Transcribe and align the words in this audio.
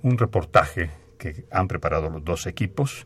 un 0.02 0.18
reportaje 0.18 0.90
que 1.18 1.44
han 1.50 1.68
preparado 1.68 2.10
los 2.10 2.24
dos 2.24 2.46
equipos 2.46 3.04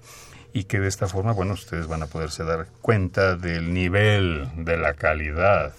y 0.52 0.64
que 0.64 0.80
de 0.80 0.88
esta 0.88 1.06
forma, 1.06 1.32
bueno, 1.32 1.54
ustedes 1.54 1.86
van 1.86 2.02
a 2.02 2.06
poderse 2.06 2.44
dar 2.44 2.66
cuenta 2.80 3.36
del 3.36 3.72
nivel, 3.72 4.48
de 4.56 4.76
la 4.76 4.94
calidad, 4.94 5.72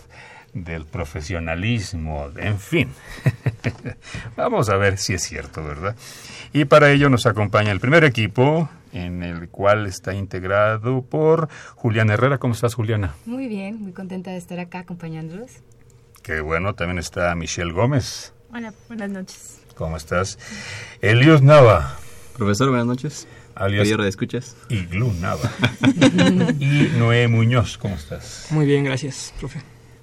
del 0.54 0.86
profesionalismo, 0.86 2.30
en 2.38 2.60
fin. 2.60 2.90
Vamos 4.38 4.70
a 4.70 4.78
ver 4.78 4.98
si 4.98 5.14
es 5.14 5.24
cierto, 5.24 5.64
¿verdad? 5.64 5.96
Y 6.54 6.66
para 6.66 6.92
ello 6.92 7.10
nos 7.10 7.26
acompaña 7.26 7.72
el 7.72 7.80
primer 7.80 8.04
equipo, 8.04 8.70
en 8.92 9.24
el 9.24 9.50
cual 9.50 9.88
está 9.88 10.14
integrado 10.14 11.02
por 11.02 11.50
Juliana 11.76 12.14
Herrera. 12.14 12.38
¿Cómo 12.38 12.54
estás, 12.54 12.76
Juliana? 12.76 13.16
Muy 13.26 13.48
bien, 13.48 13.82
muy 13.82 13.92
contenta 13.92 14.32
de 14.32 14.38
estar 14.38 14.60
acá 14.60 14.80
acompañándolos. 14.80 15.52
Qué 16.24 16.40
bueno, 16.40 16.74
también 16.74 17.00
está 17.00 17.36
Michelle 17.36 17.74
Gómez. 17.74 18.32
Hola, 18.54 18.74
buenas 18.88 19.10
noches. 19.10 19.60
¿Cómo 19.76 19.98
estás? 19.98 20.40
Elios 21.02 21.42
Nava. 21.42 21.98
Profesor, 22.38 22.70
buenas 22.70 22.88
noches. 22.88 23.28
Alias 23.56 23.90
de 23.90 24.08
escuchas. 24.08 24.56
Iglu 24.70 25.12
Nava. 25.20 25.52
y 26.60 26.94
Noé 26.98 27.28
Muñoz, 27.28 27.78
¿cómo 27.78 27.96
estás? 27.96 28.48
Muy 28.52 28.66
bien, 28.66 28.86
gracias, 28.86 29.34
profe. 29.38 29.60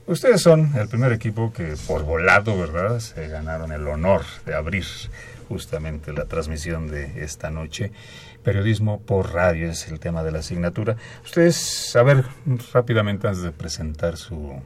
Ustedes 0.06 0.42
son 0.42 0.70
el 0.76 0.88
primer 0.88 1.10
equipo 1.12 1.54
que 1.54 1.74
por 1.86 2.04
volado, 2.04 2.58
¿verdad? 2.58 3.00
Se 3.00 3.26
ganaron 3.28 3.72
el 3.72 3.88
honor 3.88 4.20
de 4.44 4.54
abrir 4.54 4.84
justamente 5.48 6.12
la 6.12 6.26
transmisión 6.26 6.88
de 6.88 7.24
esta 7.24 7.50
noche. 7.50 7.92
Periodismo 8.44 9.00
por 9.00 9.32
radio 9.32 9.70
es 9.70 9.88
el 9.88 9.98
tema 9.98 10.22
de 10.22 10.32
la 10.32 10.40
asignatura. 10.40 10.96
Ustedes, 11.24 11.96
a 11.96 12.02
ver, 12.02 12.26
rápidamente 12.74 13.26
antes 13.26 13.42
de 13.42 13.52
presentar 13.52 14.18
su, 14.18 14.60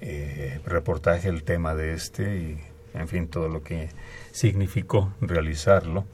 eh, 0.00 0.60
reportaje 0.66 1.28
el 1.28 1.42
tema 1.42 1.74
de 1.74 1.94
este 1.94 2.36
y, 2.36 2.60
en 2.94 3.08
fin, 3.08 3.28
todo 3.28 3.48
lo 3.48 3.62
que 3.62 3.88
significó 4.32 5.12
realizarlo. 5.20 6.04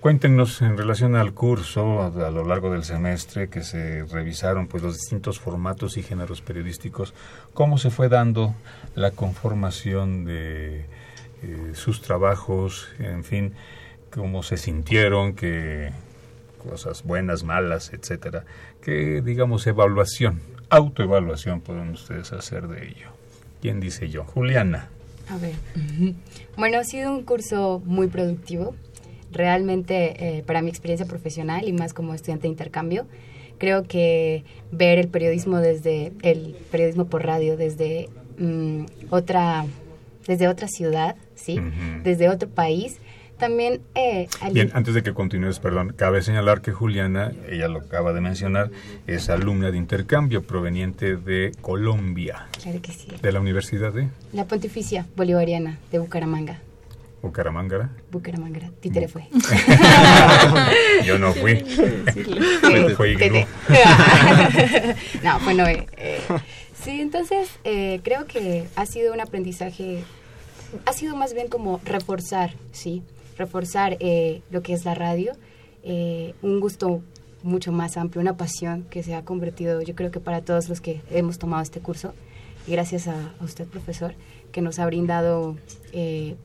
Cuéntenos 0.00 0.62
en 0.62 0.78
relación 0.78 1.14
al 1.14 1.34
curso 1.34 2.02
a, 2.02 2.30
lo 2.30 2.46
largo 2.46 2.72
del 2.72 2.84
semestre 2.84 3.50
que 3.50 3.62
se 3.62 4.02
revisaron 4.04 4.66
pues 4.66 4.82
los 4.82 4.94
distintos 4.94 5.38
formatos 5.38 5.98
y 5.98 6.02
géneros 6.02 6.40
periodísticos, 6.40 7.12
cómo 7.52 7.76
se 7.76 7.90
fue 7.90 8.08
dando 8.08 8.54
la 8.94 9.10
conformación 9.10 10.24
de 10.24 10.86
eh, 11.42 11.72
sus 11.74 12.00
trabajos, 12.00 12.88
en 12.98 13.24
fin, 13.24 13.52
cómo 14.10 14.42
se 14.42 14.56
sintieron, 14.56 15.34
qué 15.34 15.92
cosas 16.66 17.04
buenas, 17.04 17.44
malas, 17.44 17.92
etcétera, 17.92 18.46
qué 18.80 19.20
digamos 19.20 19.66
evaluación, 19.66 20.40
autoevaluación 20.70 21.60
pueden 21.60 21.90
ustedes 21.90 22.32
hacer 22.32 22.68
de 22.68 22.88
ello. 22.88 23.19
¿Quién 23.60 23.80
dice 23.80 24.08
yo? 24.08 24.24
Juliana. 24.24 24.88
A 25.28 25.36
ver. 25.38 25.54
Bueno, 26.56 26.78
ha 26.78 26.84
sido 26.84 27.12
un 27.12 27.22
curso 27.22 27.82
muy 27.84 28.08
productivo. 28.08 28.74
Realmente, 29.32 30.38
eh, 30.38 30.42
para 30.42 30.60
mi 30.60 30.70
experiencia 30.70 31.06
profesional 31.06 31.68
y 31.68 31.72
más 31.72 31.94
como 31.94 32.14
estudiante 32.14 32.42
de 32.42 32.48
intercambio, 32.48 33.06
creo 33.58 33.84
que 33.84 34.44
ver 34.72 34.98
el 34.98 35.08
periodismo 35.08 35.58
desde 35.58 36.12
el 36.22 36.56
periodismo 36.70 37.06
por 37.06 37.24
radio 37.24 37.56
desde 37.56 38.08
mm, 38.38 38.86
otra 39.10 39.66
desde 40.26 40.48
otra 40.48 40.68
ciudad, 40.68 41.16
sí, 41.34 41.58
desde 42.04 42.28
otro 42.28 42.48
país, 42.48 42.98
también... 43.40 43.80
Eh, 43.94 44.28
Bien, 44.52 44.70
antes 44.74 44.94
de 44.94 45.02
que 45.02 45.12
continúes, 45.14 45.58
perdón, 45.58 45.94
cabe 45.96 46.22
señalar 46.22 46.60
que 46.60 46.72
Juliana, 46.72 47.32
ella 47.48 47.66
lo 47.68 47.80
acaba 47.80 48.12
de 48.12 48.20
mencionar, 48.20 48.70
es 49.06 49.28
alumna 49.30 49.70
de 49.70 49.78
intercambio 49.78 50.42
proveniente 50.42 51.16
de 51.16 51.52
Colombia. 51.60 52.46
Claro 52.62 52.80
que 52.80 52.92
sí. 52.92 53.08
¿De 53.20 53.32
la 53.32 53.40
Universidad 53.40 53.92
de? 53.92 54.08
La 54.32 54.44
Pontificia 54.44 55.06
Bolivariana 55.16 55.78
de 55.90 55.98
Bucaramanga. 55.98 56.60
¿Bucaramangara? 57.22 57.90
Bucaramangara. 58.10 58.70
Títere 58.80 59.06
fue. 59.08 59.28
Yo 61.04 61.18
no 61.18 61.34
fui. 61.34 61.56
fue 62.96 63.14
no, 65.22 65.40
bueno, 65.40 65.66
eh, 65.66 65.86
eh, 65.98 66.20
sí, 66.82 67.00
entonces 67.00 67.50
eh, 67.64 68.00
creo 68.02 68.26
que 68.26 68.66
ha 68.74 68.86
sido 68.86 69.12
un 69.12 69.20
aprendizaje, 69.20 70.02
ha 70.86 70.92
sido 70.94 71.14
más 71.14 71.34
bien 71.34 71.48
como 71.48 71.80
reforzar, 71.84 72.54
¿sí? 72.72 73.02
Reforzar 73.40 73.96
eh, 74.00 74.42
lo 74.50 74.62
que 74.62 74.74
es 74.74 74.84
la 74.84 74.94
radio, 74.94 75.32
eh, 75.82 76.34
un 76.42 76.60
gusto 76.60 77.02
mucho 77.42 77.72
más 77.72 77.96
amplio, 77.96 78.20
una 78.20 78.36
pasión 78.36 78.84
que 78.90 79.02
se 79.02 79.14
ha 79.14 79.24
convertido, 79.24 79.80
yo 79.80 79.94
creo 79.94 80.10
que 80.10 80.20
para 80.20 80.42
todos 80.42 80.68
los 80.68 80.80
que 80.80 81.00
hemos 81.10 81.38
tomado 81.38 81.62
este 81.62 81.80
curso, 81.80 82.12
y 82.66 82.72
gracias 82.72 83.08
a, 83.08 83.34
usted, 83.40 83.66
profesor, 83.66 84.14
que 84.52 84.60
nos 84.60 84.78
ha 84.78 84.86
brindado 84.86 85.56
eh, 85.92 86.36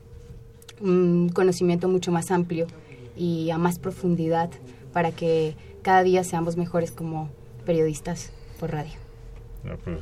un 0.80 1.28
conocimiento 1.28 1.88
mucho 1.88 2.10
más 2.10 2.30
amplio 2.30 2.66
y 3.14 3.50
a 3.50 3.58
más 3.58 3.78
profundidad 3.78 4.50
para 4.92 5.12
que 5.12 5.54
cada 5.82 6.02
día 6.02 6.24
seamos 6.24 6.56
mejores 6.56 6.90
como 6.90 7.28
periodistas 7.66 8.32
por 8.58 8.72
radio. 8.72 8.94
No, 9.64 9.76
pues, 9.76 9.98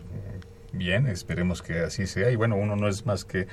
bien, 0.73 1.09
esperemos 1.09 1.61
que 1.61 1.81
así 1.81 2.07
sea. 2.07 2.31
Y 2.31 2.37
bueno, 2.37 2.57
uno 2.57 2.77
no 2.77 2.89
es 2.89 3.05
más 3.05 3.25
que 3.25 3.49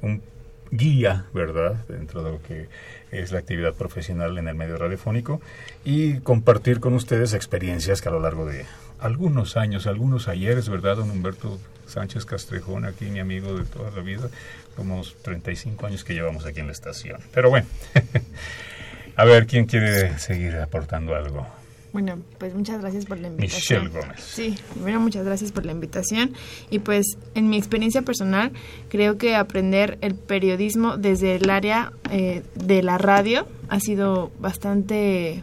un 0.00 0.22
guía, 0.70 1.26
¿verdad?, 1.32 1.84
dentro 1.88 2.22
de 2.22 2.32
lo 2.32 2.42
que 2.42 2.68
es 3.10 3.32
la 3.32 3.38
actividad 3.38 3.74
profesional 3.74 4.38
en 4.38 4.48
el 4.48 4.54
medio 4.54 4.76
radiofónico 4.76 5.40
y 5.84 6.20
compartir 6.20 6.80
con 6.80 6.94
ustedes 6.94 7.34
experiencias 7.34 8.02
que 8.02 8.08
a 8.08 8.12
lo 8.12 8.20
largo 8.20 8.44
de 8.46 8.66
algunos 9.00 9.56
años, 9.56 9.86
algunos 9.86 10.28
ayeres, 10.28 10.68
¿verdad, 10.68 10.96
don 10.96 11.10
Humberto 11.10 11.58
Sánchez 11.86 12.24
Castrejón, 12.24 12.84
aquí 12.84 13.06
mi 13.06 13.20
amigo 13.20 13.54
de 13.54 13.64
toda 13.64 13.90
la 13.90 14.02
vida, 14.02 14.28
como 14.76 15.02
35 15.22 15.86
años 15.86 16.04
que 16.04 16.14
llevamos 16.14 16.44
aquí 16.46 16.60
en 16.60 16.66
la 16.66 16.72
estación. 16.72 17.20
Pero 17.32 17.50
bueno, 17.50 17.66
a 19.16 19.24
ver, 19.24 19.46
¿quién 19.46 19.66
quiere 19.66 20.18
seguir 20.18 20.56
aportando 20.56 21.14
algo? 21.14 21.57
Bueno, 21.92 22.18
pues 22.38 22.54
muchas 22.54 22.80
gracias 22.80 23.06
por 23.06 23.18
la 23.18 23.28
invitación. 23.28 23.84
Michelle 23.84 24.00
Gómez. 24.00 24.20
Sí, 24.20 24.54
primero 24.74 25.00
muchas 25.00 25.24
gracias 25.24 25.52
por 25.52 25.64
la 25.64 25.72
invitación 25.72 26.34
y 26.70 26.80
pues 26.80 27.16
en 27.34 27.48
mi 27.48 27.56
experiencia 27.56 28.02
personal 28.02 28.52
creo 28.88 29.16
que 29.16 29.34
aprender 29.34 29.98
el 30.00 30.14
periodismo 30.14 30.96
desde 30.96 31.36
el 31.36 31.48
área 31.50 31.92
eh, 32.10 32.42
de 32.54 32.82
la 32.82 32.98
radio 32.98 33.46
ha 33.68 33.80
sido 33.80 34.30
bastante 34.38 35.42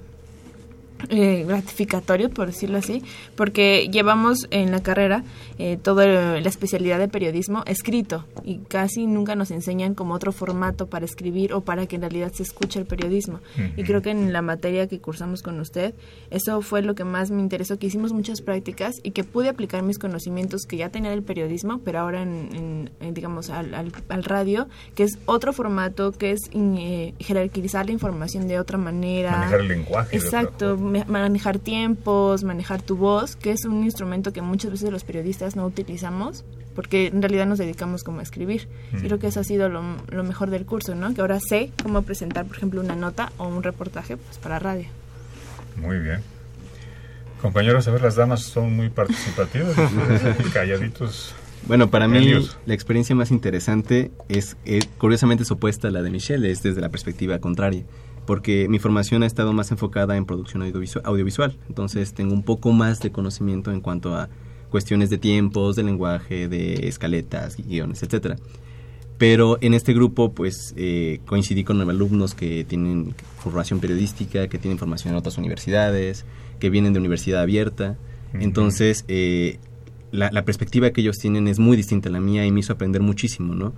eh, 1.10 1.46
gratificatorio, 1.48 2.30
por 2.30 2.48
decirlo 2.48 2.78
así, 2.78 3.04
porque 3.36 3.90
llevamos 3.92 4.48
en 4.52 4.72
la 4.72 4.81
carrera 4.84 5.24
eh, 5.57 5.78
toda 5.81 6.06
la 6.06 6.50
especialidad 6.50 7.00
de 7.00 7.07
periodismo 7.07 7.63
escrito 7.66 8.25
y 8.44 8.57
casi 8.68 9.07
nunca 9.07 9.36
nos 9.36 9.52
enseñan 9.52 9.96
como 9.96 10.13
otro 10.13 10.31
formato 10.31 10.88
para 10.88 11.06
escribir 11.06 11.54
o 11.54 11.62
para 11.62 11.86
que 11.88 11.96
en 11.96 12.02
realidad 12.02 12.31
se 12.34 12.44
escuche 12.44 12.80
el 12.80 12.86
periodismo. 12.86 13.40
Y 13.78 13.84
creo 13.84 14.02
que 14.02 14.12
en 14.12 14.34
la 14.34 14.42
materia 14.42 14.88
que 14.88 15.00
cursamos 15.00 15.42
con 15.42 15.60
usted, 15.60 15.94
eso 16.30 16.62
fue 16.62 16.81
lo 16.81 16.96
que 16.96 17.04
más 17.04 17.31
me 17.31 17.42
interesó, 17.42 17.78
que 17.80 17.88
hicimos 17.88 18.12
muchas 18.13 18.42
prácticas 18.42 18.96
y 19.04 19.12
que 19.12 19.24
pude 19.24 19.50
aplicar 19.50 19.84
mis 19.84 20.00
conocimientos 20.00 20.63
que 20.68 20.78
ya 20.78 20.90
tenía 20.90 21.12
del 21.12 21.24
periodismo, 21.24 21.80
pero 21.84 22.00
ahora 22.00 22.22
en, 22.22 22.50
en- 22.54 22.90
en, 23.00 23.13
digamos 23.13 23.50
al, 23.50 23.74
al- 23.74 23.92
al 24.10 24.24
radio, 24.24 24.68
que 24.96 25.04
es 25.04 25.18
otro 25.25 25.54
formato, 25.54 26.12
que 26.12 26.31
es 26.31 26.42
eh, 26.54 27.13
jerarquizar 27.19 27.86
la 27.86 27.92
información 27.92 28.48
de 28.48 28.60
otra 28.60 28.78
manera. 28.78 29.31
Manejar 29.31 29.60
el 29.62 29.68
lenguaje. 29.68 30.16
Exacto, 30.18 30.78
manejar 31.06 31.59
tiempos, 31.59 32.44
manejar 32.44 32.81
tu 32.81 32.95
voz, 32.95 33.36
que 33.36 33.51
es 33.51 33.65
un 33.65 33.83
instrumento 33.83 34.31
que 34.31 34.42
muchas 34.42 34.71
veces 34.71 34.92
los 34.92 35.03
periodistas 35.03 35.56
no 35.56 35.65
utilizamos, 35.65 36.45
porque 36.75 37.07
en 37.07 37.21
realidad 37.21 37.45
nos 37.45 37.57
dedicamos 37.57 38.03
como 38.03 38.19
a 38.19 38.24
escribir. 38.24 38.68
Y 38.94 39.01
creo 39.01 39.19
que 39.19 39.27
eso 39.27 39.39
ha 39.39 39.44
sido 39.44 39.69
lo, 39.69 39.83
lo 40.09 40.24
mejor 40.24 40.50
del 40.50 40.65
curso, 40.65 40.95
¿no? 40.95 41.13
Que 41.13 41.21
ahora 41.21 41.39
sé 41.39 41.71
cómo 41.81 42.03
presentar, 42.03 42.45
por 42.45 42.57
ejemplo, 42.57 42.81
una 42.81 42.95
nota 42.95 43.31
o 43.38 43.47
un 43.47 43.63
reportaje 43.63 44.18
pues, 44.18 44.38
para 44.38 44.59
radio. 44.59 44.88
Muy 45.77 46.00
bien. 46.00 46.21
Compañeros, 47.42 47.88
a 47.88 47.92
ver, 47.92 48.01
las 48.01 48.15
damas 48.15 48.42
son 48.42 48.75
muy 48.75 48.89
participativas, 48.89 49.75
calladitos. 50.53 51.36
Bueno, 51.68 51.89
para 51.89 52.07
mí 52.07 52.31
la 52.65 52.74
experiencia 52.74 53.15
más 53.15 53.31
interesante 53.31 54.12
es, 54.30 54.56
eh, 54.65 54.81
curiosamente 55.00 55.44
es 55.44 55.51
opuesta 55.51 55.88
a 55.88 55.92
la 55.92 56.03
de 56.03 56.12
Michelle, 56.12 56.50
es 56.50 56.62
desde 56.62 56.80
la 56.80 56.89
perspectiva 56.89 57.39
contraria, 57.39 57.83
porque 58.25 58.68
mi 58.69 58.80
formación 58.80 59.24
ha 59.24 59.25
estado 59.25 59.54
más 59.54 59.72
enfocada 59.72 60.18
en 60.18 60.25
producción 60.25 60.63
audiovisual, 60.63 61.06
audiovisual, 61.06 61.57
entonces 61.68 62.13
tengo 62.13 62.33
un 62.33 62.44
poco 62.44 62.72
más 62.72 63.00
de 63.00 63.12
conocimiento 63.12 63.72
en 63.72 63.81
cuanto 63.81 64.16
a 64.16 64.30
cuestiones 64.69 65.10
de 65.10 65.18
tiempos, 65.18 65.75
de 65.75 65.83
lenguaje, 65.83 66.48
de 66.48 66.88
escaletas, 66.88 67.57
guiones, 67.57 68.04
etcétera. 68.04 68.38
Pero 69.18 69.57
en 69.62 69.74
este 69.74 69.94
grupo, 69.94 70.33
pues, 70.33 70.74
eh, 70.75 71.22
coincidí 71.25 71.63
con 71.63 71.80
alumnos 71.81 72.36
que 72.36 72.66
tienen 72.66 73.16
formación 73.38 73.80
periodística, 73.80 74.48
que 74.50 74.57
tienen 74.57 74.78
formación 74.78 75.13
en 75.13 75.18
otras 75.18 75.38
universidades, 75.38 76.25
que 76.60 76.69
vienen 76.69 76.92
de 76.92 77.00
universidad 77.00 77.42
abierta. 77.42 77.98
Entonces, 78.33 79.06
eh, 79.07 79.60
la, 80.12 80.30
la 80.31 80.44
perspectiva 80.44 80.89
que 80.92 81.00
ellos 81.00 81.18
tienen 81.18 81.48
es 81.48 81.60
muy 81.60 81.78
distinta 81.78 82.10
a 82.10 82.12
la 82.12 82.19
mía 82.19 82.45
y 82.45 82.51
me 82.51 82.60
hizo 82.60 82.74
aprender 82.74 83.01
muchísimo, 83.01 83.56
¿no? 83.56 83.74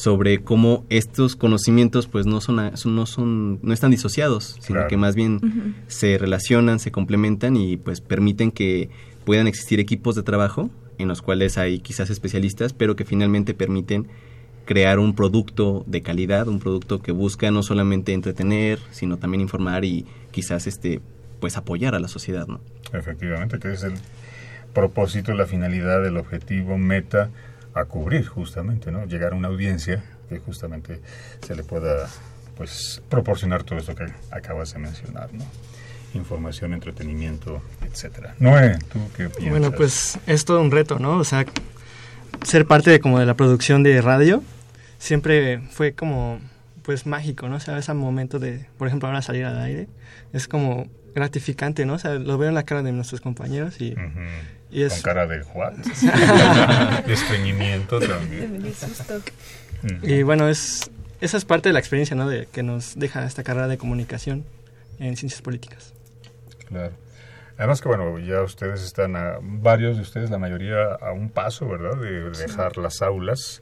Sobre 0.00 0.42
cómo 0.42 0.84
estos 0.88 1.36
conocimientos, 1.36 2.06
pues, 2.06 2.24
no 2.24 2.40
son, 2.40 2.58
a- 2.58 2.76
son- 2.78 2.96
no 2.96 3.04
son, 3.04 3.58
no 3.62 3.74
están 3.74 3.90
disociados, 3.90 4.56
sino 4.60 4.76
Claro. 4.78 4.88
que 4.88 4.96
más 4.96 5.14
bien 5.14 5.74
se 5.88 6.16
relacionan, 6.16 6.78
se 6.78 6.90
complementan 6.90 7.54
y, 7.56 7.76
pues, 7.76 8.00
permiten 8.00 8.50
que 8.50 8.88
puedan 9.26 9.46
existir 9.46 9.78
equipos 9.78 10.14
de 10.14 10.22
trabajo 10.22 10.70
en 10.96 11.08
los 11.08 11.20
cuales 11.20 11.58
hay 11.58 11.80
quizás 11.80 12.08
especialistas, 12.08 12.72
pero 12.72 12.96
que 12.96 13.04
finalmente 13.04 13.52
permiten 13.52 14.06
crear 14.64 14.98
un 14.98 15.14
producto 15.14 15.84
de 15.86 16.00
calidad, 16.02 16.48
un 16.48 16.60
producto 16.60 17.02
que 17.02 17.12
busca 17.12 17.50
no 17.50 17.62
solamente 17.62 18.12
entretener, 18.14 18.78
sino 18.92 19.18
también 19.18 19.40
informar 19.42 19.84
y 19.84 20.06
quizás 20.30 20.66
este 20.66 21.00
pues 21.40 21.56
apoyar 21.56 21.94
a 21.94 22.00
la 22.00 22.08
sociedad, 22.08 22.46
¿no? 22.46 22.60
Efectivamente, 22.92 23.58
que 23.58 23.72
es 23.72 23.82
el 23.82 23.94
propósito, 24.72 25.34
la 25.34 25.46
finalidad, 25.46 26.06
el 26.06 26.16
objetivo, 26.16 26.78
meta 26.78 27.30
a 27.74 27.84
cubrir 27.84 28.26
justamente, 28.26 28.90
¿no? 28.90 29.04
Llegar 29.06 29.32
a 29.32 29.36
una 29.36 29.48
audiencia 29.48 30.02
que 30.28 30.38
justamente 30.38 31.00
se 31.44 31.54
le 31.54 31.62
pueda 31.62 32.08
pues 32.56 33.02
proporcionar 33.08 33.62
todo 33.62 33.78
esto 33.78 33.94
que 33.94 34.06
acabas 34.30 34.72
de 34.74 34.80
mencionar, 34.80 35.32
¿no? 35.32 35.44
Información, 36.14 36.74
entretenimiento, 36.74 37.62
etcétera. 37.86 38.34
Noé, 38.38 38.78
¿tú 38.92 38.98
qué 39.16 39.28
piensas? 39.28 39.50
Bueno, 39.50 39.72
pues 39.72 40.18
es 40.26 40.44
todo 40.44 40.60
un 40.60 40.70
reto, 40.70 40.98
¿no? 40.98 41.16
O 41.16 41.24
sea, 41.24 41.46
ser 42.42 42.66
parte 42.66 42.90
de 42.90 43.00
como 43.00 43.18
de 43.18 43.26
la 43.26 43.34
producción 43.34 43.82
de 43.82 44.00
radio 44.02 44.42
siempre 44.98 45.60
fue 45.70 45.94
como 45.94 46.40
pues 46.82 47.06
mágico, 47.06 47.48
¿no? 47.48 47.56
O 47.56 47.60
sea, 47.60 47.78
ese 47.78 47.94
momento 47.94 48.38
de, 48.38 48.66
por 48.76 48.88
ejemplo, 48.88 49.08
ahora 49.08 49.22
salir 49.22 49.44
al 49.44 49.60
aire 49.60 49.88
es 50.32 50.48
como 50.48 50.88
gratificante, 51.14 51.86
¿no? 51.86 51.94
O 51.94 51.98
sea, 51.98 52.14
lo 52.14 52.38
veo 52.38 52.48
en 52.48 52.54
la 52.54 52.64
cara 52.64 52.82
de 52.82 52.92
nuestros 52.92 53.20
compañeros 53.20 53.80
y. 53.80 53.94
y 54.70 54.82
es 54.82 54.94
Con 54.94 55.02
cara 55.02 55.26
de 55.26 55.38
de 57.06 57.12
estreñimiento 57.12 58.00
también. 58.00 58.72
Y 60.02 60.22
bueno, 60.22 60.48
es 60.48 60.90
esa 61.20 61.36
es 61.36 61.44
parte 61.44 61.68
de 61.68 61.74
la 61.74 61.78
experiencia, 61.78 62.16
¿no? 62.16 62.28
De 62.28 62.46
que 62.46 62.62
nos 62.62 62.98
deja 62.98 63.24
esta 63.26 63.42
carrera 63.42 63.68
de 63.68 63.76
comunicación 63.76 64.44
en 64.98 65.16
ciencias 65.16 65.42
políticas. 65.42 65.92
Claro. 66.66 66.92
Además 67.58 67.82
que, 67.82 67.88
bueno, 67.88 68.18
ya 68.18 68.40
ustedes 68.40 68.82
están, 68.82 69.16
a, 69.16 69.38
varios 69.42 69.96
de 69.96 70.02
ustedes, 70.02 70.30
la 70.30 70.38
mayoría, 70.38 70.94
a 70.94 71.12
un 71.12 71.28
paso, 71.28 71.68
¿verdad?, 71.68 72.00
de 72.00 72.30
dejar 72.30 72.78
las 72.78 73.02
aulas 73.02 73.60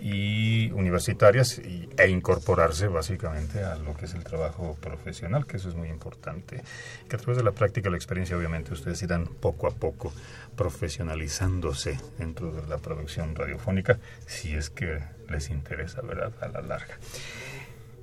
y 0.00 0.70
universitarias 0.72 1.58
y- 1.58 1.88
e 1.98 2.08
incorporarse 2.08 2.88
básicamente 2.88 3.62
a 3.64 3.76
lo 3.76 3.94
que 3.96 4.06
es 4.06 4.14
el 4.14 4.24
trabajo 4.24 4.76
profesional, 4.80 5.46
que 5.46 5.58
eso 5.58 5.68
es 5.68 5.74
muy 5.74 5.88
importante. 5.88 6.62
Que 7.08 7.16
a 7.16 7.18
través 7.18 7.36
de 7.36 7.44
la 7.44 7.52
práctica, 7.52 7.90
la 7.90 7.96
experiencia, 7.96 8.36
obviamente, 8.36 8.72
ustedes 8.72 9.02
irán 9.02 9.26
poco 9.26 9.66
a 9.66 9.70
poco 9.72 10.12
profesionalizándose 10.56 11.98
dentro 12.18 12.52
de 12.52 12.66
la 12.66 12.78
producción 12.78 13.34
radiofónica, 13.34 13.98
si 14.26 14.54
es 14.54 14.70
que 14.70 15.00
les 15.28 15.50
interesa, 15.50 16.00
¿verdad?, 16.02 16.32
a 16.40 16.48
la 16.48 16.62
larga. 16.62 16.98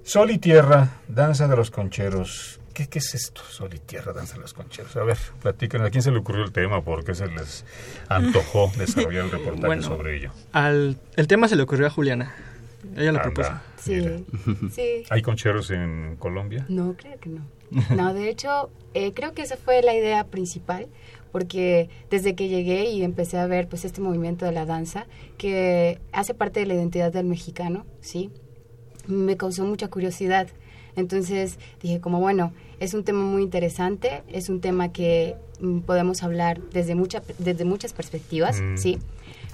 Sol 0.04 0.32
y 0.32 0.38
Tierra, 0.38 0.90
Danza 1.08 1.48
de 1.48 1.56
los 1.58 1.70
Concheros. 1.72 2.60
¿Qué, 2.78 2.86
qué 2.88 3.00
es 3.00 3.16
esto? 3.16 3.42
Sol 3.50 3.72
y 3.74 3.80
Tierra, 3.80 4.14
Danza 4.14 4.36
de 4.36 4.42
los 4.42 4.54
Concheros. 4.54 4.96
A 4.98 5.04
ver, 5.04 5.18
platiquen. 5.42 5.82
¿A 5.82 5.90
quién 5.90 6.04
se 6.04 6.12
le 6.12 6.20
ocurrió 6.20 6.44
el 6.44 6.52
tema? 6.52 6.84
¿Por 6.84 7.04
qué 7.04 7.16
se 7.16 7.26
les 7.26 7.66
antojó 8.08 8.72
desarrollar 8.78 9.26
el 9.26 9.32
reportaje 9.32 9.66
Bueno. 9.66 9.82
sobre 9.82 10.18
ello? 10.18 10.32
Al, 10.52 10.96
el 11.16 11.26
tema 11.28 11.48
se 11.48 11.56
le 11.56 11.64
ocurrió 11.64 11.88
a 11.88 11.90
Juliana. 11.90 12.36
Ella 12.96 13.14
lo 13.14 13.18
Anda, 13.18 13.22
propuso. 13.24 13.50
Sí, 13.82 14.26
sí. 14.72 15.04
¿Hay 15.10 15.24
concheros 15.24 15.72
en 15.72 16.18
Colombia? 16.20 16.68
No, 16.70 16.94
creo 16.96 17.20
que 17.20 17.30
no. 17.30 17.48
No, 17.96 18.14
de 18.14 18.30
hecho, 18.30 18.70
eh, 18.94 19.12
creo 19.16 19.34
que 19.34 19.42
esa 19.42 19.58
fue 19.58 19.82
la 19.82 19.96
idea 19.96 20.26
principal, 20.26 20.86
porque 21.32 21.90
desde 22.12 22.36
que 22.36 22.48
llegué 22.48 22.92
y 22.92 23.02
empecé 23.02 23.40
a 23.40 23.48
ver 23.48 23.68
pues 23.70 23.86
este 23.86 24.02
movimiento 24.02 24.46
de 24.46 24.52
la 24.52 24.68
danza, 24.68 25.08
que 25.40 26.00
hace 26.12 26.36
parte 26.36 26.60
de 26.60 26.68
la 26.68 26.76
identidad 26.76 27.12
del 27.12 27.26
mexicano, 27.26 27.88
¿sí? 28.02 28.30
Me 29.08 29.36
causó 29.36 29.66
mucha 29.66 29.88
curiosidad. 29.88 30.48
Entonces 30.98 31.58
dije 31.82 32.02
como, 32.02 32.20
bueno, 32.20 32.52
es 32.82 32.94
un 32.94 33.06
tema 33.06 33.24
muy 33.24 33.44
interesante, 33.44 34.24
es 34.28 34.50
un 34.50 34.60
tema 34.60 34.92
que 34.92 35.36
mm, 35.62 35.80
podemos 35.80 36.24
hablar 36.24 36.60
desde, 36.74 36.96
mucha, 36.96 37.22
desde 37.38 37.64
muchas 37.64 37.94
perspectivas, 37.94 38.60
Mm. 38.60 38.78
¿sí? 38.78 38.98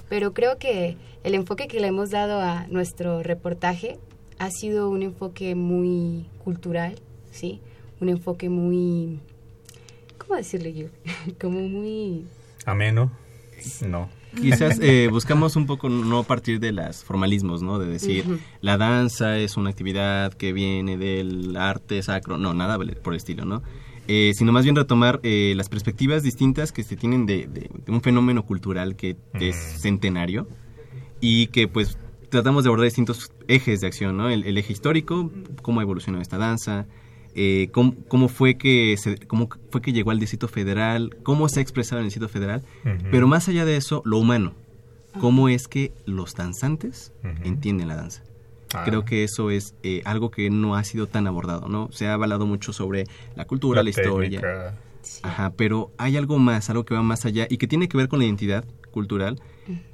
Pero 0.08 0.34
creo 0.34 0.58
que 0.58 0.96
el 1.22 1.34
enfoque 1.34 1.68
que 1.68 1.80
le 1.80 1.86
hemos 1.86 2.10
dado 2.10 2.40
a 2.40 2.66
nuestro 2.68 3.22
reportaje 3.22 3.98
ha 4.38 4.50
sido 4.50 4.88
un 4.90 5.02
enfoque 5.02 5.54
muy 5.54 6.26
cultural, 6.42 6.96
¿sí? 7.30 7.60
Un 8.00 8.08
enfoque 8.08 8.48
muy... 8.48 9.20
¿Cómo 10.18 10.36
decirle 10.36 10.72
yo? 10.72 10.86
Como 11.40 11.60
muy... 11.60 12.26
¿Ameno? 12.66 13.10
No. 13.86 14.08
Quizás 14.40 14.78
eh, 14.80 15.08
buscamos 15.10 15.56
un 15.56 15.66
poco 15.66 15.88
no 15.88 16.22
partir 16.24 16.60
de 16.60 16.72
los 16.72 17.04
formalismos, 17.04 17.62
¿no? 17.62 17.78
De 17.78 17.86
decir, 17.86 18.24
la 18.60 18.76
danza 18.76 19.38
es 19.38 19.56
una 19.56 19.70
actividad 19.70 20.32
que 20.34 20.52
viene 20.52 20.96
del 20.96 21.56
arte 21.56 22.02
sacro, 22.02 22.36
no, 22.38 22.52
nada 22.54 22.78
por 23.02 23.12
el 23.14 23.16
estilo, 23.16 23.44
¿no? 23.44 23.62
Eh, 24.06 24.32
sino 24.34 24.52
más 24.52 24.64
bien 24.64 24.76
retomar 24.76 25.18
eh, 25.22 25.54
las 25.56 25.68
perspectivas 25.70 26.22
distintas 26.22 26.72
que 26.72 26.82
se 26.82 26.94
tienen 26.96 27.24
de, 27.24 27.46
de- 27.46 27.70
de 27.86 27.92
un 27.92 28.02
fenómeno 28.02 28.44
cultural 28.44 28.96
que 28.96 29.16
es 29.40 29.56
centenario 29.80 30.46
y 31.20 31.46
que 31.46 31.68
pues 31.68 31.96
tratamos 32.28 32.64
de 32.64 32.68
abordar 32.68 32.84
distintos 32.84 33.30
ejes 33.48 33.80
de 33.80 33.86
acción, 33.86 34.16
¿no? 34.16 34.28
El, 34.28 34.44
el 34.44 34.58
eje 34.58 34.72
histórico, 34.74 35.30
cómo 35.62 35.80
ha 35.80 35.84
evolucionado 35.84 36.20
esta 36.20 36.36
danza, 36.36 36.84
eh, 37.34 37.68
cómo, 37.72 37.94
cómo, 38.08 38.28
fue 38.28 38.56
que 38.56 38.96
se, 38.96 39.18
cómo 39.26 39.48
fue 39.70 39.82
que 39.82 39.92
llegó 39.92 40.10
al 40.10 40.20
Distrito 40.20 40.48
Federal, 40.48 41.16
cómo 41.22 41.48
se 41.48 41.60
ha 41.60 41.62
expresado 41.62 41.98
en 41.98 42.04
el 42.04 42.10
Distrito 42.10 42.28
Federal, 42.28 42.62
pero 43.10 43.26
más 43.26 43.48
allá 43.48 43.64
de 43.64 43.76
eso, 43.76 44.02
lo 44.04 44.18
humano, 44.18 44.54
cómo 45.20 45.48
es 45.48 45.68
que 45.68 45.92
los 46.06 46.34
danzantes 46.34 47.12
entienden 47.42 47.88
la 47.88 47.96
danza. 47.96 48.22
Ah. 48.74 48.82
Creo 48.84 49.04
que 49.04 49.22
eso 49.22 49.50
es 49.50 49.74
eh, 49.82 50.02
algo 50.04 50.30
que 50.30 50.50
no 50.50 50.74
ha 50.74 50.82
sido 50.84 51.06
tan 51.06 51.26
abordado, 51.26 51.68
¿no? 51.68 51.88
Se 51.92 52.08
ha 52.08 52.14
hablado 52.14 52.46
mucho 52.46 52.72
sobre 52.72 53.04
la 53.36 53.44
cultura, 53.44 53.82
la, 53.82 53.90
historia. 53.90 54.74
Ajá, 55.22 55.52
pero 55.56 55.92
hay 55.96 56.16
algo 56.16 56.38
más, 56.38 56.70
algo 56.70 56.84
que 56.84 56.94
va 56.94 57.02
más 57.02 57.24
allá 57.24 57.46
y 57.48 57.58
que 57.58 57.66
tiene 57.66 57.88
que 57.88 57.96
ver 57.96 58.08
con 58.08 58.18
la 58.18 58.24
identidad 58.24 58.64
cultural 58.90 59.40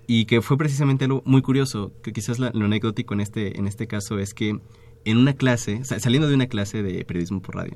y 0.06 0.24
que 0.24 0.42
fue 0.42 0.56
precisamente 0.56 1.04
algo 1.04 1.22
muy 1.24 1.42
curioso, 1.42 1.92
que 2.02 2.12
quizás 2.12 2.38
lo 2.38 2.48
anecdótico 2.48 3.14
en 3.14 3.20
este, 3.20 3.58
en 3.58 3.66
este 3.66 3.86
caso 3.86 4.18
es 4.18 4.34
que 4.34 4.58
en 5.04 5.18
una 5.18 5.34
clase, 5.34 5.84
saliendo 5.84 6.28
de 6.28 6.34
una 6.34 6.46
clase 6.46 6.82
de 6.82 7.04
periodismo 7.04 7.40
por 7.40 7.56
radio, 7.56 7.74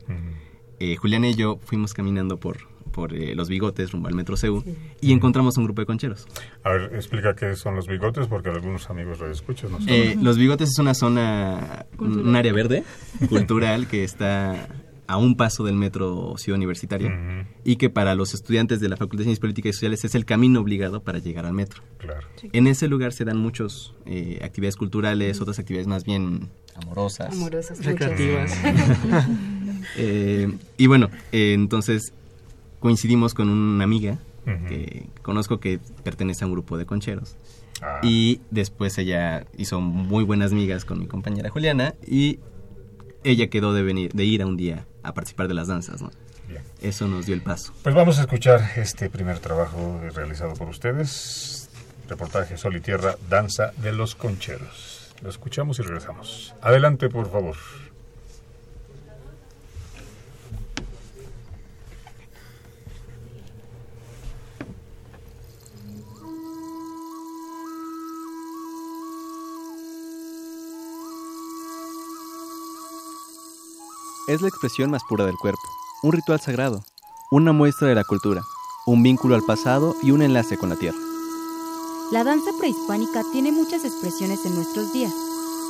eh, 0.80 0.96
Julián 0.96 1.24
y 1.24 1.34
yo 1.34 1.58
fuimos 1.62 1.94
caminando 1.94 2.38
por, 2.38 2.58
por 2.90 3.14
eh, 3.14 3.34
los 3.34 3.48
bigotes 3.48 3.92
rumbo 3.92 4.08
al 4.08 4.14
Metro 4.14 4.36
CEU 4.36 4.62
y 5.00 5.12
encontramos 5.12 5.56
un 5.56 5.64
grupo 5.64 5.82
de 5.82 5.86
concheros. 5.86 6.26
A 6.62 6.70
ver, 6.70 6.94
explica 6.94 7.34
qué 7.34 7.54
son 7.56 7.76
los 7.76 7.86
bigotes 7.86 8.26
porque 8.26 8.50
algunos 8.50 8.90
amigos 8.90 9.20
lo 9.20 9.30
escuchan. 9.30 9.72
No 9.72 9.78
eh, 9.86 10.16
los 10.20 10.36
bigotes 10.36 10.70
es 10.70 10.78
una 10.78 10.94
zona, 10.94 11.86
un 11.98 12.34
área 12.34 12.52
verde 12.52 12.84
cultural 13.28 13.86
que 13.86 14.04
está 14.04 14.68
a 15.06 15.16
un 15.16 15.36
paso 15.36 15.64
del 15.64 15.74
metro 15.74 16.34
Ciudad 16.38 16.56
Universitaria 16.56 17.46
y 17.62 17.76
que 17.76 17.90
para 17.90 18.14
los 18.14 18.34
estudiantes 18.34 18.80
de 18.80 18.88
la 18.88 18.96
Facultad 18.96 19.18
de 19.18 19.24
Ciencias 19.24 19.40
Políticas 19.40 19.70
y 19.70 19.72
Sociales 19.74 20.04
es 20.04 20.14
el 20.14 20.24
camino 20.24 20.60
obligado 20.60 21.02
para 21.02 21.18
llegar 21.18 21.46
al 21.46 21.52
metro. 21.52 21.82
Claro. 21.98 22.26
En 22.52 22.66
ese 22.66 22.88
lugar 22.88 23.12
se 23.12 23.24
dan 23.24 23.36
muchas 23.36 23.92
eh, 24.06 24.40
actividades 24.42 24.76
culturales, 24.76 25.40
otras 25.40 25.58
actividades 25.58 25.86
más 25.86 26.04
bien 26.04 26.50
amorosas, 26.74 27.32
amorosas 27.32 27.84
recreativas. 27.84 28.52
Eh, 29.98 30.50
y 30.78 30.86
bueno, 30.86 31.10
eh, 31.30 31.52
entonces 31.52 32.14
coincidimos 32.80 33.34
con 33.34 33.50
una 33.50 33.84
amiga 33.84 34.18
que 34.66 35.08
conozco 35.20 35.60
que 35.60 35.78
pertenece 36.02 36.42
a 36.42 36.46
un 36.46 36.54
grupo 36.54 36.78
de 36.78 36.86
concheros. 36.86 37.36
Ah. 37.82 38.00
Y 38.02 38.40
después 38.50 38.96
ella 38.96 39.44
hizo 39.58 39.82
muy 39.82 40.24
buenas 40.24 40.54
migas 40.54 40.86
con 40.86 41.00
mi 41.00 41.06
compañera 41.06 41.50
Juliana 41.50 41.94
y 42.06 42.38
ella 43.24 43.48
quedó 43.48 43.74
de 43.74 43.82
venir, 43.82 44.12
de 44.14 44.24
ir 44.24 44.40
a 44.40 44.46
un 44.46 44.56
día 44.56 44.86
a 45.04 45.14
participar 45.14 45.48
de 45.48 45.54
las 45.54 45.68
danzas, 45.68 46.02
¿no? 46.02 46.10
Eso 46.80 47.06
nos 47.08 47.26
dio 47.26 47.34
el 47.34 47.42
paso. 47.42 47.72
Pues 47.82 47.94
vamos 47.94 48.18
a 48.18 48.22
escuchar 48.22 48.60
este 48.76 49.08
primer 49.08 49.38
trabajo 49.38 50.00
realizado 50.14 50.54
por 50.54 50.68
ustedes. 50.68 51.68
Reportaje 52.08 52.56
Sol 52.58 52.76
y 52.76 52.80
Tierra, 52.80 53.16
Danza 53.30 53.72
de 53.78 53.92
los 53.92 54.14
Concheros. 54.14 55.14
Lo 55.22 55.30
escuchamos 55.30 55.78
y 55.78 55.82
regresamos. 55.82 56.54
Adelante, 56.60 57.08
por 57.08 57.30
favor. 57.30 57.56
Es 74.26 74.40
la 74.40 74.48
expresión 74.48 74.90
más 74.90 75.04
pura 75.04 75.26
del 75.26 75.36
cuerpo, 75.36 75.60
un 76.02 76.12
ritual 76.12 76.40
sagrado, 76.40 76.82
una 77.30 77.52
muestra 77.52 77.88
de 77.88 77.94
la 77.94 78.04
cultura, 78.04 78.42
un 78.86 79.02
vínculo 79.02 79.34
al 79.34 79.42
pasado 79.42 79.94
y 80.02 80.12
un 80.12 80.22
enlace 80.22 80.56
con 80.56 80.70
la 80.70 80.76
tierra. 80.76 80.96
La 82.10 82.24
danza 82.24 82.50
prehispánica 82.58 83.22
tiene 83.32 83.52
muchas 83.52 83.84
expresiones 83.84 84.46
en 84.46 84.54
nuestros 84.54 84.94
días. 84.94 85.12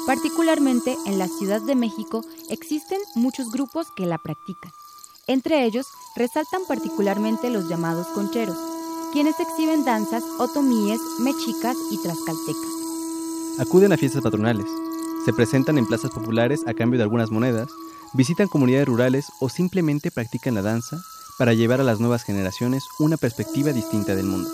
Particularmente 0.06 0.96
en 1.04 1.18
la 1.18 1.26
Ciudad 1.26 1.62
de 1.62 1.75
México 1.75 2.25
existen 2.49 3.00
muchos 3.16 3.50
grupos 3.50 3.88
que 3.96 4.06
la 4.06 4.18
practican. 4.18 4.70
Entre 5.26 5.64
ellos 5.64 5.88
resaltan 6.14 6.61
particularmente 6.68 7.50
los 7.50 7.68
llamados 7.68 8.06
concheros, 8.08 8.58
quienes 9.12 9.40
exhiben 9.40 9.84
danzas 9.84 10.23
otomíes, 10.38 11.00
mexicas 11.18 11.76
y 11.90 11.99
tlaxcaltecas. 11.99 12.70
Acuden 13.58 13.92
a 13.92 13.96
fiestas 13.96 14.23
patronales, 14.23 14.66
se 15.25 15.32
presentan 15.32 15.76
en 15.76 15.87
plazas 15.87 16.12
populares 16.12 16.62
a 16.68 16.75
cambio 16.75 16.99
de 16.99 17.02
algunas 17.02 17.32
monedas 17.32 17.68
visitan 18.14 18.49
comunidades 18.49 18.87
rurales 18.87 19.26
o 19.40 19.49
simplemente 19.49 20.11
practican 20.11 20.54
la 20.54 20.62
danza 20.62 21.02
para 21.38 21.52
llevar 21.52 21.80
a 21.80 21.85
las 21.85 22.00
nuevas 22.00 22.23
generaciones 22.23 22.85
una 22.99 23.16
perspectiva 23.16 23.73
distinta 23.73 24.14
del 24.14 24.26
mundo. 24.26 24.49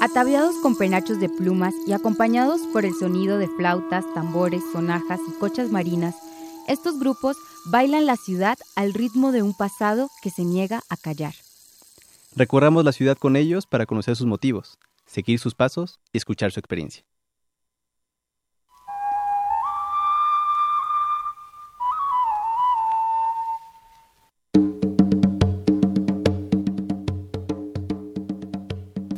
Ataviados 0.00 0.54
con 0.62 0.76
penachos 0.76 1.20
de 1.20 1.28
plumas 1.28 1.74
y 1.86 1.92
acompañados 1.92 2.60
por 2.72 2.84
el 2.84 2.94
sonido 2.94 3.38
de 3.38 3.48
flautas, 3.48 4.04
tambores, 4.14 4.62
sonajas 4.72 5.20
y 5.28 5.38
cochas 5.38 5.70
marinas, 5.70 6.14
estos 6.68 6.98
grupos 6.98 7.36
bailan 7.66 8.06
la 8.06 8.16
ciudad 8.16 8.58
al 8.76 8.94
ritmo 8.94 9.32
de 9.32 9.42
un 9.42 9.54
pasado 9.54 10.08
que 10.22 10.30
se 10.30 10.44
niega 10.44 10.82
a 10.88 10.96
callar. 10.96 11.34
Recorramos 12.34 12.84
la 12.84 12.92
ciudad 12.92 13.18
con 13.18 13.36
ellos 13.36 13.66
para 13.66 13.86
conocer 13.86 14.14
sus 14.16 14.26
motivos, 14.26 14.78
seguir 15.06 15.38
sus 15.40 15.54
pasos 15.54 15.98
y 16.12 16.18
escuchar 16.18 16.52
su 16.52 16.60
experiencia. 16.60 17.04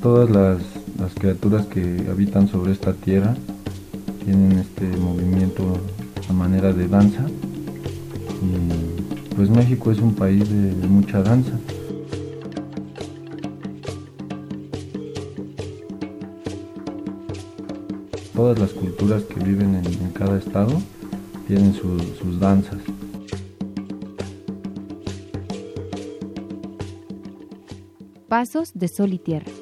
Todas 0.03 0.31
las, 0.31 0.59
criaturas 1.15 1.67
que 1.67 2.07
habitan 2.11 2.49
sobre 2.49 2.73
esta 2.73 2.93
tierra 2.93 3.35
tienen 4.25 4.59
este 4.59 4.87
movimiento 4.97 5.79
a 6.29 6.33
manera 6.33 6.73
de 6.73 6.89
danza 6.89 7.27
y 8.43 9.35
pues 9.35 9.51
México 9.51 9.91
es 9.91 9.99
un 9.99 10.15
país 10.15 10.49
de, 10.49 10.87
mucha 10.89 11.23
danza. 11.23 11.53
Todas 18.35 18.59
las 18.59 18.71
culturas 18.71 19.23
que 19.25 19.41
viven 19.45 19.75
en, 19.75 20.11
cada 20.13 20.39
estado 20.39 20.73
tienen 21.47 21.75
sus 21.75 22.41
danzas. 22.41 22.79
Pasos 28.29 28.73
de 28.75 28.89
Sol 28.89 29.13
y 29.13 29.19
Tierra. 29.19 29.60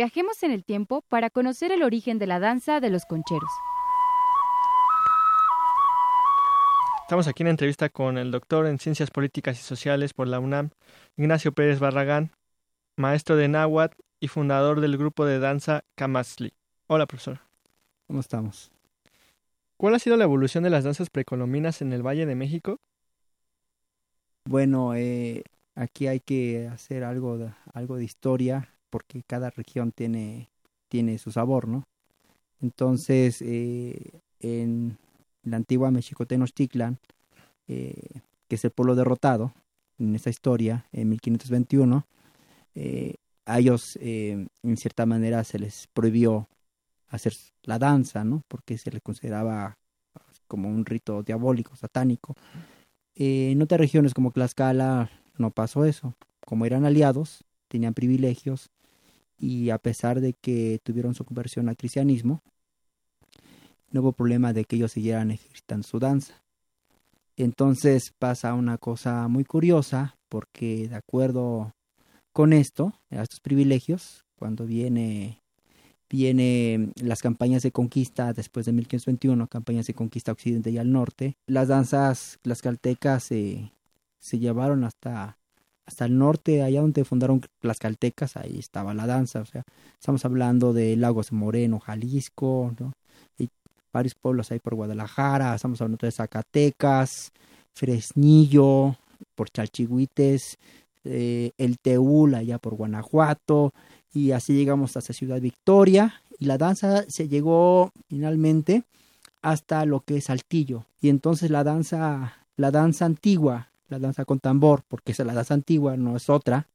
Viajemos 0.00 0.42
en 0.42 0.50
el 0.50 0.64
tiempo 0.64 1.02
para 1.10 1.28
conocer 1.28 1.72
el 1.72 1.82
origen 1.82 2.18
de 2.18 2.26
la 2.26 2.40
danza 2.40 2.80
de 2.80 2.88
los 2.88 3.04
concheros. 3.04 3.50
Estamos 7.02 7.28
aquí 7.28 7.42
en 7.42 7.48
entrevista 7.48 7.90
con 7.90 8.16
el 8.16 8.30
doctor 8.30 8.64
en 8.64 8.78
Ciencias 8.78 9.10
Políticas 9.10 9.60
y 9.60 9.62
Sociales 9.62 10.14
por 10.14 10.26
la 10.26 10.40
UNAM, 10.40 10.70
Ignacio 11.18 11.52
Pérez 11.52 11.80
Barragán, 11.80 12.32
maestro 12.96 13.36
de 13.36 13.48
náhuatl 13.48 13.94
y 14.20 14.28
fundador 14.28 14.80
del 14.80 14.96
grupo 14.96 15.26
de 15.26 15.38
danza 15.38 15.84
Kamasli. 15.96 16.54
Hola, 16.86 17.04
profesor. 17.04 17.40
¿Cómo 18.06 18.20
estamos? 18.20 18.72
¿Cuál 19.76 19.96
ha 19.96 19.98
sido 19.98 20.16
la 20.16 20.24
evolución 20.24 20.64
de 20.64 20.70
las 20.70 20.84
danzas 20.84 21.10
precolombinas 21.10 21.82
en 21.82 21.92
el 21.92 22.02
Valle 22.02 22.24
de 22.24 22.36
México? 22.36 22.80
Bueno, 24.46 24.94
eh, 24.94 25.44
aquí 25.74 26.06
hay 26.06 26.20
que 26.20 26.68
hacer 26.68 27.04
algo 27.04 27.36
de, 27.36 27.52
algo 27.74 27.96
de 27.96 28.04
historia 28.04 28.70
porque 28.90 29.22
cada 29.26 29.50
región 29.50 29.92
tiene, 29.92 30.50
tiene 30.88 31.18
su 31.18 31.32
sabor, 31.32 31.68
¿no? 31.68 31.86
Entonces, 32.60 33.40
eh, 33.40 34.20
en 34.40 34.98
la 35.42 35.56
antigua 35.56 35.90
Mexicotenochtitlan, 35.90 36.98
eh, 37.68 38.20
que 38.48 38.56
es 38.56 38.64
el 38.64 38.70
pueblo 38.72 38.94
derrotado 38.94 39.52
en 39.98 40.14
esta 40.14 40.30
historia, 40.30 40.86
en 40.92 41.08
1521, 41.10 42.06
eh, 42.74 43.14
a 43.46 43.58
ellos, 43.58 43.98
eh, 44.00 44.46
en 44.62 44.76
cierta 44.76 45.06
manera, 45.06 45.44
se 45.44 45.58
les 45.58 45.86
prohibió 45.92 46.48
hacer 47.08 47.34
la 47.62 47.78
danza, 47.78 48.24
¿no? 48.24 48.42
Porque 48.48 48.78
se 48.78 48.90
les 48.90 49.02
consideraba 49.02 49.76
como 50.46 50.68
un 50.68 50.84
rito 50.84 51.22
diabólico, 51.22 51.76
satánico. 51.76 52.34
en 53.14 53.60
otras 53.62 53.80
regiones 53.80 54.14
como 54.14 54.30
Tlaxcala 54.30 55.10
no 55.36 55.50
pasó 55.50 55.84
eso. 55.84 56.14
Como 56.46 56.66
eran 56.66 56.84
aliados, 56.84 57.44
tenían 57.68 57.94
privilegios, 57.94 58.70
y 59.40 59.70
a 59.70 59.78
pesar 59.78 60.20
de 60.20 60.34
que 60.34 60.80
tuvieron 60.82 61.14
su 61.14 61.24
conversión 61.24 61.68
al 61.68 61.76
cristianismo, 61.76 62.42
no 63.90 64.02
hubo 64.02 64.12
problema 64.12 64.52
de 64.52 64.64
que 64.64 64.76
ellos 64.76 64.92
siguieran 64.92 65.30
ejercitando 65.30 65.86
su 65.86 65.98
danza. 65.98 66.44
Entonces 67.36 68.12
pasa 68.18 68.52
una 68.52 68.76
cosa 68.76 69.26
muy 69.28 69.44
curiosa, 69.44 70.16
porque 70.28 70.88
de 70.88 70.96
acuerdo 70.96 71.74
con 72.32 72.52
esto, 72.52 72.92
a 73.10 73.22
estos 73.22 73.40
privilegios, 73.40 74.26
cuando 74.36 74.66
viene, 74.66 75.42
viene 76.08 76.92
las 77.02 77.22
campañas 77.22 77.62
de 77.62 77.72
conquista 77.72 78.34
después 78.34 78.66
de 78.66 78.72
1521, 78.72 79.48
campañas 79.48 79.86
de 79.86 79.94
conquista 79.94 80.32
occidente 80.32 80.70
y 80.70 80.78
al 80.78 80.92
norte, 80.92 81.38
las 81.46 81.68
danzas, 81.68 82.38
las 82.42 82.60
caltecas 82.60 83.24
se, 83.24 83.72
se 84.18 84.38
llevaron 84.38 84.84
hasta 84.84 85.39
hasta 85.90 86.04
el 86.04 86.16
norte, 86.16 86.62
allá 86.62 86.82
donde 86.82 87.04
fundaron 87.04 87.42
las 87.62 87.80
caltecas, 87.80 88.36
ahí 88.36 88.60
estaba 88.60 88.94
la 88.94 89.08
danza, 89.08 89.40
o 89.40 89.44
sea, 89.44 89.64
estamos 89.98 90.24
hablando 90.24 90.72
de 90.72 90.96
Lagos 90.96 91.32
Moreno, 91.32 91.80
Jalisco, 91.80 92.72
Y 93.36 93.48
varios 93.92 94.14
pueblos 94.14 94.52
ahí 94.52 94.60
por 94.60 94.76
Guadalajara, 94.76 95.56
estamos 95.56 95.80
hablando 95.80 96.06
de 96.06 96.12
Zacatecas, 96.12 97.32
Fresnillo, 97.74 98.96
por 99.34 99.50
Chalchihuites, 99.50 100.58
eh, 101.02 101.50
el 101.58 101.80
Teúl 101.80 102.36
allá 102.36 102.58
por 102.58 102.76
Guanajuato, 102.76 103.72
y 104.14 104.30
así 104.30 104.52
llegamos 104.52 104.96
hasta 104.96 105.12
Ciudad 105.12 105.40
Victoria, 105.40 106.22
y 106.38 106.44
la 106.44 106.56
danza 106.56 107.04
se 107.08 107.26
llegó 107.26 107.90
finalmente 108.08 108.84
hasta 109.42 109.84
lo 109.86 110.02
que 110.02 110.18
es 110.18 110.26
Saltillo, 110.26 110.84
y 111.00 111.08
entonces 111.08 111.50
la 111.50 111.64
danza, 111.64 112.46
la 112.56 112.70
danza 112.70 113.06
antigua, 113.06 113.69
la 113.90 113.98
danza 113.98 114.24
con 114.24 114.40
tambor, 114.40 114.82
porque 114.88 115.12
es 115.12 115.18
la 115.18 115.34
danza 115.34 115.54
antigua, 115.54 115.96
no 115.96 116.16
es 116.16 116.30
otra, 116.30 116.68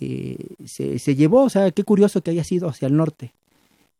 eh, 0.00 0.54
se, 0.64 0.98
se, 0.98 1.16
llevó, 1.16 1.42
o 1.42 1.50
sea, 1.50 1.70
qué 1.72 1.84
curioso 1.84 2.22
que 2.22 2.30
haya 2.30 2.44
sido 2.44 2.68
hacia 2.68 2.86
el 2.86 2.96
norte. 2.96 3.34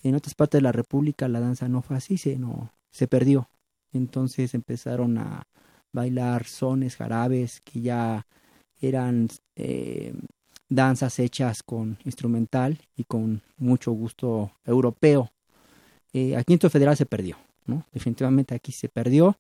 En 0.03 0.15
otras 0.15 0.35
partes 0.35 0.59
de 0.59 0.63
la 0.63 0.73
República 0.73 1.29
la 1.29 1.41
danza 1.41 1.69
no 1.69 1.83
fue 1.83 1.97
así, 1.97 2.19
se, 2.19 2.39
no, 2.39 2.73
se 2.91 3.09
perdió. 3.09 3.49
Entonces 3.93 4.55
empezaron 4.55 5.19
a 5.19 5.47
bailar 5.93 6.47
sones, 6.47 6.97
jarabes, 6.97 7.61
que 7.63 7.81
ya 7.81 8.27
eran 8.81 9.29
eh, 9.57 10.15
danzas 10.69 11.19
hechas 11.19 11.63
con 11.63 11.99
instrumental 12.05 12.79
y 12.97 13.05
con 13.05 13.43
mucho 13.57 13.93
gusto 13.93 14.53
europeo. 14.65 15.33
Eh, 16.13 16.37
aquí 16.37 16.55
en 16.55 16.71
Federal 16.71 16.97
se 16.97 17.07
perdió, 17.07 17.37
¿no? 17.67 17.85
Definitivamente 17.93 18.55
aquí 18.55 18.73
se 18.73 18.89
perdió, 18.89 19.37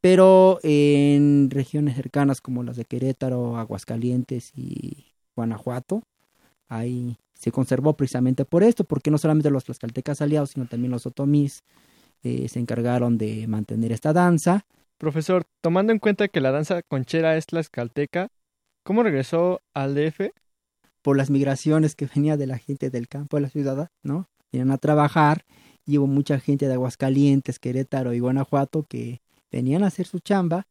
pero 0.00 0.58
en 0.62 1.50
regiones 1.50 1.96
cercanas 1.96 2.40
como 2.40 2.62
las 2.62 2.76
de 2.76 2.84
Querétaro, 2.84 3.56
Aguascalientes 3.56 4.52
y 4.54 5.12
Guanajuato, 5.36 6.02
ahí 6.68 7.18
se 7.34 7.52
conservó 7.52 7.96
precisamente 7.96 8.44
por 8.44 8.62
esto, 8.62 8.84
porque 8.84 9.10
no 9.10 9.18
solamente 9.18 9.50
los 9.50 9.64
tlaxcaltecas 9.64 10.20
aliados, 10.20 10.50
sino 10.50 10.66
también 10.66 10.90
los 10.90 11.06
otomís 11.06 11.64
eh, 12.22 12.48
se 12.48 12.58
encargaron 12.60 13.16
de 13.18 13.46
mantener 13.46 13.92
esta 13.92 14.12
danza. 14.12 14.66
Profesor, 14.98 15.44
tomando 15.62 15.92
en 15.92 15.98
cuenta 15.98 16.28
que 16.28 16.40
la 16.40 16.50
danza 16.50 16.82
conchera 16.82 17.36
es 17.36 17.46
tlaxcalteca, 17.46 18.28
¿cómo 18.82 19.02
regresó 19.02 19.62
al 19.72 19.94
DF? 19.94 20.32
Por 21.02 21.16
las 21.16 21.30
migraciones 21.30 21.94
que 21.96 22.06
venía 22.14 22.36
de 22.36 22.46
la 22.46 22.58
gente 22.58 22.90
del 22.90 23.08
campo 23.08 23.36
de 23.36 23.42
la 23.42 23.48
ciudad, 23.48 23.88
¿no? 24.02 24.28
Venían 24.52 24.70
a 24.70 24.78
trabajar 24.78 25.44
y 25.86 25.98
hubo 25.98 26.06
mucha 26.06 26.38
gente 26.40 26.68
de 26.68 26.74
Aguascalientes, 26.74 27.58
Querétaro 27.58 28.12
y 28.12 28.20
Guanajuato 28.20 28.82
que 28.82 29.22
venían 29.50 29.82
a 29.82 29.88
hacer 29.88 30.06
su 30.06 30.20
chamba 30.20 30.66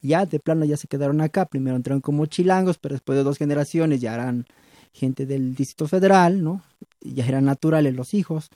ya 0.00 0.26
de 0.26 0.38
plano 0.38 0.64
ya 0.64 0.76
se 0.76 0.88
quedaron 0.88 1.20
acá. 1.20 1.46
Primero 1.46 1.76
entraron 1.76 2.00
como 2.00 2.26
chilangos, 2.26 2.78
pero 2.78 2.94
después 2.94 3.16
de 3.16 3.24
dos 3.24 3.38
generaciones 3.38 4.00
ya 4.00 4.14
eran 4.14 4.46
gente 4.92 5.26
del 5.26 5.54
Distrito 5.54 5.88
Federal, 5.88 6.42
¿no? 6.42 6.62
Ya 7.00 7.26
eran 7.26 7.44
naturales 7.44 7.94
los 7.94 8.14
hijos. 8.14 8.48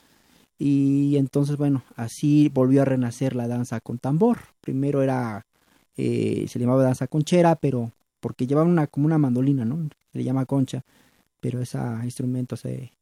Y 0.58 1.16
entonces, 1.16 1.56
bueno, 1.56 1.82
así 1.96 2.50
volvió 2.52 2.82
a 2.82 2.84
renacer 2.84 3.34
la 3.34 3.48
danza 3.48 3.80
con 3.80 3.98
tambor. 3.98 4.38
Primero 4.60 5.02
era, 5.02 5.46
eh, 5.96 6.46
se 6.48 6.58
llamaba 6.58 6.84
danza 6.84 7.08
conchera, 7.08 7.56
pero 7.56 7.92
porque 8.20 8.46
llevaban 8.46 8.70
una, 8.70 8.86
como 8.86 9.06
una 9.06 9.18
mandolina, 9.18 9.64
¿no? 9.64 9.88
Se 10.12 10.18
le 10.18 10.24
llama 10.24 10.46
concha, 10.46 10.84
pero 11.40 11.60
ese 11.60 11.78
instrumento 12.04 12.56
se, 12.56 12.92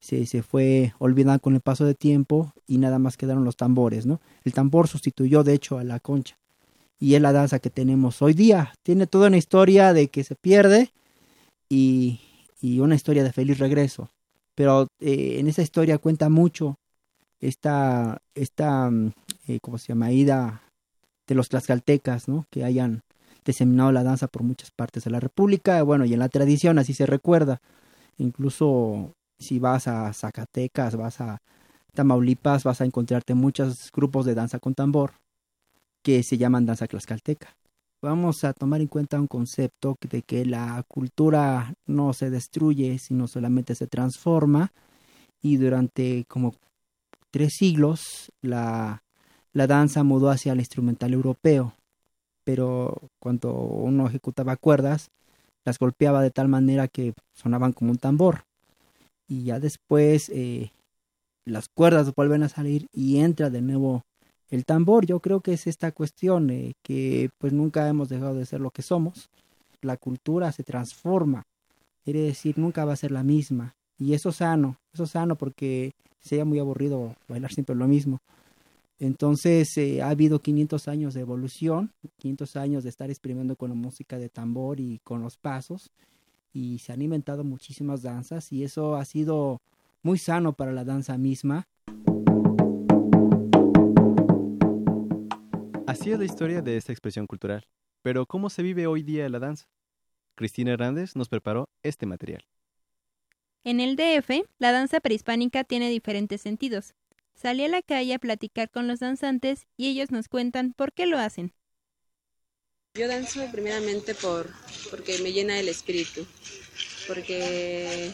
se, 0.00 0.26
se 0.26 0.42
fue 0.42 0.94
olvidando 0.98 1.40
con 1.40 1.54
el 1.54 1.60
paso 1.60 1.84
de 1.84 1.94
tiempo 1.94 2.52
y 2.66 2.78
nada 2.78 2.98
más 2.98 3.16
quedaron 3.16 3.44
los 3.44 3.56
tambores, 3.56 4.06
¿no? 4.06 4.20
El 4.44 4.52
tambor 4.52 4.88
sustituyó, 4.88 5.44
de 5.44 5.54
hecho, 5.54 5.78
a 5.78 5.84
la 5.84 6.00
concha 6.00 6.38
y 7.00 7.14
es 7.14 7.22
la 7.22 7.32
danza 7.32 7.58
que 7.58 7.70
tenemos 7.70 8.22
hoy 8.22 8.34
día. 8.34 8.72
Tiene 8.82 9.06
toda 9.06 9.28
una 9.28 9.36
historia 9.36 9.92
de 9.92 10.08
que 10.08 10.24
se 10.24 10.34
pierde 10.34 10.92
y, 11.68 12.20
y 12.60 12.80
una 12.80 12.94
historia 12.94 13.22
de 13.22 13.32
feliz 13.32 13.58
regreso. 13.58 14.10
Pero 14.54 14.88
eh, 15.00 15.36
en 15.38 15.46
esa 15.48 15.62
historia 15.62 15.98
cuenta 15.98 16.28
mucho 16.28 16.76
esta, 17.40 18.20
esta 18.34 18.90
mm, 18.90 19.12
eh, 19.48 19.58
¿cómo 19.62 19.78
se 19.78 19.88
llama? 19.88 20.12
Ida 20.12 20.62
de 21.26 21.34
los 21.34 21.48
tlaxcaltecas, 21.48 22.28
¿no? 22.28 22.46
Que 22.50 22.64
hayan 22.64 23.02
diseminado 23.44 23.92
la 23.92 24.02
danza 24.02 24.26
por 24.28 24.42
muchas 24.42 24.70
partes 24.70 25.04
de 25.04 25.10
la 25.10 25.20
República. 25.20 25.82
Bueno, 25.82 26.04
y 26.04 26.12
en 26.12 26.18
la 26.18 26.28
tradición 26.28 26.78
así 26.78 26.94
se 26.94 27.06
recuerda. 27.06 27.60
Incluso 28.18 29.14
si 29.38 29.58
vas 29.58 29.88
a 29.88 30.12
Zacatecas, 30.12 30.96
vas 30.96 31.20
a 31.20 31.38
Tamaulipas, 31.94 32.64
vas 32.64 32.80
a 32.80 32.84
encontrarte 32.84 33.34
muchos 33.34 33.90
grupos 33.92 34.24
de 34.26 34.34
danza 34.34 34.58
con 34.58 34.74
tambor 34.74 35.12
que 36.02 36.22
se 36.22 36.38
llaman 36.38 36.66
danza 36.66 36.86
tlaxcalteca. 36.86 37.56
Vamos 38.00 38.44
a 38.44 38.52
tomar 38.52 38.80
en 38.80 38.86
cuenta 38.86 39.18
un 39.18 39.26
concepto 39.26 39.96
de 40.08 40.22
que 40.22 40.44
la 40.44 40.84
cultura 40.86 41.74
no 41.86 42.12
se 42.12 42.30
destruye, 42.30 42.98
sino 42.98 43.26
solamente 43.26 43.74
se 43.74 43.88
transforma 43.88 44.70
y 45.42 45.56
durante 45.56 46.24
como 46.28 46.54
tres 47.30 47.54
siglos 47.58 48.30
la, 48.40 49.02
la 49.52 49.66
danza 49.66 50.04
mudó 50.04 50.30
hacia 50.30 50.52
el 50.52 50.60
instrumental 50.60 51.12
europeo, 51.12 51.74
pero 52.44 52.94
cuando 53.18 53.52
uno 53.52 54.06
ejecutaba 54.06 54.56
cuerdas, 54.56 55.10
las 55.64 55.78
golpeaba 55.78 56.22
de 56.22 56.30
tal 56.30 56.48
manera 56.48 56.88
que 56.88 57.14
sonaban 57.34 57.72
como 57.72 57.90
un 57.90 57.98
tambor. 57.98 58.44
Y 59.28 59.44
ya 59.44 59.60
después 59.60 60.30
eh, 60.30 60.72
las 61.44 61.68
cuerdas 61.68 62.14
vuelven 62.14 62.42
a 62.42 62.48
salir 62.48 62.88
y 62.92 63.18
entra 63.18 63.50
de 63.50 63.60
nuevo 63.60 64.04
el 64.50 64.64
tambor. 64.64 65.06
Yo 65.06 65.20
creo 65.20 65.40
que 65.40 65.52
es 65.52 65.66
esta 65.66 65.92
cuestión 65.92 66.50
eh, 66.50 66.74
que 66.82 67.30
pues 67.38 67.52
nunca 67.52 67.86
hemos 67.88 68.08
dejado 68.08 68.34
de 68.34 68.46
ser 68.46 68.60
lo 68.60 68.70
que 68.70 68.82
somos. 68.82 69.28
La 69.82 69.96
cultura 69.96 70.50
se 70.50 70.64
transforma, 70.64 71.44
quiere 72.04 72.20
decir 72.20 72.58
nunca 72.58 72.84
va 72.84 72.94
a 72.94 72.96
ser 72.96 73.12
la 73.12 73.22
misma. 73.22 73.76
Y 73.98 74.14
eso 74.14 74.32
sano, 74.32 74.76
eso 74.92 75.06
sano 75.06 75.36
porque 75.36 75.92
sería 76.20 76.44
muy 76.44 76.58
aburrido 76.58 77.14
bailar 77.28 77.52
siempre 77.52 77.76
lo 77.76 77.86
mismo. 77.86 78.20
Entonces 78.98 79.76
eh, 79.76 80.02
ha 80.02 80.08
habido 80.08 80.40
500 80.40 80.88
años 80.88 81.14
de 81.14 81.20
evolución, 81.20 81.92
500 82.16 82.56
años 82.56 82.82
de 82.82 82.90
estar 82.90 83.10
experimentando 83.10 83.56
con 83.56 83.68
la 83.70 83.76
música 83.76 84.18
de 84.18 84.28
tambor 84.28 84.80
y 84.80 85.00
con 85.04 85.22
los 85.22 85.36
pasos 85.36 85.90
y 86.52 86.78
se 86.78 86.92
han 86.92 87.02
inventado 87.02 87.44
muchísimas 87.44 88.02
danzas 88.02 88.52
y 88.52 88.64
eso 88.64 88.96
ha 88.96 89.04
sido 89.04 89.60
muy 90.02 90.18
sano 90.18 90.52
para 90.52 90.72
la 90.72 90.84
danza 90.84 91.18
misma 91.18 91.66
Así 95.88 96.10
es 96.10 96.18
la 96.18 96.26
historia 96.26 96.60
de 96.60 96.76
esta 96.76 96.92
expresión 96.92 97.26
cultural. 97.26 97.66
Pero 98.02 98.26
¿cómo 98.26 98.50
se 98.50 98.62
vive 98.62 98.86
hoy 98.86 99.02
día 99.02 99.26
la 99.30 99.38
danza? 99.38 99.70
Cristina 100.34 100.72
Hernández 100.72 101.16
nos 101.16 101.30
preparó 101.30 101.70
este 101.82 102.04
material. 102.04 102.44
En 103.64 103.80
el 103.80 103.96
DF, 103.96 104.46
la 104.58 104.70
danza 104.70 105.00
prehispánica 105.00 105.64
tiene 105.64 105.88
diferentes 105.88 106.42
sentidos. 106.42 106.94
Salí 107.34 107.64
a 107.64 107.68
la 107.68 107.80
calle 107.80 108.12
a 108.12 108.18
platicar 108.18 108.70
con 108.70 108.86
los 108.86 109.00
danzantes 109.00 109.66
y 109.78 109.88
ellos 109.88 110.10
nos 110.10 110.28
cuentan 110.28 110.74
por 110.74 110.92
qué 110.92 111.06
lo 111.06 111.18
hacen. 111.18 111.54
Yo 112.98 113.06
danzo 113.06 113.40
primeramente 113.52 114.12
por 114.16 114.48
porque 114.90 115.18
me 115.22 115.30
llena 115.30 115.56
el 115.60 115.68
espíritu, 115.68 116.26
porque 117.06 118.10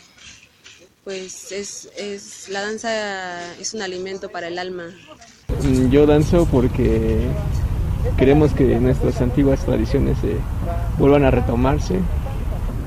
pues 1.04 1.52
es, 1.52 1.88
es 1.96 2.50
la 2.50 2.60
danza 2.60 3.54
es 3.58 3.72
un 3.72 3.80
alimento 3.80 4.28
para 4.28 4.48
el 4.48 4.58
alma. 4.58 4.90
Yo 5.90 6.04
danzo 6.04 6.46
porque 6.52 7.18
queremos 8.18 8.52
que 8.52 8.78
nuestras 8.78 9.22
antiguas 9.22 9.64
tradiciones 9.64 10.18
se 10.18 10.36
vuelvan 10.98 11.24
a 11.24 11.30
retomarse. 11.30 12.00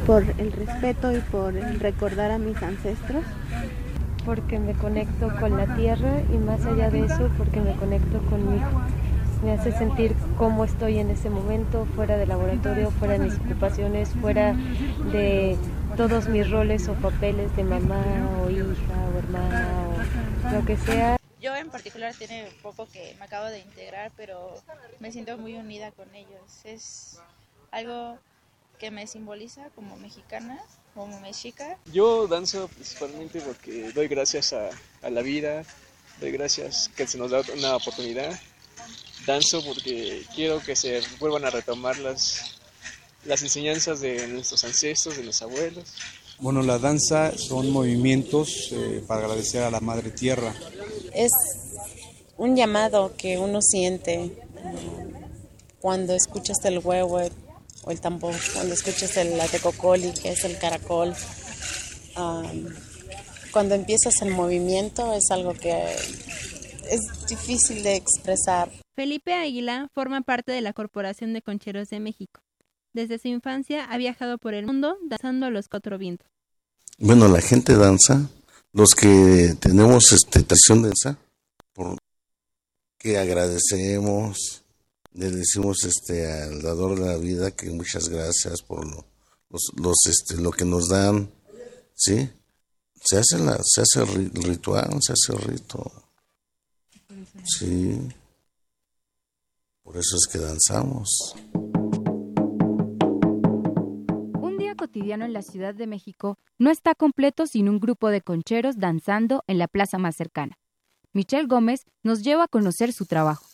Por 0.05 0.23
el 0.37 0.51
respeto 0.51 1.11
y 1.11 1.19
por 1.31 1.55
recordar 1.55 2.29
a 2.29 2.37
mis 2.37 2.57
ancestros. 2.61 3.23
Porque 4.23 4.59
me 4.59 4.73
conecto 4.73 5.31
con 5.39 5.57
la 5.57 5.75
tierra 5.77 6.21
y 6.31 6.37
más 6.37 6.63
allá 6.65 6.91
de 6.91 7.05
eso, 7.05 7.31
porque 7.39 7.59
me 7.59 7.73
conecto 7.75 8.19
conmigo. 8.29 8.67
Me 9.43 9.51
hace 9.51 9.71
sentir 9.71 10.15
cómo 10.37 10.65
estoy 10.65 10.99
en 10.99 11.11
ese 11.11 11.29
momento, 11.29 11.85
fuera 11.95 12.17
del 12.17 12.29
laboratorio, 12.29 12.91
fuera 12.91 13.13
de 13.13 13.19
mis 13.19 13.35
ocupaciones, 13.35 14.09
fuera 14.21 14.53
de 15.11 15.57
todos 15.95 16.27
mis 16.27 16.49
roles 16.49 16.87
o 16.87 16.93
papeles 16.95 17.55
de 17.55 17.63
mamá 17.63 18.03
o 18.41 18.49
hija 18.49 19.09
o 19.13 19.17
hermana 19.17 19.89
o 20.49 20.51
lo 20.53 20.65
que 20.65 20.75
sea. 20.77 21.17
Yo 21.39 21.55
en 21.55 21.69
particular 21.69 22.15
tiene 22.15 22.49
poco 22.63 22.87
que 22.87 23.15
me 23.19 23.25
acabo 23.25 23.45
de 23.45 23.59
integrar, 23.59 24.11
pero 24.17 24.55
me 24.99 25.11
siento 25.11 25.37
muy 25.37 25.55
unida 25.55 25.91
con 25.91 26.13
ellos. 26.15 26.65
Es 26.65 27.19
algo 27.71 28.17
que 28.79 28.91
me 28.91 29.05
simboliza 29.05 29.69
como 29.75 29.97
mexicana, 29.97 30.59
como 30.95 31.19
mexica. 31.19 31.77
Yo 31.93 32.27
danzo 32.27 32.67
principalmente 32.69 33.39
porque 33.41 33.91
doy 33.91 34.07
gracias 34.07 34.53
a, 34.53 34.69
a 35.03 35.09
la 35.09 35.21
vida, 35.21 35.63
doy 36.19 36.31
gracias 36.31 36.89
que 36.95 37.05
se 37.05 37.17
nos 37.17 37.31
da 37.31 37.41
una 37.55 37.75
oportunidad. 37.75 38.37
Danzo 39.27 39.61
porque 39.63 40.23
quiero 40.33 40.61
que 40.61 40.75
se 40.75 41.01
vuelvan 41.19 41.43
a 41.43 41.49
retomar 41.49 41.99
las, 41.99 42.55
las 43.25 43.43
enseñanzas 43.43 43.99
de 43.99 44.25
nuestros 44.27 44.63
ancestros, 44.63 45.17
de 45.17 45.23
los 45.25 45.41
abuelos. 45.41 45.83
Bueno, 46.39 46.61
la 46.61 46.79
danza 46.79 47.37
son 47.37 47.69
movimientos 47.69 48.69
eh, 48.71 49.03
para 49.05 49.25
agradecer 49.25 49.63
a 49.63 49.69
la 49.69 49.81
Madre 49.81 50.11
Tierra. 50.11 50.55
Es 51.13 51.31
un 52.37 52.55
llamado 52.55 53.15
que 53.17 53.37
uno 53.37 53.61
siente 53.61 54.31
cuando 55.81 56.13
escuchas 56.13 56.57
el 56.63 56.79
huevo 56.79 57.19
o 57.83 57.91
el 57.91 57.99
tambor, 57.99 58.33
cuando 58.53 58.75
escuchas 58.75 59.17
el 59.17 59.39
atecocoli, 59.41 60.13
que 60.13 60.29
es 60.29 60.45
el 60.45 60.57
caracol. 60.57 61.13
cuando 63.51 63.75
empiezas 63.75 64.21
el 64.21 64.29
movimiento 64.29 65.13
es 65.13 65.31
algo 65.31 65.53
que 65.53 65.73
es 66.89 67.27
difícil 67.27 67.83
de 67.83 67.95
expresar. 67.95 68.71
Felipe 68.95 69.33
Águila 69.33 69.89
forma 69.93 70.21
parte 70.21 70.51
de 70.51 70.61
la 70.61 70.73
Corporación 70.73 71.33
de 71.33 71.41
Concheros 71.41 71.89
de 71.89 71.99
México. 71.99 72.41
Desde 72.93 73.19
su 73.19 73.27
infancia 73.27 73.85
ha 73.85 73.97
viajado 73.97 74.37
por 74.37 74.53
el 74.53 74.65
mundo 74.65 74.97
danzando 75.03 75.45
a 75.45 75.49
los 75.49 75.67
cuatro 75.67 75.97
vientos. 75.97 76.27
Bueno, 76.97 77.27
la 77.27 77.41
gente 77.41 77.75
danza, 77.75 78.27
los 78.73 78.89
que 78.95 79.55
tenemos 79.59 80.11
este 80.11 80.41
tradición 80.41 80.81
de 80.81 80.89
danza, 80.89 81.19
por 81.73 81.97
que 82.97 83.17
agradecemos, 83.19 84.63
le 85.13 85.29
decimos 85.29 85.83
este 85.83 86.31
al 86.31 86.61
dador 86.61 86.99
de 86.99 87.05
la 87.05 87.17
vida 87.17 87.51
que 87.51 87.69
muchas 87.69 88.09
gracias 88.09 88.63
por 88.63 88.85
lo, 88.85 89.05
los, 89.49 89.61
los 89.75 89.97
este 90.07 90.41
lo 90.41 90.51
que 90.51 90.65
nos 90.65 90.89
dan, 90.89 91.29
¿sí? 91.93 92.29
Se 93.03 93.17
hace 93.17 93.37
la 93.37 93.59
se 93.63 93.81
hace 93.81 94.01
el 94.01 94.31
ritual, 94.31 94.97
se 95.01 95.13
hace 95.13 95.33
el 95.33 95.39
rito. 95.39 96.06
Sí. 97.47 97.97
Por 99.83 99.95
eso 99.95 100.17
es 100.17 100.27
que 100.29 100.37
danzamos. 100.37 101.33
Un 104.41 104.57
día 104.57 104.75
cotidiano 104.75 105.23
en 105.23 105.31
la 105.31 105.41
Ciudad 105.41 105.73
de 105.73 105.87
México 105.87 106.37
no 106.59 106.69
está 106.71 106.93
completo 106.93 107.47
sin 107.47 107.69
un 107.69 107.79
grupo 107.79 108.09
de 108.09 108.21
concheros 108.21 108.77
danzando 108.77 109.43
en 109.47 109.59
la 109.59 109.69
plaza 109.69 109.97
más 109.97 110.17
cercana. 110.17 110.57
Michelle 111.13 111.47
Gómez 111.47 111.85
nos 112.03 112.21
lleva 112.21 112.43
a 112.43 112.47
conocer 112.49 112.91
su 112.91 113.05
trabajo. 113.05 113.47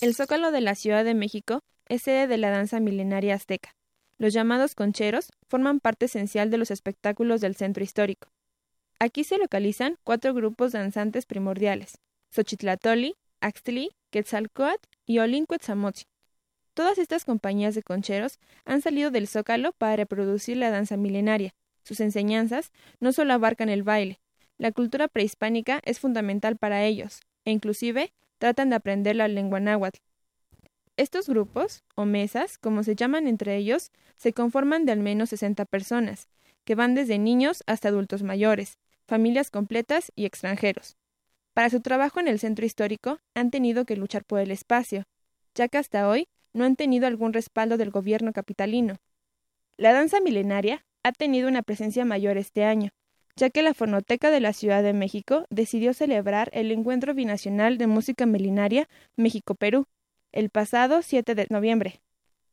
El 0.00 0.14
Zócalo 0.14 0.50
de 0.50 0.60
la 0.60 0.74
Ciudad 0.74 1.04
de 1.04 1.14
México 1.14 1.60
es 1.86 2.02
sede 2.02 2.26
de 2.26 2.36
la 2.36 2.50
danza 2.50 2.80
milenaria 2.80 3.34
azteca. 3.34 3.76
Los 4.18 4.32
llamados 4.32 4.74
concheros 4.74 5.30
forman 5.48 5.78
parte 5.78 6.06
esencial 6.06 6.50
de 6.50 6.58
los 6.58 6.72
espectáculos 6.72 7.40
del 7.40 7.54
centro 7.54 7.84
histórico. 7.84 8.28
Aquí 9.00 9.22
se 9.22 9.38
localizan 9.38 9.96
cuatro 10.02 10.34
grupos 10.34 10.72
danzantes 10.72 11.24
primordiales: 11.24 11.98
Xochitlatoli, 12.30 13.14
Axtli, 13.40 13.90
Quetzalcoatl 14.10 14.88
y 15.06 15.20
Olincuetzamotzi. 15.20 16.04
Todas 16.74 16.98
estas 16.98 17.24
compañías 17.24 17.74
de 17.74 17.82
concheros 17.82 18.38
han 18.64 18.82
salido 18.82 19.10
del 19.10 19.28
Zócalo 19.28 19.72
para 19.72 19.96
reproducir 19.96 20.56
la 20.56 20.70
danza 20.70 20.96
milenaria. 20.96 21.54
Sus 21.84 22.00
enseñanzas 22.00 22.72
no 23.00 23.12
solo 23.12 23.32
abarcan 23.34 23.68
el 23.68 23.82
baile, 23.82 24.20
la 24.58 24.72
cultura 24.72 25.06
prehispánica 25.06 25.80
es 25.84 26.00
fundamental 26.00 26.56
para 26.56 26.84
ellos, 26.84 27.20
e 27.44 27.52
inclusive 27.52 28.12
tratan 28.38 28.70
de 28.70 28.76
aprender 28.76 29.14
la 29.14 29.28
lengua 29.28 29.60
náhuatl. 29.60 30.00
Estos 30.96 31.28
grupos, 31.28 31.84
o 31.94 32.04
mesas, 32.04 32.58
como 32.58 32.82
se 32.82 32.96
llaman 32.96 33.28
entre 33.28 33.56
ellos, 33.56 33.92
se 34.16 34.32
conforman 34.32 34.84
de 34.84 34.90
al 34.90 34.98
menos 34.98 35.28
60 35.30 35.64
personas, 35.64 36.26
que 36.64 36.74
van 36.74 36.96
desde 36.96 37.18
niños 37.18 37.62
hasta 37.68 37.88
adultos 37.88 38.24
mayores, 38.24 38.78
familias 39.08 39.50
completas 39.50 40.12
y 40.14 40.26
extranjeros. 40.26 40.96
Para 41.54 41.70
su 41.70 41.80
trabajo 41.80 42.20
en 42.20 42.28
el 42.28 42.38
centro 42.38 42.66
histórico 42.66 43.18
han 43.34 43.50
tenido 43.50 43.86
que 43.86 43.96
luchar 43.96 44.24
por 44.24 44.38
el 44.38 44.50
espacio, 44.50 45.04
ya 45.54 45.66
que 45.68 45.78
hasta 45.78 46.08
hoy 46.08 46.28
no 46.52 46.64
han 46.64 46.76
tenido 46.76 47.06
algún 47.06 47.32
respaldo 47.32 47.78
del 47.78 47.90
gobierno 47.90 48.32
capitalino. 48.32 48.98
La 49.78 49.92
danza 49.92 50.20
milenaria 50.20 50.84
ha 51.02 51.12
tenido 51.12 51.48
una 51.48 51.62
presencia 51.62 52.04
mayor 52.04 52.36
este 52.36 52.64
año, 52.64 52.90
ya 53.34 53.48
que 53.48 53.62
la 53.62 53.72
Fonoteca 53.72 54.30
de 54.30 54.40
la 54.40 54.52
Ciudad 54.52 54.82
de 54.82 54.92
México 54.92 55.46
decidió 55.48 55.94
celebrar 55.94 56.50
el 56.52 56.70
Encuentro 56.70 57.14
Binacional 57.14 57.78
de 57.78 57.86
Música 57.86 58.26
Milenaria 58.26 58.88
México-Perú 59.16 59.86
el 60.32 60.50
pasado 60.50 61.00
7 61.00 61.34
de 61.34 61.46
noviembre, 61.48 62.02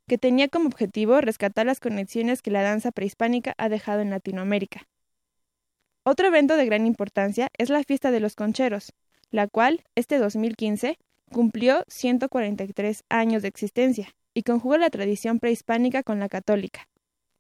que 0.07 0.17
tenía 0.17 0.47
como 0.47 0.67
objetivo 0.67 1.19
rescatar 1.19 1.65
las 1.65 1.81
conexiones 1.81 2.41
que 2.41 2.51
la 2.51 2.63
danza 2.63 2.91
prehispánica 2.91 3.53
ha 3.57 3.67
dejado 3.67 4.01
en 4.01 4.11
Latinoamérica. 4.11 4.87
Otro 6.07 6.27
evento 6.27 6.55
de 6.55 6.67
gran 6.67 6.85
importancia 6.85 7.49
es 7.57 7.71
la 7.71 7.83
Fiesta 7.83 8.11
de 8.11 8.19
los 8.19 8.35
Concheros, 8.35 8.93
la 9.31 9.47
cual, 9.47 9.83
este 9.95 10.19
2015, 10.19 10.99
cumplió 11.31 11.83
143 11.87 13.03
años 13.09 13.41
de 13.41 13.47
existencia 13.47 14.15
y 14.35 14.43
conjuga 14.43 14.77
la 14.77 14.91
tradición 14.91 15.39
prehispánica 15.39 16.03
con 16.03 16.19
la 16.19 16.29
católica. 16.29 16.87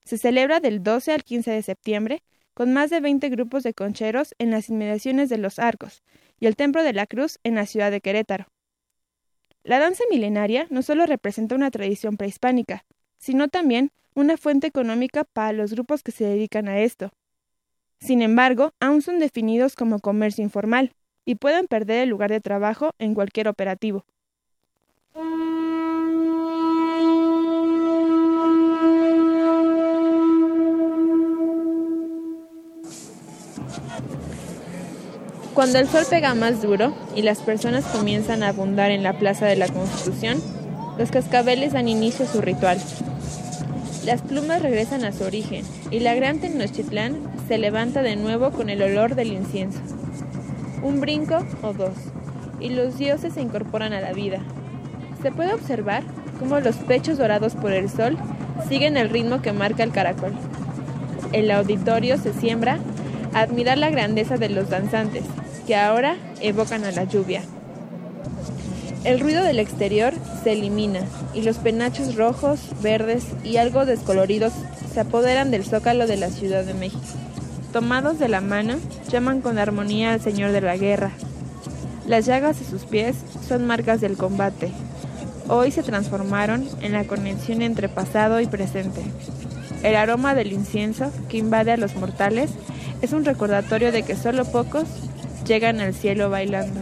Se 0.03 0.17
celebra 0.17 0.61
del 0.61 0.81
12 0.81 1.11
al 1.11 1.23
15 1.23 1.51
de 1.51 1.61
septiembre 1.61 2.23
con 2.55 2.73
más 2.73 2.89
de 2.89 3.01
20 3.01 3.29
grupos 3.29 3.61
de 3.61 3.75
concheros 3.75 4.33
en 4.39 4.49
las 4.49 4.67
inmediaciones 4.69 5.29
de 5.29 5.37
los 5.37 5.59
Arcos 5.59 6.01
y 6.39 6.47
el 6.47 6.55
Templo 6.55 6.81
de 6.81 6.93
la 6.93 7.05
Cruz 7.05 7.37
en 7.43 7.53
la 7.53 7.67
ciudad 7.67 7.91
de 7.91 8.01
Querétaro. 8.01 8.47
La 9.63 9.77
danza 9.77 10.03
milenaria 10.09 10.65
no 10.71 10.81
solo 10.81 11.05
representa 11.05 11.53
una 11.53 11.69
tradición 11.69 12.17
prehispánica, 12.17 12.83
sino 13.19 13.47
también 13.47 13.91
una 14.15 14.37
fuente 14.37 14.65
económica 14.65 15.23
para 15.23 15.53
los 15.53 15.73
grupos 15.73 16.01
que 16.01 16.11
se 16.11 16.25
dedican 16.25 16.67
a 16.67 16.79
esto, 16.79 17.11
sin 18.05 18.21
embargo, 18.21 18.73
aún 18.79 19.01
son 19.01 19.19
definidos 19.19 19.75
como 19.75 19.99
comercio 19.99 20.43
informal 20.43 20.93
y 21.25 21.35
pueden 21.35 21.67
perder 21.67 22.03
el 22.03 22.09
lugar 22.09 22.29
de 22.29 22.39
trabajo 22.39 22.91
en 22.99 23.15
cualquier 23.15 23.47
operativo. 23.47 24.05
Cuando 35.55 35.79
el 35.79 35.87
sol 35.87 36.03
pega 36.09 36.35
más 36.35 36.61
duro 36.61 36.93
y 37.15 37.21
las 37.21 37.39
personas 37.39 37.85
comienzan 37.85 38.43
a 38.43 38.49
abundar 38.49 38.91
en 38.91 39.03
la 39.03 39.17
Plaza 39.17 39.45
de 39.45 39.55
la 39.55 39.69
Constitución, 39.69 40.43
los 40.99 41.11
cascabeles 41.11 41.73
dan 41.73 41.87
inicio 41.87 42.25
a 42.25 42.27
su 42.27 42.41
ritual. 42.41 42.77
Las 44.05 44.21
plumas 44.21 44.61
regresan 44.61 45.05
a 45.05 45.13
su 45.13 45.23
origen 45.23 45.65
y 45.91 46.01
la 46.01 46.13
gran 46.13 46.39
Tenochtitlán 46.39 47.34
se 47.47 47.57
levanta 47.57 48.01
de 48.01 48.15
nuevo 48.15 48.51
con 48.51 48.69
el 48.69 48.81
olor 48.81 49.15
del 49.15 49.31
incienso. 49.31 49.79
Un 50.81 50.99
brinco 50.99 51.45
o 51.61 51.73
dos, 51.73 51.93
y 52.59 52.69
los 52.69 52.97
dioses 52.97 53.33
se 53.33 53.41
incorporan 53.41 53.93
a 53.93 54.01
la 54.01 54.13
vida. 54.13 54.39
Se 55.21 55.31
puede 55.31 55.53
observar 55.53 56.03
cómo 56.39 56.59
los 56.59 56.75
pechos 56.75 57.17
dorados 57.17 57.55
por 57.55 57.71
el 57.71 57.89
sol 57.89 58.17
siguen 58.67 58.97
el 58.97 59.09
ritmo 59.09 59.41
que 59.41 59.53
marca 59.53 59.83
el 59.83 59.91
caracol. 59.91 60.33
El 61.33 61.51
auditorio 61.51 62.17
se 62.17 62.33
siembra 62.33 62.79
a 63.33 63.41
admirar 63.41 63.77
la 63.77 63.89
grandeza 63.89 64.37
de 64.37 64.49
los 64.49 64.69
danzantes, 64.69 65.23
que 65.67 65.75
ahora 65.75 66.15
evocan 66.41 66.83
a 66.83 66.91
la 66.91 67.03
lluvia. 67.03 67.41
El 69.03 69.19
ruido 69.19 69.43
del 69.43 69.59
exterior 69.59 70.13
se 70.43 70.53
elimina 70.53 71.01
y 71.33 71.41
los 71.43 71.57
penachos 71.57 72.15
rojos, 72.15 72.59
verdes 72.81 73.25
y 73.43 73.57
algo 73.57 73.85
descoloridos 73.85 74.53
se 74.93 75.01
apoderan 75.01 75.51
del 75.51 75.63
zócalo 75.63 76.07
de 76.07 76.17
la 76.17 76.29
Ciudad 76.29 76.63
de 76.63 76.73
México. 76.73 77.24
Tomados 77.75 78.19
de 78.19 78.29
la 78.29 78.39
mano, 78.39 78.75
llaman 79.09 79.41
con 79.41 79.57
armonía 79.57 80.13
al 80.13 80.21
Señor 80.21 80.53
de 80.53 80.61
la 80.61 80.77
Guerra. 80.77 81.11
Las 82.07 82.25
llagas 82.25 82.57
de 82.57 82.65
sus 82.65 82.85
pies 82.85 83.17
son 83.45 83.67
marcas 83.67 83.99
del 83.99 84.15
combate. 84.15 84.71
Hoy 85.49 85.71
se 85.71 85.83
transformaron 85.83 86.69
en 86.79 86.93
la 86.93 87.03
conexión 87.03 87.61
entre 87.61 87.89
pasado 87.89 88.39
y 88.39 88.47
presente. 88.47 89.01
El 89.83 89.97
aroma 89.97 90.35
del 90.35 90.53
incienso 90.53 91.11
que 91.27 91.35
invade 91.35 91.73
a 91.73 91.77
los 91.77 91.97
mortales 91.97 92.49
es 93.01 93.11
un 93.11 93.25
recordatorio 93.25 93.91
de 93.91 94.03
que 94.03 94.15
solo 94.15 94.45
pocos 94.45 94.85
llegan 95.45 95.81
al 95.81 95.93
cielo 95.93 96.29
bailando. 96.29 96.79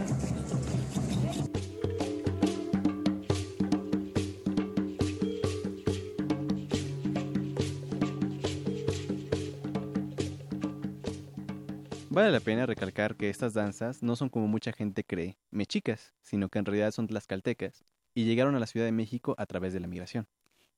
Vale 12.24 12.38
la 12.38 12.40
pena 12.40 12.64
recalcar 12.64 13.16
que 13.16 13.28
estas 13.28 13.52
danzas 13.52 14.02
no 14.02 14.16
son 14.16 14.30
como 14.30 14.48
mucha 14.48 14.72
gente 14.72 15.04
cree, 15.04 15.36
mechicas, 15.50 16.14
sino 16.22 16.48
que 16.48 16.58
en 16.58 16.64
realidad 16.64 16.90
son 16.90 17.06
tlaxcaltecas 17.06 17.84
y 18.14 18.24
llegaron 18.24 18.54
a 18.54 18.58
la 18.58 18.66
Ciudad 18.66 18.86
de 18.86 18.92
México 18.92 19.34
a 19.36 19.44
través 19.44 19.74
de 19.74 19.80
la 19.80 19.88
migración. 19.88 20.26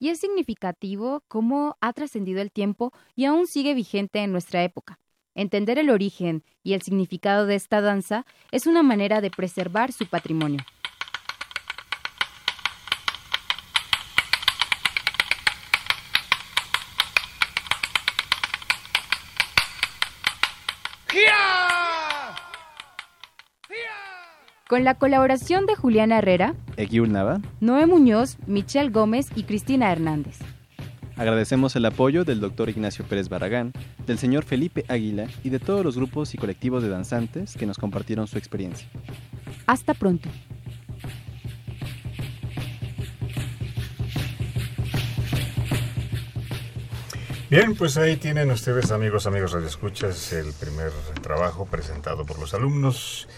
Y 0.01 0.09
es 0.09 0.19
significativo 0.19 1.23
cómo 1.29 1.77
ha 1.81 1.93
trascendido 1.93 2.41
el 2.41 2.51
tiempo 2.51 2.93
y 3.15 3.27
aún 3.27 3.47
sigue 3.47 3.75
vigente 3.75 4.19
en 4.25 4.33
nuestra 4.33 4.65
época. 4.65 4.99
Entender 5.37 5.79
el 5.79 5.91
origen 5.91 6.43
y 6.65 6.73
el 6.73 6.83
significado 6.83 7.47
de 7.47 7.55
esta 7.55 7.81
danza 7.81 8.27
es 8.51 8.67
una 8.67 8.83
manera 8.83 9.21
de 9.21 9.31
preservar 9.31 9.93
su 9.93 10.05
patrimonio. 10.05 10.59
Con 24.69 24.83
la 24.83 24.95
colaboración 24.95 25.65
de 25.67 25.77
Juliana 25.77 26.19
Herrera, 26.19 26.57
Equiul 26.77 27.13
Nava, 27.13 27.41
Noé 27.61 27.87
Muñoz, 27.87 28.37
Michelle 28.49 28.91
Gómez 28.91 29.29
y 29.37 29.45
Cristina 29.45 29.93
Hernández. 29.93 30.39
Agradecemos 31.17 31.77
el 31.77 31.85
apoyo 31.85 32.25
del 32.25 32.41
doctor 32.41 32.69
Ignacio 32.69 33.05
Pérez 33.05 33.29
Barragán, 33.29 33.73
del 34.09 34.19
señor 34.19 34.43
Felipe 34.43 34.85
Águila 34.89 35.29
y 35.45 35.51
de 35.51 35.61
todos 35.61 35.85
los 35.85 35.97
grupos 35.97 36.35
y 36.35 36.39
colectivos 36.39 36.83
de 36.83 36.89
danzantes 36.89 37.57
que 37.57 37.65
nos 37.65 37.79
compartieron 37.79 38.27
su 38.27 38.39
experiencia. 38.39 38.89
Hasta 39.69 39.95
pronto. 39.95 40.29
Bien, 47.49 47.77
pues 47.77 47.97
ahí 47.99 48.17
tienen 48.17 48.51
ustedes, 48.51 48.91
amigos, 48.91 49.29
amigos 49.29 49.55
Escuchas, 49.55 50.33
el 50.33 50.53
primer 50.53 50.91
trabajo 51.23 51.67
presentado 51.67 52.27
por 52.27 52.41
los 52.41 52.53
alumnos 52.53 53.29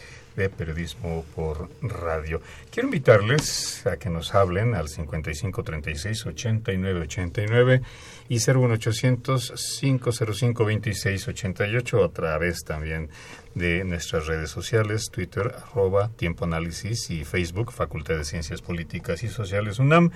de 0.43 0.51
periodismo 0.51 1.25
por 1.35 1.69
radio. 1.83 2.41
Quiero 2.71 2.89
invitarles 2.89 3.87
a 3.87 3.97
que 3.97 4.09
nos 4.09 4.35
hablen 4.35 4.75
al 4.75 4.89
55 4.89 5.63
36 5.63 6.27
89 6.27 7.01
89 7.01 7.83
y 8.29 8.35
01800 8.37 9.79
505 9.81 10.65
26 10.65 11.29
88 11.29 12.05
a 12.05 12.09
través 12.11 12.65
también 12.65 13.11
de 13.55 13.83
nuestras 13.85 14.27
redes 14.27 14.51
sociales, 14.51 15.11
Twitter, 15.11 15.55
arroba 15.57 16.11
Tiempo 16.11 16.45
Análisis 16.45 17.11
y 17.11 17.25
Facebook, 17.25 17.73
Facultad 17.73 18.17
de 18.17 18.25
Ciencias 18.25 18.63
Políticas 18.63 19.25
y 19.25 19.29
Sociales 19.29 19.81
UNAM, 19.81 20.11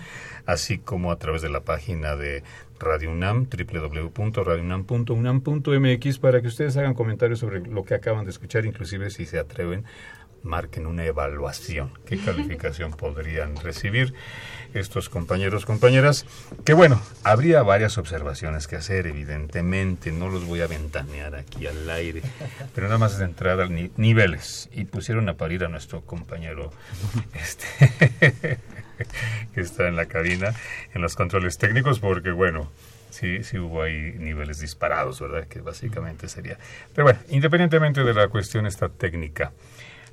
así 0.46 0.78
como 0.78 1.10
a 1.10 1.18
través 1.18 1.42
de 1.42 1.48
la 1.48 1.60
página 1.60 2.14
de 2.14 2.44
Radio 2.82 3.10
UNAM, 3.12 3.46
www.radiounam.unam.mx, 3.48 6.18
para 6.18 6.42
que 6.42 6.48
ustedes 6.48 6.76
hagan 6.76 6.94
comentarios 6.94 7.38
sobre 7.38 7.60
lo 7.60 7.84
que 7.84 7.94
acaban 7.94 8.24
de 8.24 8.32
escuchar, 8.32 8.66
inclusive 8.66 9.08
si 9.10 9.24
se 9.24 9.38
atreven, 9.38 9.84
marquen 10.42 10.86
una 10.86 11.04
evaluación. 11.04 11.92
¿Qué 12.04 12.18
calificación 12.18 12.90
podrían 12.92 13.56
recibir 13.56 14.12
estos 14.74 15.08
compañeros, 15.08 15.64
compañeras? 15.64 16.26
Que 16.64 16.74
bueno, 16.74 17.00
habría 17.22 17.62
varias 17.62 17.98
observaciones 17.98 18.66
que 18.66 18.76
hacer, 18.76 19.06
evidentemente, 19.06 20.10
no 20.10 20.28
los 20.28 20.44
voy 20.44 20.60
a 20.60 20.66
ventanear 20.66 21.36
aquí 21.36 21.66
al 21.66 21.88
aire, 21.88 22.22
pero 22.74 22.88
nada 22.88 22.98
más 22.98 23.18
de 23.18 23.26
entrada 23.26 23.66
ni 23.66 23.92
niveles. 23.96 24.68
Y 24.72 24.84
pusieron 24.84 25.28
a 25.28 25.34
parir 25.34 25.64
a 25.64 25.68
nuestro 25.68 26.00
compañero 26.02 26.72
este 27.34 28.58
que 29.54 29.60
está 29.60 29.88
en 29.88 29.96
la 29.96 30.06
cabina, 30.06 30.54
en 30.94 31.02
los 31.02 31.14
controles 31.16 31.58
técnicos, 31.58 32.00
porque 32.00 32.30
bueno, 32.30 32.70
sí, 33.12 33.44
sí 33.44 33.58
hubo 33.58 33.82
ahí 33.82 34.14
niveles 34.18 34.58
disparados, 34.58 35.20
¿verdad? 35.20 35.46
Que 35.46 35.60
básicamente 35.60 36.28
sería. 36.28 36.58
Pero 36.94 37.04
bueno, 37.04 37.20
independientemente 37.28 38.02
de 38.02 38.14
la 38.14 38.28
cuestión 38.28 38.66
esta 38.66 38.88
técnica, 38.88 39.52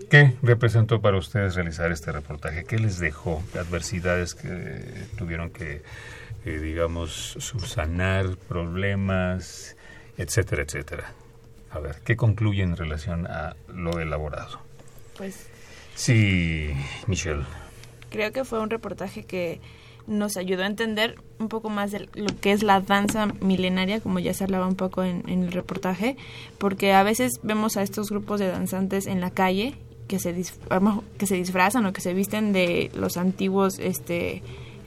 ¿qué 0.09 0.35
representó 0.43 1.01
para 1.01 1.17
ustedes 1.17 1.55
realizar 1.55 1.91
este 1.91 2.11
reportaje? 2.11 2.65
¿Qué 2.65 2.77
les 2.77 2.99
dejó? 2.99 3.43
¿Adversidades 3.55 4.35
que 4.35 5.07
tuvieron 5.17 5.49
que, 5.49 5.81
eh, 6.45 6.59
digamos, 6.59 7.35
subsanar, 7.39 8.37
problemas, 8.47 9.75
etcétera, 10.17 10.63
etcétera? 10.63 11.13
A 11.71 11.79
ver, 11.79 11.97
¿qué 12.03 12.15
concluye 12.15 12.63
en 12.63 12.75
relación 12.75 13.27
a 13.27 13.55
lo 13.67 13.99
elaborado? 13.99 14.59
Pues. 15.17 15.47
Sí, 15.95 16.73
Michelle 17.07 17.43
creo 18.09 18.31
que 18.31 18.43
fue 18.43 18.59
un 18.59 18.69
reportaje 18.69 19.23
que 19.23 19.59
nos 20.07 20.37
ayudó 20.37 20.63
a 20.63 20.67
entender 20.67 21.15
un 21.37 21.49
poco 21.49 21.69
más 21.69 21.91
de 21.91 22.09
lo 22.15 22.27
que 22.41 22.51
es 22.51 22.63
la 22.63 22.81
danza 22.81 23.27
milenaria, 23.41 24.01
como 24.01 24.19
ya 24.19 24.33
se 24.33 24.43
hablaba 24.43 24.67
un 24.67 24.75
poco 24.75 25.03
en, 25.03 25.27
el 25.27 25.51
reportaje, 25.51 26.17
porque 26.57 26.93
a 26.93 27.03
veces 27.03 27.39
vemos 27.43 27.77
a 27.77 27.83
estos 27.83 28.09
grupos 28.09 28.39
de 28.39 28.47
danzantes 28.47 29.05
en 29.05 29.21
la 29.21 29.29
calle 29.29 29.75
que 30.07 30.17
se, 30.17 30.33
que 31.17 31.27
se 31.27 31.35
disfrazan 31.35 31.85
o 31.85 31.93
que 31.93 32.01
se 32.01 32.15
visten 32.15 32.51
de 32.51 32.89
los 32.95 33.17
antiguos 33.17 33.77
este, 33.77 34.41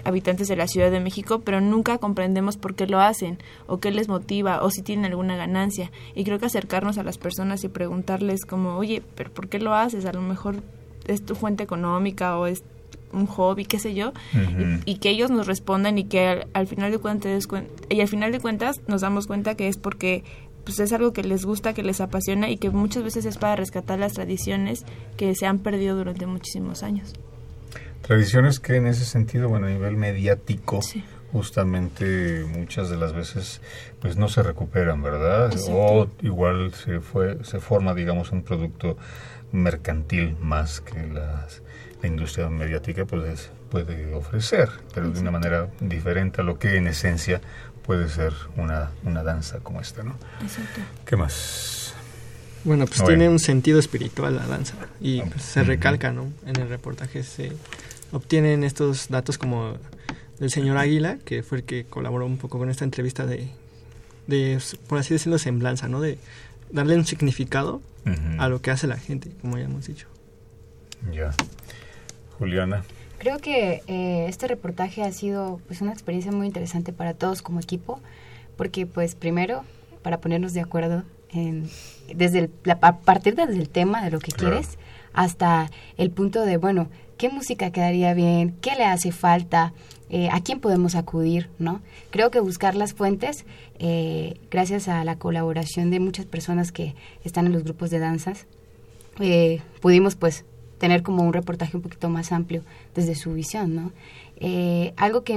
habitantes 0.04 0.48
de 0.48 0.56
la 0.56 0.66
Ciudad 0.66 0.90
de 0.90 0.98
México, 0.98 1.40
pero 1.40 1.60
nunca 1.60 1.98
comprendemos 1.98 2.56
por 2.56 2.74
qué 2.74 2.88
lo 2.88 3.00
hacen 3.00 3.38
o 3.68 3.78
qué 3.78 3.92
les 3.92 4.08
motiva 4.08 4.62
o 4.64 4.70
si 4.70 4.82
tienen 4.82 5.04
alguna 5.04 5.36
ganancia. 5.36 5.92
Y 6.16 6.24
creo 6.24 6.40
que 6.40 6.46
acercarnos 6.46 6.98
a 6.98 7.04
las 7.04 7.18
personas 7.18 7.62
y 7.62 7.68
preguntarles 7.68 8.44
como, 8.44 8.76
oye, 8.76 9.02
pero 9.14 9.32
¿por 9.32 9.48
qué 9.48 9.60
lo 9.60 9.74
haces? 9.74 10.04
A 10.04 10.12
lo 10.12 10.20
mejor 10.20 10.56
es 11.06 11.24
tu 11.24 11.36
fuente 11.36 11.62
económica 11.62 12.36
o 12.38 12.46
es 12.46 12.64
un 13.12 13.26
hobby, 13.26 13.64
qué 13.64 13.78
sé 13.78 13.94
yo, 13.94 14.12
y, 14.86 14.98
que 14.98 15.10
ellos 15.10 15.30
nos 15.30 15.46
respondan 15.46 15.98
y 15.98 16.04
que 16.04 16.46
al, 16.52 16.66
final 16.66 16.90
de 16.90 16.98
cuentas 16.98 17.48
y 17.88 18.00
al 18.00 18.08
final 18.08 18.32
de 18.32 18.40
cuentas 18.40 18.80
nos 18.86 19.00
damos 19.00 19.26
cuenta 19.26 19.54
que 19.54 19.68
es 19.68 19.76
porque 19.76 20.24
pues 20.64 20.78
es 20.78 20.92
algo 20.92 21.12
que 21.12 21.22
les 21.22 21.44
gusta, 21.44 21.74
que 21.74 21.82
les 21.82 22.00
apasiona 22.00 22.48
y 22.48 22.56
que 22.56 22.70
muchas 22.70 23.02
veces 23.02 23.24
es 23.24 23.36
para 23.36 23.56
rescatar 23.56 23.98
las 23.98 24.12
tradiciones 24.12 24.84
que 25.16 25.34
se 25.34 25.46
han 25.46 25.58
perdido 25.58 25.96
durante 25.96 26.26
muchísimos 26.26 26.82
años. 26.82 27.14
Tradiciones 28.02 28.60
que 28.60 28.76
en 28.76 28.86
ese 28.86 29.04
sentido, 29.04 29.48
bueno, 29.48 29.66
a 29.66 29.70
nivel 29.70 29.96
mediático, 29.96 30.80
justamente 31.32 32.44
muchas 32.44 32.90
de 32.90 32.96
las 32.96 33.12
veces 33.12 33.60
pues 34.00 34.16
no 34.16 34.28
se 34.28 34.42
recuperan, 34.42 35.02
¿verdad? 35.02 35.52
O 35.70 36.08
igual 36.20 36.74
se 36.74 37.00
fue 37.00 37.42
se 37.44 37.58
forma, 37.58 37.94
digamos, 37.94 38.32
un 38.32 38.42
producto 38.42 38.96
mercantil 39.52 40.36
más 40.40 40.80
que 40.80 41.06
las 41.06 41.62
la 42.02 42.08
industria 42.08 42.48
mediática 42.48 43.04
pues, 43.04 43.50
puede 43.70 44.12
ofrecer, 44.14 44.68
pero 44.92 45.10
de 45.10 45.20
una 45.20 45.30
manera 45.30 45.68
diferente 45.80 46.40
a 46.40 46.44
lo 46.44 46.58
que 46.58 46.76
en 46.76 46.88
esencia 46.88 47.40
puede 47.86 48.08
ser 48.08 48.32
una, 48.56 48.90
una 49.04 49.22
danza 49.22 49.60
como 49.60 49.80
esta, 49.80 50.02
¿no? 50.02 50.16
Exacto. 50.42 50.80
¿Qué 51.06 51.16
más? 51.16 51.94
Bueno, 52.64 52.86
pues 52.86 53.04
tiene 53.04 53.28
un 53.28 53.38
sentido 53.38 53.78
espiritual 53.78 54.36
la 54.36 54.46
danza 54.46 54.74
y 55.00 55.22
pues, 55.22 55.42
se 55.42 55.64
recalca, 55.64 56.12
¿no? 56.12 56.32
En 56.46 56.60
el 56.60 56.68
reportaje 56.68 57.22
se 57.24 57.52
obtienen 58.12 58.62
estos 58.62 59.08
datos 59.08 59.38
como 59.38 59.76
del 60.38 60.50
señor 60.50 60.76
Águila, 60.76 61.18
que 61.24 61.42
fue 61.42 61.58
el 61.58 61.64
que 61.64 61.84
colaboró 61.84 62.26
un 62.26 62.36
poco 62.36 62.58
con 62.58 62.68
esta 62.70 62.84
entrevista 62.84 63.26
de, 63.26 63.48
de 64.26 64.60
por 64.88 64.98
así 64.98 65.14
decirlo, 65.14 65.38
semblanza, 65.38 65.88
¿no? 65.88 66.00
De 66.00 66.18
darle 66.70 66.96
un 66.96 67.04
significado 67.04 67.80
a 68.38 68.48
lo 68.48 68.60
que 68.60 68.70
hace 68.72 68.86
la 68.86 68.96
gente, 68.96 69.30
como 69.40 69.58
ya 69.58 69.64
hemos 69.64 69.86
dicho. 69.86 70.08
Ya. 71.12 71.32
Juliana. 72.42 72.82
Creo 73.18 73.38
que 73.38 73.82
eh, 73.86 74.26
este 74.28 74.48
reportaje 74.48 75.04
ha 75.04 75.12
sido 75.12 75.60
pues 75.68 75.80
una 75.80 75.92
experiencia 75.92 76.32
muy 76.32 76.48
interesante 76.48 76.92
para 76.92 77.14
todos 77.14 77.40
como 77.40 77.60
equipo, 77.60 78.00
porque 78.56 78.84
pues 78.84 79.14
primero 79.14 79.62
para 80.02 80.20
ponernos 80.20 80.52
de 80.52 80.60
acuerdo 80.60 81.04
en, 81.30 81.70
desde 82.12 82.40
el, 82.40 82.50
a 82.68 82.98
partir 82.98 83.36
desde 83.36 83.54
el 83.54 83.68
tema 83.68 84.04
de 84.04 84.10
lo 84.10 84.18
que 84.18 84.32
quieres 84.32 84.76
hasta 85.12 85.70
el 85.96 86.10
punto 86.10 86.44
de 86.44 86.56
bueno 86.56 86.88
qué 87.16 87.28
música 87.28 87.70
quedaría 87.70 88.12
bien, 88.12 88.56
qué 88.60 88.74
le 88.74 88.86
hace 88.86 89.12
falta, 89.12 89.72
eh, 90.10 90.28
a 90.32 90.42
quién 90.42 90.58
podemos 90.58 90.96
acudir, 90.96 91.48
¿no? 91.60 91.80
Creo 92.10 92.32
que 92.32 92.40
buscar 92.40 92.74
las 92.74 92.92
fuentes, 92.92 93.46
eh, 93.78 94.40
gracias 94.50 94.88
a 94.88 95.04
la 95.04 95.16
colaboración 95.16 95.92
de 95.92 96.00
muchas 96.00 96.26
personas 96.26 96.72
que 96.72 96.96
están 97.22 97.46
en 97.46 97.52
los 97.52 97.62
grupos 97.62 97.90
de 97.90 98.00
danzas, 98.00 98.46
pudimos 99.80 100.16
pues 100.16 100.44
tener 100.82 101.04
como 101.04 101.22
un 101.22 101.32
reportaje 101.32 101.76
un 101.76 101.82
poquito 101.84 102.08
más 102.08 102.32
amplio 102.32 102.64
desde 102.92 103.14
su 103.14 103.34
visión, 103.34 103.72
¿no? 103.72 103.92
Eh, 104.34 104.92
algo 104.96 105.22
que, 105.22 105.34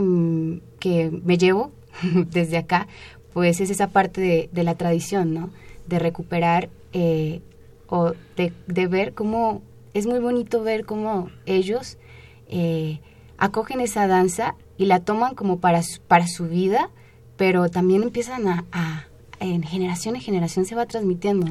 que, 0.79 1.11
me 1.23 1.37
llevo 1.37 1.71
desde 2.31 2.57
acá, 2.57 2.87
pues 3.31 3.61
es 3.61 3.69
esa 3.69 3.89
parte 3.89 4.49
de, 4.51 4.63
la 4.63 4.73
tradición, 4.73 5.35
¿no? 5.35 5.51
De 5.85 5.99
recuperar 5.99 6.69
eh, 6.93 7.41
o 7.89 8.13
de, 8.35 8.87
ver 8.87 9.13
cómo, 9.13 9.61
es 9.93 10.07
muy 10.07 10.17
bonito 10.17 10.63
ver 10.63 10.83
cómo 10.83 11.29
ellos 11.45 11.99
eh, 12.49 12.99
acogen 13.37 13.81
esa 13.81 14.07
danza 14.07 14.55
y 14.79 14.85
la 14.85 15.01
toman 15.01 15.35
como 15.35 15.59
para 15.59 15.83
su, 15.83 16.01
para 16.01 16.25
su 16.25 16.47
vida, 16.47 16.89
pero 17.37 17.69
también 17.69 18.01
empiezan 18.01 18.47
a 18.47 19.07
en 19.53 19.63
generación 19.63 20.15
en 20.15 20.21
generación 20.21 20.65
se 20.65 20.75
va 20.75 20.85
transmitiendo. 20.85 21.47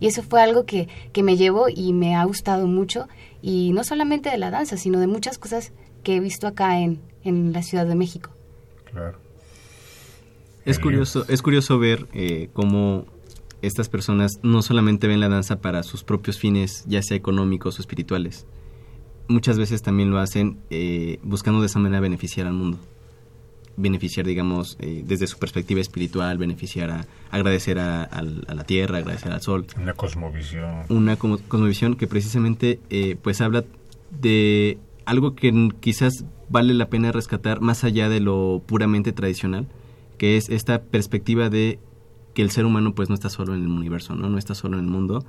Y 0.00 0.06
eso 0.06 0.22
fue 0.22 0.40
algo 0.40 0.64
que, 0.64 0.88
que 1.12 1.22
me 1.22 1.36
llevo 1.36 1.66
y 1.68 1.92
me 1.92 2.14
ha 2.14 2.24
gustado 2.24 2.66
mucho, 2.66 3.08
y 3.40 3.72
no 3.72 3.84
solamente 3.84 4.30
de 4.30 4.38
la 4.38 4.50
danza, 4.50 4.76
sino 4.76 5.00
de 5.00 5.06
muchas 5.06 5.38
cosas 5.38 5.72
que 6.02 6.16
he 6.16 6.20
visto 6.20 6.46
acá 6.46 6.80
en, 6.80 7.00
en 7.24 7.52
la 7.52 7.62
Ciudad 7.62 7.86
de 7.86 7.94
México. 7.94 8.30
Claro. 8.90 9.18
Es 10.64 10.78
curioso, 10.78 11.24
es 11.28 11.42
curioso 11.42 11.78
ver 11.78 12.06
eh, 12.12 12.48
cómo 12.52 13.06
estas 13.62 13.88
personas 13.88 14.38
no 14.42 14.62
solamente 14.62 15.08
ven 15.08 15.20
la 15.20 15.28
danza 15.28 15.60
para 15.60 15.82
sus 15.82 16.04
propios 16.04 16.38
fines, 16.38 16.84
ya 16.86 17.02
sea 17.02 17.16
económicos 17.16 17.78
o 17.78 17.82
espirituales, 17.82 18.46
muchas 19.28 19.58
veces 19.58 19.82
también 19.82 20.10
lo 20.10 20.18
hacen 20.18 20.60
eh, 20.70 21.18
buscando 21.22 21.60
de 21.60 21.66
esa 21.66 21.78
manera 21.78 22.00
beneficiar 22.00 22.46
al 22.46 22.52
mundo 22.52 22.78
beneficiar, 23.76 24.26
digamos, 24.26 24.76
eh, 24.80 25.02
desde 25.06 25.26
su 25.26 25.38
perspectiva 25.38 25.80
espiritual, 25.80 26.38
beneficiar 26.38 26.90
a 26.90 27.06
agradecer 27.30 27.78
a, 27.78 28.08
la 28.22 28.64
tierra, 28.64 28.98
agradecer 28.98 29.32
al 29.32 29.40
sol. 29.40 29.66
Una 29.80 29.94
cosmovisión. 29.94 30.84
Una 30.88 31.16
cosmovisión 31.16 31.96
que 31.96 32.06
precisamente 32.06 32.80
eh, 32.90 33.16
pues 33.20 33.40
habla 33.40 33.64
de 34.20 34.78
algo 35.04 35.34
que 35.34 35.70
quizás 35.80 36.24
vale 36.48 36.74
la 36.74 36.88
pena 36.88 37.12
rescatar 37.12 37.60
más 37.60 37.84
allá 37.84 38.08
de 38.08 38.20
lo 38.20 38.62
puramente 38.66 39.12
tradicional, 39.12 39.66
que 40.18 40.36
es 40.36 40.48
esta 40.50 40.82
perspectiva 40.82 41.48
de 41.48 41.78
que 42.34 42.42
el 42.42 42.50
ser 42.50 42.64
humano 42.64 42.94
pues 42.94 43.08
no 43.08 43.14
está 43.14 43.30
solo 43.30 43.54
en 43.54 43.62
el 43.62 43.68
universo, 43.68 44.14
¿no? 44.14 44.28
No 44.28 44.38
está 44.38 44.54
solo 44.54 44.78
en 44.78 44.84
el 44.84 44.90
mundo 44.90 45.24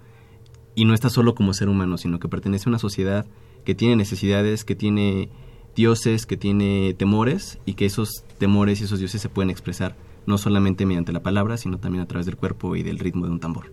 y 0.75 0.85
no 0.85 0.93
está 0.93 1.09
solo 1.09 1.35
como 1.35 1.53
ser 1.53 1.69
humano, 1.69 1.97
sino 1.97 2.19
que 2.19 2.27
pertenece 2.27 2.67
a 2.67 2.71
una 2.71 2.79
sociedad 2.79 3.25
que 3.65 3.75
tiene 3.75 3.95
necesidades, 3.95 4.65
que 4.65 4.75
tiene 4.75 5.29
dioses, 5.75 6.25
que 6.25 6.37
tiene 6.37 6.93
temores 6.97 7.59
y 7.65 7.73
que 7.73 7.85
esos 7.85 8.23
temores 8.37 8.81
y 8.81 8.85
esos 8.85 8.99
dioses 8.99 9.21
se 9.21 9.29
pueden 9.29 9.49
expresar 9.49 9.95
no 10.25 10.37
solamente 10.37 10.85
mediante 10.85 11.11
la 11.11 11.21
palabra, 11.21 11.57
sino 11.57 11.79
también 11.79 12.03
a 12.03 12.07
través 12.07 12.25
del 12.25 12.37
cuerpo 12.37 12.75
y 12.75 12.83
del 12.83 12.99
ritmo 12.99 13.25
de 13.25 13.31
un 13.31 13.39
tambor. 13.39 13.71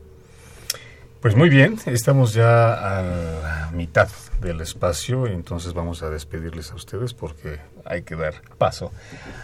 Pues 1.20 1.36
muy 1.36 1.50
bien, 1.50 1.76
estamos 1.84 2.32
ya 2.32 3.66
a 3.66 3.70
mitad 3.72 4.08
del 4.40 4.62
espacio, 4.62 5.26
entonces 5.26 5.74
vamos 5.74 6.02
a 6.02 6.08
despedirles 6.08 6.72
a 6.72 6.76
ustedes 6.76 7.12
porque 7.12 7.58
hay 7.84 8.02
que 8.02 8.16
dar 8.16 8.40
paso 8.56 8.90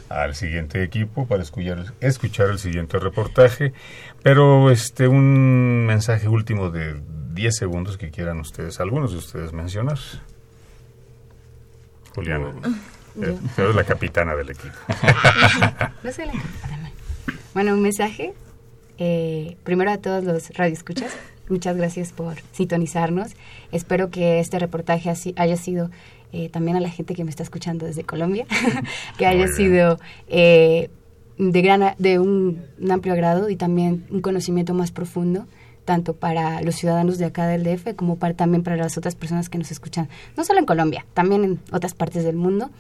al 0.09 0.35
siguiente 0.35 0.83
equipo 0.83 1.27
para 1.27 1.43
escuchar, 1.43 1.93
escuchar 2.01 2.49
el 2.49 2.59
siguiente 2.59 2.99
reportaje. 2.99 3.75
Pero 4.23 4.71
este 4.71 5.07
un 5.07 5.85
mensaje 5.85 6.29
último 6.29 6.71
de 6.71 6.99
10 7.35 7.55
segundos 7.55 7.99
que 7.99 8.11
quieran 8.11 8.41
ustedes, 8.41 8.81
algunos 8.81 9.13
de 9.13 9.19
ustedes 9.19 9.53
mencionar. 9.53 9.99
Juliana, 12.17 12.47
eh, 13.23 13.37
tú 13.55 13.63
eres 13.63 13.75
la 13.77 13.85
capitana 13.85 14.35
del 14.35 14.51
equipo. 14.51 14.75
No 16.03 16.13
soy 16.13 16.27
la 16.27 16.33
capitana. 16.33 16.91
Bueno, 17.55 17.75
un 17.75 17.83
mensaje. 17.83 18.33
eh, 18.99 19.57
primero 19.65 19.91
a 19.93 19.99
todos 19.99 20.25
los 20.25 20.51
radioescuchas. 20.51 21.13
Muchas 21.49 21.77
gracias 21.77 22.13
por 22.13 22.35
sintonizarnos. 22.53 23.33
Espero 23.71 24.11
que 24.11 24.41
este 24.41 24.59
reportaje 24.59 25.11
así- 25.11 25.35
haya 25.37 25.57
sido 25.57 25.91
eh, 26.33 26.49
también 26.49 26.77
a 26.77 26.81
la 26.81 26.91
gente 26.91 27.15
que 27.15 27.23
me 27.23 27.31
está 27.31 27.43
escuchando 27.45 27.87
desde 27.87 28.03
Colombia, 28.05 28.47
que 29.19 29.27
haya 29.27 29.47
sido 29.49 29.99
eh, 30.29 30.91
de, 31.39 31.63
gran, 31.63 31.95
de 31.99 32.19
un, 32.19 32.65
un 32.81 32.91
amplio 32.91 33.15
grado 33.15 33.49
y 33.49 33.57
también 33.57 34.05
un 34.11 34.21
conocimiento 34.23 34.75
más 34.75 34.91
profundo 34.91 35.47
tanto 35.87 36.13
para 36.13 36.61
los 36.61 36.75
ciudadanos 36.75 37.17
de 37.17 37.25
acá 37.25 37.47
del 37.47 37.65
DF 37.65 37.95
como 37.97 38.17
para, 38.17 38.35
también 38.35 38.63
para 38.63 38.77
las 38.77 38.99
otras 38.99 39.15
personas 39.15 39.49
que 39.49 39.57
nos 39.57 39.71
escuchan, 39.71 40.11
no 40.37 40.45
solo 40.45 40.59
en 40.59 40.67
Colombia, 40.67 41.07
también 41.15 41.45
en 41.45 41.61
otras 41.73 41.95
partes 41.95 42.25
del 42.25 42.37
mundo. 42.37 42.71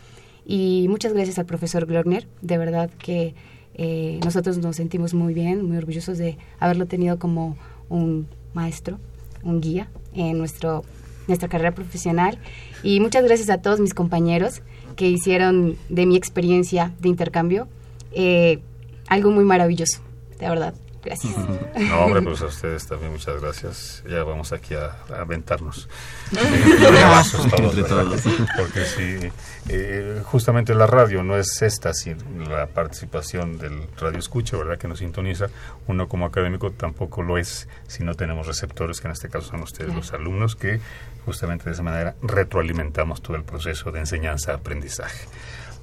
Y 0.45 0.87
muchas 0.90 1.14
gracias 1.14 1.38
al 1.38 1.47
profesor 1.47 1.87
Glorner, 1.87 2.29
de 2.42 2.59
verdad 2.59 2.90
que 2.99 3.35
eh, 3.75 4.21
nosotros 4.25 4.59
nos 4.59 4.77
sentimos 4.77 5.14
muy 5.14 5.33
bien, 5.33 5.66
muy 5.66 5.79
orgullosos 5.79 6.19
de 6.19 6.37
haberlo 6.61 6.87
tenido 6.87 7.19
como 7.19 7.57
un 7.88 8.27
maestro, 8.53 8.99
un 9.42 9.61
guía 9.61 9.88
en 10.12 10.37
nuestro, 10.37 10.85
nuestra 11.29 11.49
carrera 11.49 11.73
profesional. 11.73 12.38
Y 12.83 13.01
muchas 13.01 13.25
gracias 13.25 13.49
a 13.49 13.62
todos 13.62 13.81
mis 13.81 13.95
compañeros 13.95 14.62
que 14.97 15.09
hicieron 15.09 15.77
de 15.88 16.07
mi 16.07 16.16
experiencia 16.16 16.92
de 17.01 17.09
intercambio 17.09 17.69
eh, 18.12 18.61
algo 19.09 19.31
muy 19.31 19.45
maravilloso, 19.45 20.01
de 20.38 20.49
verdad. 20.49 20.75
Gracias. 21.07 21.35
No, 21.77 22.01
hombre, 22.01 22.21
pues 22.23 22.42
a 22.42 22.47
ustedes 22.47 22.87
también 22.87 23.12
muchas 23.12 23.40
gracias. 23.40 24.03
Ya 24.09 24.25
vamos 24.25 24.53
aquí 24.53 24.75
a, 24.75 24.97
a 25.14 25.21
aventarnos. 25.21 25.88
Todos. 27.88 28.23
Porque 28.57 28.85
sí, 28.85 29.31
eh, 29.69 30.21
justamente 30.25 30.75
la 30.75 30.87
radio 30.87 31.23
no 31.23 31.37
es 31.37 31.62
esta, 31.62 31.95
sin 31.95 32.49
la 32.49 32.66
participación 32.66 33.59
del 33.59 33.87
radio 33.99 34.19
escucha, 34.19 34.57
¿verdad? 34.57 34.79
Que 34.79 34.88
nos 34.88 34.99
sintoniza. 34.99 35.49
Uno 35.87 36.09
como 36.09 36.27
académico 36.27 36.73
tampoco 36.73 37.23
lo 37.23 37.38
es 37.38 37.69
si 37.87 38.03
no 38.03 38.14
tenemos 38.14 38.47
receptores, 38.47 39.01
que 39.01 39.07
en 39.07 39.12
este 39.12 39.29
caso 39.29 39.49
son 39.51 39.62
ustedes 39.62 39.95
los 39.95 40.12
alumnos, 40.12 40.57
que 40.57 40.81
justamente 41.25 41.66
de 41.66 41.73
esa 41.73 41.83
manera 41.83 42.16
retroalimentamos 42.23 43.23
todo 43.23 43.37
el 43.37 43.45
proceso 43.45 43.92
de 43.92 44.01
enseñanza-aprendizaje. 44.01 45.29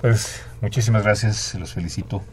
Pues 0.02 0.44
muchísimas 0.60 1.04
gracias, 1.04 1.56
los 1.56 1.74
felicito. 1.74 2.24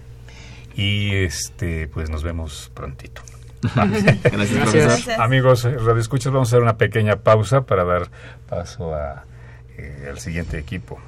Y 0.76 1.14
este, 1.14 1.88
pues 1.88 2.10
nos 2.10 2.22
vemos 2.22 2.70
prontito. 2.74 3.22
Gracias. 3.74 5.08
Amigos, 5.18 5.64
eh, 5.64 5.76
Radio 5.76 6.00
Escuchas, 6.00 6.32
vamos 6.32 6.48
a 6.48 6.56
hacer 6.56 6.62
una 6.62 6.78
pequeña 6.78 7.16
pausa 7.16 7.66
para 7.66 7.84
dar 7.84 8.10
paso 8.48 8.94
a, 8.94 9.24
eh, 9.76 10.08
al 10.10 10.18
siguiente 10.18 10.58
equipo. 10.58 10.98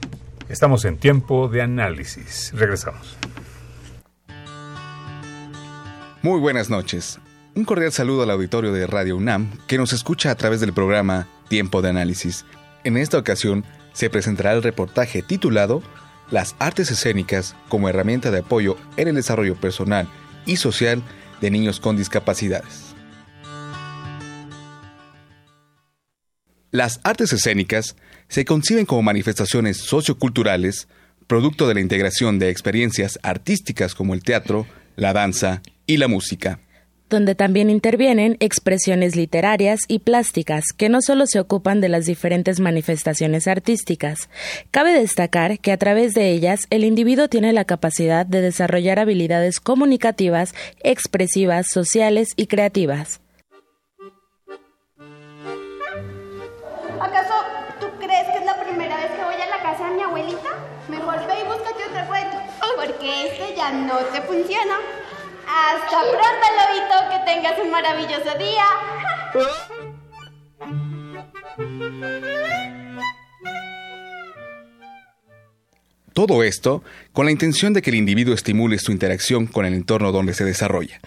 Estamos 0.48 0.84
en 0.84 0.98
tiempo 0.98 1.48
de 1.48 1.62
análisis. 1.62 2.52
Regresamos. 2.54 3.16
Muy 6.22 6.40
buenas 6.40 6.68
noches. 6.68 7.18
Un 7.54 7.64
cordial 7.64 7.92
saludo 7.92 8.22
al 8.22 8.30
auditorio 8.30 8.72
de 8.72 8.86
Radio 8.86 9.16
UNAM 9.16 9.50
que 9.66 9.78
nos 9.78 9.92
escucha 9.92 10.30
a 10.30 10.34
través 10.36 10.60
del 10.60 10.72
programa 10.72 11.28
Tiempo 11.48 11.82
de 11.82 11.88
Análisis. 11.88 12.44
En 12.84 12.96
esta 12.96 13.18
ocasión 13.18 13.64
se 13.92 14.08
presentará 14.08 14.52
el 14.52 14.62
reportaje 14.62 15.22
titulado 15.22 15.82
Las 16.32 16.56
artes 16.58 16.90
escénicas 16.90 17.54
como 17.68 17.90
herramienta 17.90 18.30
de 18.30 18.38
apoyo 18.38 18.78
en 18.96 19.06
el 19.06 19.14
desarrollo 19.14 19.54
personal 19.54 20.08
y 20.46 20.56
social 20.56 21.02
de 21.42 21.50
niños 21.50 21.78
con 21.78 21.94
discapacidades. 21.94 22.94
Las 26.70 27.00
artes 27.04 27.34
escénicas 27.34 27.96
se 28.28 28.46
conciben 28.46 28.86
como 28.86 29.02
manifestaciones 29.02 29.76
socioculturales, 29.76 30.88
producto 31.26 31.68
de 31.68 31.74
la 31.74 31.80
integración 31.80 32.38
de 32.38 32.48
experiencias 32.48 33.18
artísticas 33.22 33.94
como 33.94 34.14
el 34.14 34.22
teatro, 34.22 34.66
la 34.96 35.12
danza 35.12 35.60
y 35.86 35.98
la 35.98 36.08
música. 36.08 36.60
Donde 37.12 37.34
también 37.34 37.68
intervienen 37.68 38.38
expresiones 38.40 39.16
literarias 39.16 39.80
y 39.86 39.98
plásticas 39.98 40.64
que 40.74 40.88
no 40.88 41.02
solo 41.02 41.26
se 41.26 41.40
ocupan 41.40 41.82
de 41.82 41.90
las 41.90 42.06
diferentes 42.06 42.58
manifestaciones 42.58 43.46
artísticas. 43.46 44.30
Cabe 44.70 44.94
destacar 44.94 45.58
que 45.58 45.72
a 45.72 45.76
través 45.76 46.14
de 46.14 46.30
ellas 46.30 46.66
el 46.70 46.84
individuo 46.84 47.28
tiene 47.28 47.52
la 47.52 47.66
capacidad 47.66 48.24
de 48.24 48.40
desarrollar 48.40 48.98
habilidades 48.98 49.60
comunicativas, 49.60 50.54
expresivas, 50.82 51.66
sociales 51.70 52.28
y 52.36 52.46
creativas. 52.46 53.20
¿Acaso 56.98 57.34
tú 57.78 57.88
crees 57.98 58.26
que 58.28 58.38
es 58.38 58.46
la 58.46 58.58
primera 58.64 58.96
vez 58.96 59.10
que 59.10 59.22
voy 59.22 59.34
a 59.34 59.48
la 59.48 59.62
casa 59.62 59.86
de 59.86 59.96
mi 59.96 60.02
abuelita? 60.02 60.48
Mejor 60.88 61.26
ve 61.26 61.34
y 61.40 61.46
búscate 61.46 61.84
otro 61.90 62.06
cuento, 62.08 62.38
porque 62.76 63.26
este 63.26 63.54
ya 63.54 63.70
no 63.70 63.98
te 63.98 64.22
funciona. 64.22 65.01
Hasta 65.46 66.00
pronto, 66.00 66.46
lobito, 66.58 66.94
que 67.10 67.32
tengas 67.32 67.58
un 67.58 67.70
maravilloso 67.70 68.38
día. 68.38 68.64
Todo 76.12 76.42
esto 76.42 76.84
con 77.12 77.24
la 77.26 77.32
intención 77.32 77.72
de 77.72 77.80
que 77.80 77.90
el 77.90 77.96
individuo 77.96 78.34
estimule 78.34 78.78
su 78.78 78.92
interacción 78.92 79.46
con 79.46 79.64
el 79.64 79.74
entorno 79.74 80.12
donde 80.12 80.34
se 80.34 80.44
desarrolla, 80.44 81.00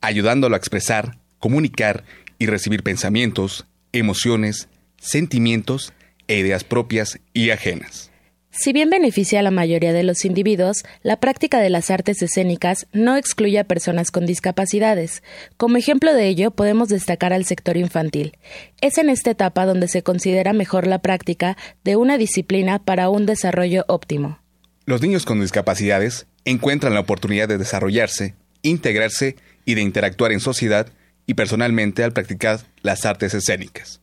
ayudándolo 0.00 0.54
a 0.54 0.58
expresar, 0.58 1.16
comunicar 1.38 2.04
y 2.38 2.46
recibir 2.46 2.82
pensamientos, 2.82 3.66
emociones, 3.92 4.68
sentimientos 4.98 5.92
e 6.28 6.36
ideas 6.36 6.64
propias 6.64 7.18
y 7.32 7.50
ajenas. 7.50 8.09
Si 8.52 8.72
bien 8.72 8.90
beneficia 8.90 9.40
a 9.40 9.42
la 9.42 9.52
mayoría 9.52 9.92
de 9.92 10.02
los 10.02 10.24
individuos, 10.24 10.82
la 11.02 11.20
práctica 11.20 11.60
de 11.60 11.70
las 11.70 11.88
artes 11.90 12.20
escénicas 12.20 12.88
no 12.92 13.16
excluye 13.16 13.60
a 13.60 13.64
personas 13.64 14.10
con 14.10 14.26
discapacidades. 14.26 15.22
Como 15.56 15.76
ejemplo 15.76 16.12
de 16.12 16.26
ello, 16.26 16.50
podemos 16.50 16.88
destacar 16.88 17.32
al 17.32 17.44
sector 17.44 17.76
infantil. 17.76 18.36
Es 18.80 18.98
en 18.98 19.08
esta 19.08 19.30
etapa 19.30 19.66
donde 19.66 19.86
se 19.86 20.02
considera 20.02 20.52
mejor 20.52 20.88
la 20.88 21.00
práctica 21.00 21.56
de 21.84 21.94
una 21.94 22.18
disciplina 22.18 22.80
para 22.80 23.08
un 23.08 23.24
desarrollo 23.24 23.84
óptimo. 23.86 24.40
Los 24.84 25.00
niños 25.00 25.24
con 25.24 25.40
discapacidades 25.40 26.26
encuentran 26.44 26.94
la 26.94 27.00
oportunidad 27.00 27.46
de 27.46 27.58
desarrollarse, 27.58 28.34
integrarse 28.62 29.36
y 29.64 29.74
de 29.74 29.82
interactuar 29.82 30.32
en 30.32 30.40
sociedad 30.40 30.88
y 31.24 31.34
personalmente 31.34 32.02
al 32.02 32.12
practicar 32.12 32.58
las 32.82 33.06
artes 33.06 33.32
escénicas, 33.32 34.00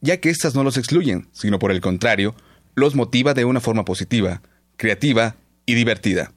ya 0.00 0.16
que 0.16 0.30
éstas 0.30 0.54
no 0.54 0.64
los 0.64 0.78
excluyen, 0.78 1.28
sino 1.32 1.58
por 1.58 1.70
el 1.70 1.82
contrario, 1.82 2.34
los 2.80 2.96
motiva 2.96 3.34
de 3.34 3.44
una 3.44 3.60
forma 3.60 3.84
positiva, 3.84 4.42
creativa 4.76 5.36
y 5.66 5.74
divertida. 5.74 6.32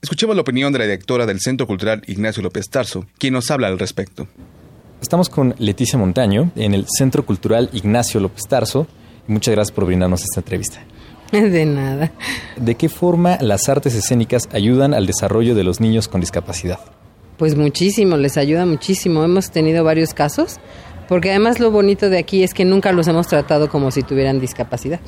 Escuchemos 0.00 0.36
la 0.36 0.42
opinión 0.42 0.72
de 0.72 0.78
la 0.78 0.84
directora 0.84 1.26
del 1.26 1.40
Centro 1.40 1.66
Cultural 1.66 2.02
Ignacio 2.06 2.42
López 2.42 2.68
Tarso, 2.70 3.06
quien 3.18 3.32
nos 3.32 3.50
habla 3.50 3.66
al 3.66 3.78
respecto. 3.78 4.28
Estamos 5.02 5.28
con 5.28 5.54
Leticia 5.58 5.98
Montaño 5.98 6.52
en 6.54 6.74
el 6.74 6.86
Centro 6.86 7.26
Cultural 7.26 7.70
Ignacio 7.72 8.20
López 8.20 8.44
Tarso. 8.48 8.86
Muchas 9.26 9.54
gracias 9.54 9.74
por 9.74 9.86
brindarnos 9.86 10.22
esta 10.22 10.40
entrevista. 10.40 10.80
De 11.32 11.66
nada. 11.66 12.12
¿De 12.56 12.74
qué 12.76 12.88
forma 12.88 13.38
las 13.40 13.68
artes 13.68 13.94
escénicas 13.94 14.48
ayudan 14.52 14.94
al 14.94 15.06
desarrollo 15.06 15.54
de 15.54 15.64
los 15.64 15.80
niños 15.80 16.06
con 16.06 16.20
discapacidad? 16.20 16.78
Pues 17.36 17.56
muchísimo, 17.56 18.16
les 18.16 18.36
ayuda 18.36 18.66
muchísimo. 18.66 19.24
Hemos 19.24 19.50
tenido 19.50 19.84
varios 19.84 20.14
casos, 20.14 20.56
porque 21.08 21.30
además 21.30 21.60
lo 21.60 21.70
bonito 21.70 22.10
de 22.10 22.18
aquí 22.18 22.42
es 22.42 22.54
que 22.54 22.64
nunca 22.64 22.92
los 22.92 23.08
hemos 23.08 23.26
tratado 23.26 23.68
como 23.68 23.90
si 23.90 24.02
tuvieran 24.02 24.40
discapacidad. 24.40 25.00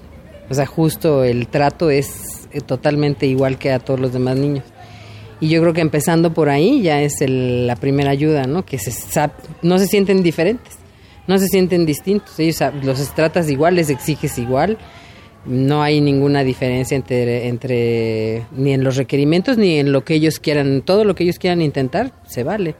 O 0.50 0.54
sea, 0.54 0.66
justo 0.66 1.22
el 1.24 1.46
trato 1.48 1.90
es 1.90 2.48
eh, 2.52 2.60
totalmente 2.60 3.26
igual 3.26 3.56
que 3.58 3.70
a 3.72 3.78
todos 3.78 4.00
los 4.00 4.12
demás 4.12 4.36
niños. 4.36 4.64
Y 5.40 5.48
yo 5.48 5.60
creo 5.62 5.72
que 5.72 5.80
empezando 5.80 6.34
por 6.34 6.48
ahí 6.50 6.82
ya 6.82 7.00
es 7.00 7.20
el- 7.22 7.66
la 7.66 7.76
primera 7.76 8.10
ayuda, 8.10 8.44
¿no? 8.44 8.64
Que 8.66 8.78
se 8.78 8.90
no 9.62 9.78
se 9.78 9.86
sienten 9.86 10.22
diferentes, 10.22 10.74
no 11.26 11.38
se 11.38 11.46
sienten 11.46 11.86
distintos. 11.86 12.38
Ellos 12.38 12.58
los 12.82 13.14
tratas 13.14 13.48
igual, 13.48 13.76
les 13.76 13.88
exiges 13.90 14.36
igual. 14.38 14.76
No 15.46 15.82
hay 15.82 16.02
ninguna 16.02 16.44
diferencia 16.44 16.94
entre, 16.96 17.48
entre 17.48 18.44
ni 18.52 18.72
en 18.74 18.84
los 18.84 18.96
requerimientos 18.96 19.56
ni 19.56 19.78
en 19.78 19.92
lo 19.92 20.04
que 20.04 20.14
ellos 20.14 20.38
quieran. 20.40 20.82
Todo 20.82 21.04
lo 21.04 21.14
que 21.14 21.22
ellos 21.24 21.38
quieran 21.38 21.62
intentar 21.62 22.12
se 22.26 22.42
vale. 22.44 22.74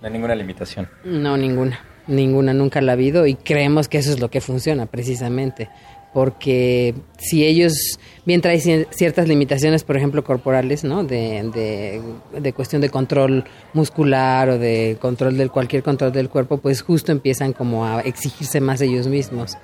No 0.00 0.06
hay 0.08 0.12
ninguna 0.14 0.34
limitación. 0.34 0.88
No, 1.04 1.36
ninguna. 1.36 1.78
Ninguna 2.08 2.52
nunca 2.54 2.80
la 2.80 2.92
ha 2.92 2.94
habido 2.94 3.26
y 3.26 3.34
creemos 3.34 3.86
que 3.86 3.98
eso 3.98 4.10
es 4.10 4.18
lo 4.18 4.30
que 4.30 4.40
funciona 4.40 4.86
precisamente. 4.86 5.68
Porque 6.12 6.94
si 7.18 7.44
ellos, 7.44 7.98
mientras 8.24 8.66
hay 8.66 8.86
ciertas 8.90 9.28
limitaciones, 9.28 9.84
por 9.84 9.96
ejemplo, 9.96 10.24
corporales, 10.24 10.82
¿no? 10.82 11.04
De, 11.04 12.02
de, 12.40 12.52
cuestión 12.52 12.82
de 12.82 12.90
control 12.90 13.44
muscular 13.74 14.48
o 14.48 14.58
de 14.58 14.98
control 15.00 15.36
del 15.36 15.50
cualquier 15.50 15.82
control 15.82 16.12
del 16.12 16.28
cuerpo, 16.28 16.58
pues 16.58 16.82
justo 16.82 17.12
empiezan 17.12 17.52
como 17.52 17.86
a 17.86 18.00
exigirse 18.00 18.60
más 18.60 18.80
ellos 18.80 19.06
mismos. 19.06 19.56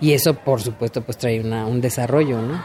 Y 0.00 0.12
eso, 0.12 0.34
por 0.34 0.60
supuesto, 0.60 1.00
pues 1.02 1.16
trae 1.16 1.40
una, 1.40 1.66
un 1.66 1.80
desarrollo, 1.80 2.42
¿no? 2.42 2.62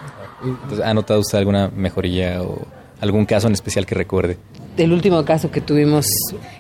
¿Ha 0.84 0.94
notado 0.94 1.22
usted 1.22 1.38
alguna 1.38 1.70
mejoría 1.70 2.44
o 2.44 2.60
algún 3.00 3.26
caso 3.26 3.48
en 3.48 3.54
especial 3.54 3.86
que 3.86 3.96
recuerde? 3.96 4.38
El 4.76 4.92
último 4.92 5.24
caso 5.24 5.50
que 5.50 5.62
tuvimos 5.62 6.08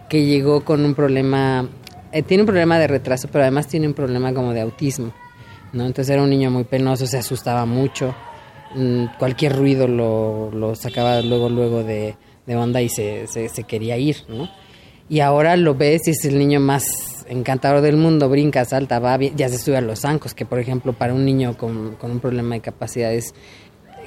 que 0.07 0.25
llegó 0.25 0.63
con 0.63 0.85
un 0.85 0.95
problema 0.95 1.67
eh, 2.11 2.23
tiene 2.23 2.43
un 2.43 2.47
problema 2.47 2.79
de 2.79 2.87
retraso, 2.87 3.27
pero 3.31 3.43
además 3.43 3.67
tiene 3.67 3.87
un 3.87 3.93
problema 3.93 4.33
como 4.33 4.53
de 4.53 4.61
autismo, 4.61 5.13
¿no? 5.73 5.85
Entonces 5.85 6.13
era 6.13 6.23
un 6.23 6.29
niño 6.29 6.51
muy 6.51 6.63
penoso, 6.63 7.05
se 7.07 7.17
asustaba 7.17 7.65
mucho, 7.65 8.15
mm, 8.75 9.17
cualquier 9.17 9.55
ruido 9.55 9.87
lo, 9.87 10.51
lo 10.51 10.75
sacaba 10.75 11.21
luego, 11.21 11.49
luego 11.49 11.83
de, 11.83 12.15
de 12.45 12.55
onda 12.55 12.81
y 12.81 12.89
se, 12.89 13.27
se, 13.27 13.63
quería 13.63 13.97
ir, 13.97 14.17
¿no? 14.27 14.49
Y 15.09 15.21
ahora 15.21 15.55
lo 15.55 15.75
ves 15.75 16.07
y 16.07 16.11
es 16.11 16.25
el 16.25 16.37
niño 16.37 16.59
más 16.59 17.25
encantador 17.27 17.81
del 17.81 17.97
mundo, 17.97 18.29
brinca, 18.29 18.65
salta, 18.65 18.99
va, 18.99 19.17
ya 19.17 19.49
se 19.49 19.57
sube 19.57 19.77
a 19.77 19.81
los 19.81 20.01
zancos, 20.01 20.33
que 20.33 20.45
por 20.45 20.59
ejemplo 20.59 20.93
para 20.93 21.13
un 21.13 21.25
niño 21.25 21.57
con, 21.57 21.95
con 21.95 22.11
un 22.11 22.19
problema 22.19 22.55
de 22.55 22.61
capacidades, 22.61 23.33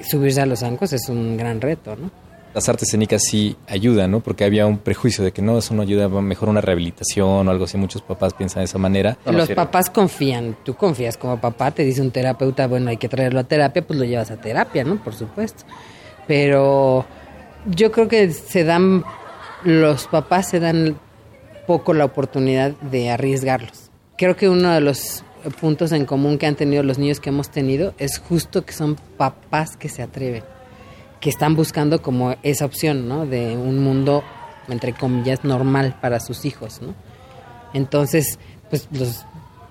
subirse 0.03 0.41
a 0.41 0.47
los 0.47 0.61
zancos 0.61 0.93
es 0.93 1.09
un 1.09 1.37
gran 1.37 1.61
reto, 1.61 1.97
¿no? 1.97 2.11
Las 2.55 2.69
artes 2.69 2.89
escénicas 2.89 3.23
sí 3.23 3.57
ayudan, 3.67 4.11
¿no? 4.11 4.21
Porque 4.21 4.45
había 4.45 4.67
un 4.67 4.79
prejuicio 4.79 5.25
de 5.25 5.33
que 5.33 5.43
no, 5.43 5.59
eso 5.59 5.75
no 5.75 5.83
ayuda, 5.83 6.09
mejor 6.09 6.49
una 6.49 6.61
rehabilitación 6.61 7.49
o 7.49 7.51
algo 7.51 7.65
así. 7.65 7.79
Muchos 7.79 8.03
papás 8.03 8.35
piensan 8.35 8.61
de 8.61 8.65
esa 8.67 8.79
manera. 8.79 9.17
Los 9.25 9.51
papás 9.51 9.91
confían, 9.91 10.57
tú 10.65 10.75
confías 10.75 11.17
como 11.17 11.41
papá, 11.41 11.71
te 11.71 11.85
dice 11.85 12.03
un 12.03 12.11
terapeuta, 12.11 12.67
bueno, 12.67 12.91
hay 12.91 12.97
que 12.97 13.09
traerlo 13.09 13.41
a 13.41 13.45
terapia, 13.45 13.87
pues 13.87 13.99
lo 13.99 14.05
llevas 14.05 14.31
a 14.31 14.37
terapia, 14.37 14.85
¿no? 14.85 15.03
Por 15.03 15.15
supuesto. 15.15 15.65
Pero 16.27 17.07
yo 17.67 17.91
creo 17.91 18.09
que 18.09 18.31
se 18.31 18.65
dan, 18.65 19.05
los 19.65 20.07
papás 20.07 20.49
se 20.49 20.61
dan 20.61 20.99
poco 21.67 21.95
la 21.95 22.05
oportunidad 22.05 22.73
de 22.73 23.11
arriesgarlos. 23.11 23.91
Creo 24.19 24.37
que 24.37 24.49
uno 24.49 24.71
de 24.73 24.81
los 24.81 25.25
puntos 25.61 25.91
en 25.93 26.05
común 26.05 26.39
que 26.39 26.47
han 26.47 26.55
tenido 26.55 26.83
los 26.83 26.99
niños 26.99 27.19
que 27.19 27.31
hemos 27.31 27.49
tenido 27.49 27.95
es 27.99 28.19
justo 28.19 28.65
que 28.65 28.73
son 28.73 28.97
papás 29.17 29.77
que 29.77 29.89
se 29.89 30.03
atreven 30.03 30.45
que 31.23 31.31
están 31.31 31.55
buscando 31.55 32.03
como 32.03 32.35
esa 32.43 32.65
opción, 32.67 33.09
¿no? 33.09 33.25
De 33.27 33.57
un 33.57 33.79
mundo, 33.79 34.25
entre 34.69 34.93
comillas, 34.93 35.45
normal 35.45 35.97
para 36.03 36.19
sus 36.19 36.45
hijos, 36.45 36.83
¿no? 36.83 36.95
Entonces, 37.73 38.41
pues 38.69 38.89
los 38.91 39.25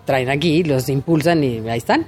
traen 0.06 0.30
aquí, 0.30 0.64
los 0.64 0.88
impulsan 0.88 1.44
y 1.44 1.60
ahí 1.70 1.78
están. 1.78 2.08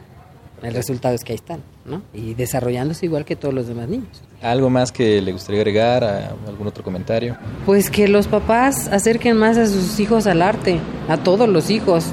El 0.61 0.73
resultado 0.73 1.13
es 1.13 1.25
que 1.25 1.33
ahí 1.33 1.35
están, 1.35 1.61
¿no? 1.83 2.03
Y 2.13 2.35
desarrollándose 2.35 3.05
igual 3.05 3.25
que 3.25 3.35
todos 3.35 3.53
los 3.53 3.67
demás 3.67 3.89
niños. 3.89 4.23
¿Algo 4.41 4.69
más 4.69 4.93
que 4.93 5.21
le 5.21 5.33
gustaría 5.33 5.59
agregar? 5.59 6.05
¿Algún 6.47 6.67
otro 6.67 6.81
comentario? 6.81 7.35
Pues 7.65 7.89
que 7.89 8.07
los 8.07 8.27
papás 8.27 8.87
acerquen 8.87 9.35
más 9.35 9.57
a 9.57 9.65
sus 9.65 9.99
hijos 9.99 10.25
al 10.25 10.41
arte, 10.41 10.79
a 11.09 11.17
todos 11.17 11.49
los 11.49 11.69
hijos. 11.69 12.05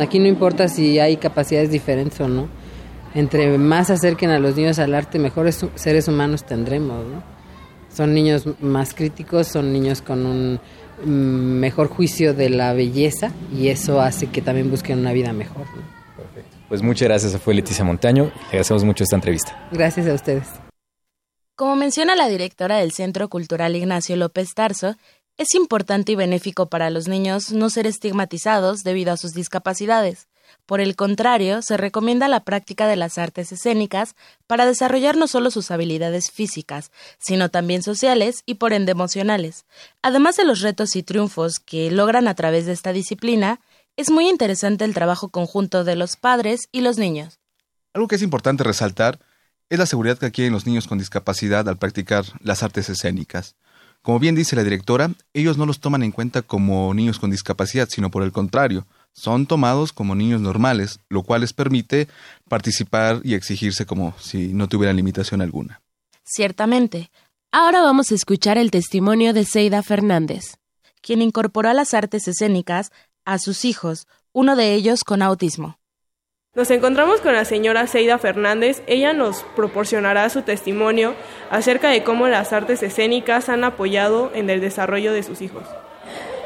Aquí 0.00 0.18
no 0.18 0.26
importa 0.26 0.66
si 0.66 0.98
hay 0.98 1.18
capacidades 1.18 1.70
diferentes 1.70 2.20
o 2.20 2.26
no 2.26 2.57
entre 3.14 3.58
más 3.58 3.90
acerquen 3.90 4.30
a 4.30 4.38
los 4.38 4.56
niños 4.56 4.78
al 4.78 4.94
arte, 4.94 5.18
mejores 5.18 5.64
seres 5.74 6.08
humanos 6.08 6.44
tendremos. 6.44 7.04
Son 7.92 8.14
niños 8.14 8.44
más 8.60 8.94
críticos, 8.94 9.48
son 9.48 9.72
niños 9.72 10.02
con 10.02 10.26
un 10.26 10.60
mm, 11.04 11.08
mejor 11.60 11.88
juicio 11.88 12.34
de 12.34 12.50
la 12.50 12.72
belleza 12.72 13.32
y 13.52 13.68
eso 13.68 14.00
hace 14.00 14.26
que 14.26 14.42
también 14.42 14.70
busquen 14.70 14.98
una 14.98 15.12
vida 15.12 15.32
mejor. 15.32 15.66
Perfecto. 16.16 16.56
Pues 16.68 16.82
muchas 16.82 17.08
gracias, 17.08 17.36
fue 17.40 17.54
Leticia 17.54 17.84
Montaño. 17.84 18.24
Le 18.24 18.46
agradecemos 18.46 18.84
mucho 18.84 19.04
esta 19.04 19.16
entrevista. 19.16 19.68
Gracias 19.72 20.06
a 20.06 20.14
ustedes. 20.14 20.48
Como 21.56 21.74
menciona 21.74 22.14
la 22.14 22.28
directora 22.28 22.76
del 22.76 22.92
Centro 22.92 23.28
Cultural 23.28 23.74
Ignacio 23.74 24.14
López 24.14 24.50
Tarso, 24.54 24.94
es 25.38 25.54
importante 25.54 26.12
y 26.12 26.14
benéfico 26.14 26.68
para 26.68 26.90
los 26.90 27.08
niños 27.08 27.52
no 27.52 27.70
ser 27.70 27.86
estigmatizados 27.86 28.82
debido 28.84 29.12
a 29.12 29.16
sus 29.16 29.32
discapacidades. 29.32 30.27
Por 30.68 30.82
el 30.82 30.96
contrario, 30.96 31.62
se 31.62 31.78
recomienda 31.78 32.28
la 32.28 32.44
práctica 32.44 32.86
de 32.86 32.96
las 32.96 33.16
artes 33.16 33.52
escénicas 33.52 34.14
para 34.46 34.66
desarrollar 34.66 35.16
no 35.16 35.26
solo 35.26 35.50
sus 35.50 35.70
habilidades 35.70 36.30
físicas, 36.30 36.92
sino 37.18 37.48
también 37.48 37.82
sociales 37.82 38.42
y 38.44 38.56
por 38.56 38.74
ende 38.74 38.92
emocionales. 38.92 39.64
Además 40.02 40.36
de 40.36 40.44
los 40.44 40.60
retos 40.60 40.94
y 40.94 41.02
triunfos 41.02 41.54
que 41.58 41.90
logran 41.90 42.28
a 42.28 42.34
través 42.34 42.66
de 42.66 42.72
esta 42.72 42.92
disciplina, 42.92 43.60
es 43.96 44.10
muy 44.10 44.28
interesante 44.28 44.84
el 44.84 44.92
trabajo 44.92 45.30
conjunto 45.30 45.84
de 45.84 45.96
los 45.96 46.16
padres 46.16 46.68
y 46.70 46.82
los 46.82 46.98
niños. 46.98 47.38
Algo 47.94 48.06
que 48.06 48.16
es 48.16 48.22
importante 48.22 48.62
resaltar 48.62 49.20
es 49.70 49.78
la 49.78 49.86
seguridad 49.86 50.18
que 50.18 50.26
adquieren 50.26 50.52
los 50.52 50.66
niños 50.66 50.86
con 50.86 50.98
discapacidad 50.98 51.66
al 51.66 51.78
practicar 51.78 52.26
las 52.42 52.62
artes 52.62 52.90
escénicas. 52.90 53.56
Como 54.02 54.18
bien 54.18 54.34
dice 54.34 54.54
la 54.54 54.64
directora, 54.64 55.12
ellos 55.32 55.56
no 55.56 55.64
los 55.64 55.80
toman 55.80 56.02
en 56.02 56.12
cuenta 56.12 56.42
como 56.42 56.92
niños 56.92 57.18
con 57.18 57.30
discapacidad, 57.30 57.88
sino 57.88 58.10
por 58.10 58.22
el 58.22 58.32
contrario, 58.32 58.86
son 59.12 59.46
tomados 59.46 59.92
como 59.92 60.14
niños 60.14 60.40
normales, 60.40 61.00
lo 61.08 61.22
cual 61.22 61.40
les 61.40 61.52
permite 61.52 62.08
participar 62.48 63.20
y 63.24 63.34
exigirse 63.34 63.86
como 63.86 64.14
si 64.18 64.48
no 64.48 64.68
tuvieran 64.68 64.96
limitación 64.96 65.42
alguna. 65.42 65.80
Ciertamente. 66.24 67.10
Ahora 67.50 67.80
vamos 67.82 68.12
a 68.12 68.14
escuchar 68.14 68.58
el 68.58 68.70
testimonio 68.70 69.32
de 69.32 69.44
Seida 69.44 69.82
Fernández, 69.82 70.58
quien 71.00 71.22
incorporó 71.22 71.70
a 71.70 71.74
las 71.74 71.94
artes 71.94 72.28
escénicas 72.28 72.92
a 73.24 73.38
sus 73.38 73.64
hijos, 73.64 74.06
uno 74.32 74.54
de 74.54 74.74
ellos 74.74 75.04
con 75.04 75.22
autismo. 75.22 75.78
Nos 76.54 76.70
encontramos 76.70 77.20
con 77.20 77.34
la 77.34 77.44
señora 77.44 77.86
Seida 77.86 78.18
Fernández. 78.18 78.82
Ella 78.86 79.12
nos 79.12 79.44
proporcionará 79.54 80.28
su 80.28 80.42
testimonio 80.42 81.14
acerca 81.50 81.88
de 81.90 82.02
cómo 82.02 82.26
las 82.26 82.52
artes 82.52 82.82
escénicas 82.82 83.48
han 83.48 83.64
apoyado 83.64 84.32
en 84.34 84.50
el 84.50 84.60
desarrollo 84.60 85.12
de 85.12 85.22
sus 85.22 85.40
hijos. 85.40 85.62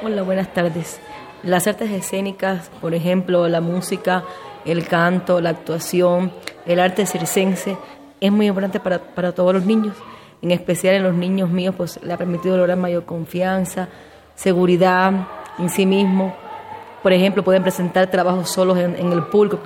Hola, 0.02 0.22
buenas 0.22 0.52
tardes. 0.52 1.00
Las 1.42 1.66
artes 1.66 1.90
escénicas, 1.90 2.70
por 2.80 2.94
ejemplo, 2.94 3.48
la 3.48 3.60
música, 3.60 4.22
el 4.64 4.86
canto, 4.86 5.40
la 5.40 5.50
actuación, 5.50 6.32
el 6.66 6.78
arte 6.78 7.04
circense, 7.04 7.76
es 8.20 8.30
muy 8.30 8.46
importante 8.46 8.78
para, 8.78 9.00
para 9.00 9.32
todos 9.32 9.52
los 9.52 9.66
niños. 9.66 9.96
En 10.40 10.52
especial 10.52 10.94
en 10.94 11.02
los 11.02 11.14
niños 11.14 11.50
míos, 11.50 11.74
pues 11.76 12.00
le 12.02 12.12
ha 12.12 12.16
permitido 12.16 12.56
lograr 12.56 12.76
mayor 12.76 13.04
confianza, 13.04 13.88
seguridad 14.36 15.12
en 15.58 15.68
sí 15.68 15.84
mismo. 15.84 16.34
Por 17.02 17.12
ejemplo, 17.12 17.42
pueden 17.42 17.62
presentar 17.62 18.08
trabajos 18.08 18.48
solos 18.48 18.78
en, 18.78 19.12
el 19.12 19.24
público, 19.24 19.58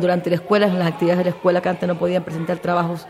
durante 0.00 0.30
la 0.30 0.36
escuela, 0.36 0.66
en 0.66 0.78
las 0.78 0.86
actividades 0.86 1.18
de 1.18 1.30
la 1.30 1.36
escuela 1.36 1.60
que 1.60 1.68
antes 1.68 1.88
no 1.88 1.98
podían 1.98 2.22
presentar 2.22 2.58
trabajos 2.58 3.06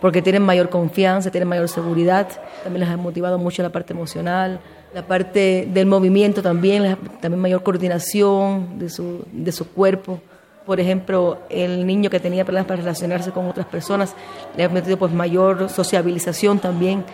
porque 0.00 0.22
tienen 0.22 0.42
mayor 0.42 0.68
confianza, 0.68 1.30
tienen 1.30 1.48
mayor 1.48 1.68
seguridad. 1.68 2.28
También 2.62 2.80
les 2.84 2.90
ha 2.90 2.96
motivado 2.96 3.38
mucho 3.38 3.62
la 3.62 3.70
parte 3.70 3.92
emocional, 3.92 4.60
la 4.94 5.06
parte 5.06 5.68
del 5.72 5.86
movimiento 5.86 6.42
también, 6.42 6.96
también 7.20 7.40
mayor 7.40 7.62
coordinación 7.62 8.78
de 8.78 8.88
su, 8.88 9.24
de 9.32 9.52
su 9.52 9.68
cuerpo. 9.68 10.20
Por 10.64 10.80
ejemplo, 10.80 11.38
el 11.48 11.86
niño 11.86 12.10
que 12.10 12.18
tenía 12.18 12.44
problemas 12.44 12.66
para 12.66 12.80
relacionarse 12.80 13.30
con 13.30 13.46
otras 13.46 13.66
personas 13.66 14.14
le 14.56 14.64
ha 14.64 14.68
metido 14.68 14.96
pues 14.96 15.12
mayor 15.12 15.68
sociabilización 15.68 16.58
también, 16.58 17.04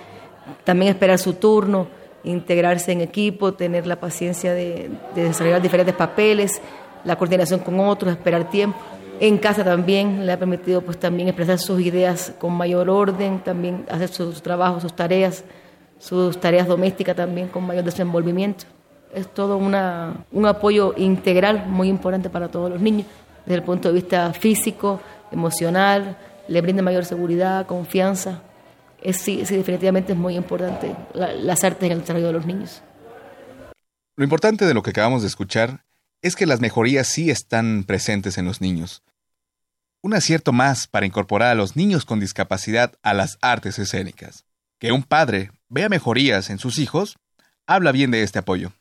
también 0.64 0.93
esperar 0.93 1.18
su 1.18 1.35
turno, 1.35 1.87
integrarse 2.25 2.93
en 2.93 3.01
equipo, 3.01 3.53
tener 3.53 3.87
la 3.87 3.97
paciencia 3.97 4.55
de, 4.55 4.91
de 5.14 5.25
desarrollar 5.25 5.61
diferentes 5.61 5.95
papeles, 5.95 6.62
la 7.05 7.16
coordinación 7.16 7.61
con 7.61 7.81
otros, 7.81 8.12
esperar 8.12 8.49
tiempo. 8.49 8.79
En 9.20 9.39
casa 9.39 9.64
también 9.64 10.25
le 10.25 10.33
ha 10.33 10.39
permitido 10.39 10.83
pues 10.83 10.99
también 10.99 11.29
expresar 11.29 11.59
sus 11.59 11.81
ideas 11.81 12.33
con 12.39 12.53
mayor 12.55 12.89
orden, 12.89 13.41
también 13.41 13.85
hacer 13.91 14.09
sus 14.09 14.43
trabajos, 14.43 14.83
sus 14.83 14.95
tareas 14.95 15.45
sus 16.03 16.40
tareas 16.40 16.66
domésticas 16.66 17.14
también 17.14 17.46
con 17.46 17.64
mayor 17.64 17.84
desenvolvimiento. 17.84 18.64
Es 19.14 19.32
todo 19.32 19.57
una, 19.57 20.24
un 20.32 20.46
apoyo 20.46 20.94
integral 20.96 21.66
muy 21.68 21.88
importante 21.88 22.28
para 22.28 22.48
todos 22.48 22.70
los 22.70 22.80
niños, 22.80 23.07
desde 23.46 23.55
el 23.55 23.62
punto 23.62 23.88
de 23.88 23.94
vista 23.94 24.32
físico, 24.32 25.00
emocional, 25.30 26.16
le 26.48 26.61
brinda 26.61 26.82
mayor 26.82 27.05
seguridad, 27.05 27.66
confianza. 27.66 28.42
Es, 29.00 29.18
sí, 29.18 29.46
sí 29.46 29.57
definitivamente 29.57 30.12
es 30.12 30.18
muy 30.18 30.34
importante 30.34 30.94
las 31.14 31.62
artes 31.62 31.84
en 31.84 31.92
el 31.92 32.00
desarrollo 32.00 32.26
de 32.26 32.32
los 32.32 32.46
niños. 32.46 32.82
Lo 34.16 34.24
importante 34.24 34.66
de 34.66 34.74
lo 34.74 34.82
que 34.82 34.90
acabamos 34.90 35.22
de 35.22 35.28
escuchar 35.28 35.84
es 36.20 36.34
que 36.34 36.46
las 36.46 36.61
mejorías 36.61 37.07
sí 37.07 37.30
están 37.30 37.84
presentes 37.84 38.38
en 38.38 38.44
los 38.44 38.61
niños. 38.61 39.05
Un 40.03 40.14
acierto 40.14 40.53
más 40.53 40.88
para 40.88 41.07
incorporar 41.07 41.50
a 41.50 41.55
los 41.55 41.76
niños 41.76 42.05
con 42.05 42.18
discapacidad 42.18 42.94
a 43.03 43.14
las 43.14 43.38
artes 43.40 43.78
escénicas. 43.78 44.44
Que 44.80 44.90
un 44.90 45.05
padre 45.05 45.53
vea 45.73 45.89
mejorías 45.89 46.51
en 46.51 46.59
sus 46.59 46.79
hijos, 46.79 47.16
habla 47.66 47.93
bien 47.93 48.11
de 48.11 48.23
este 48.23 48.39
apoyo. 48.39 48.73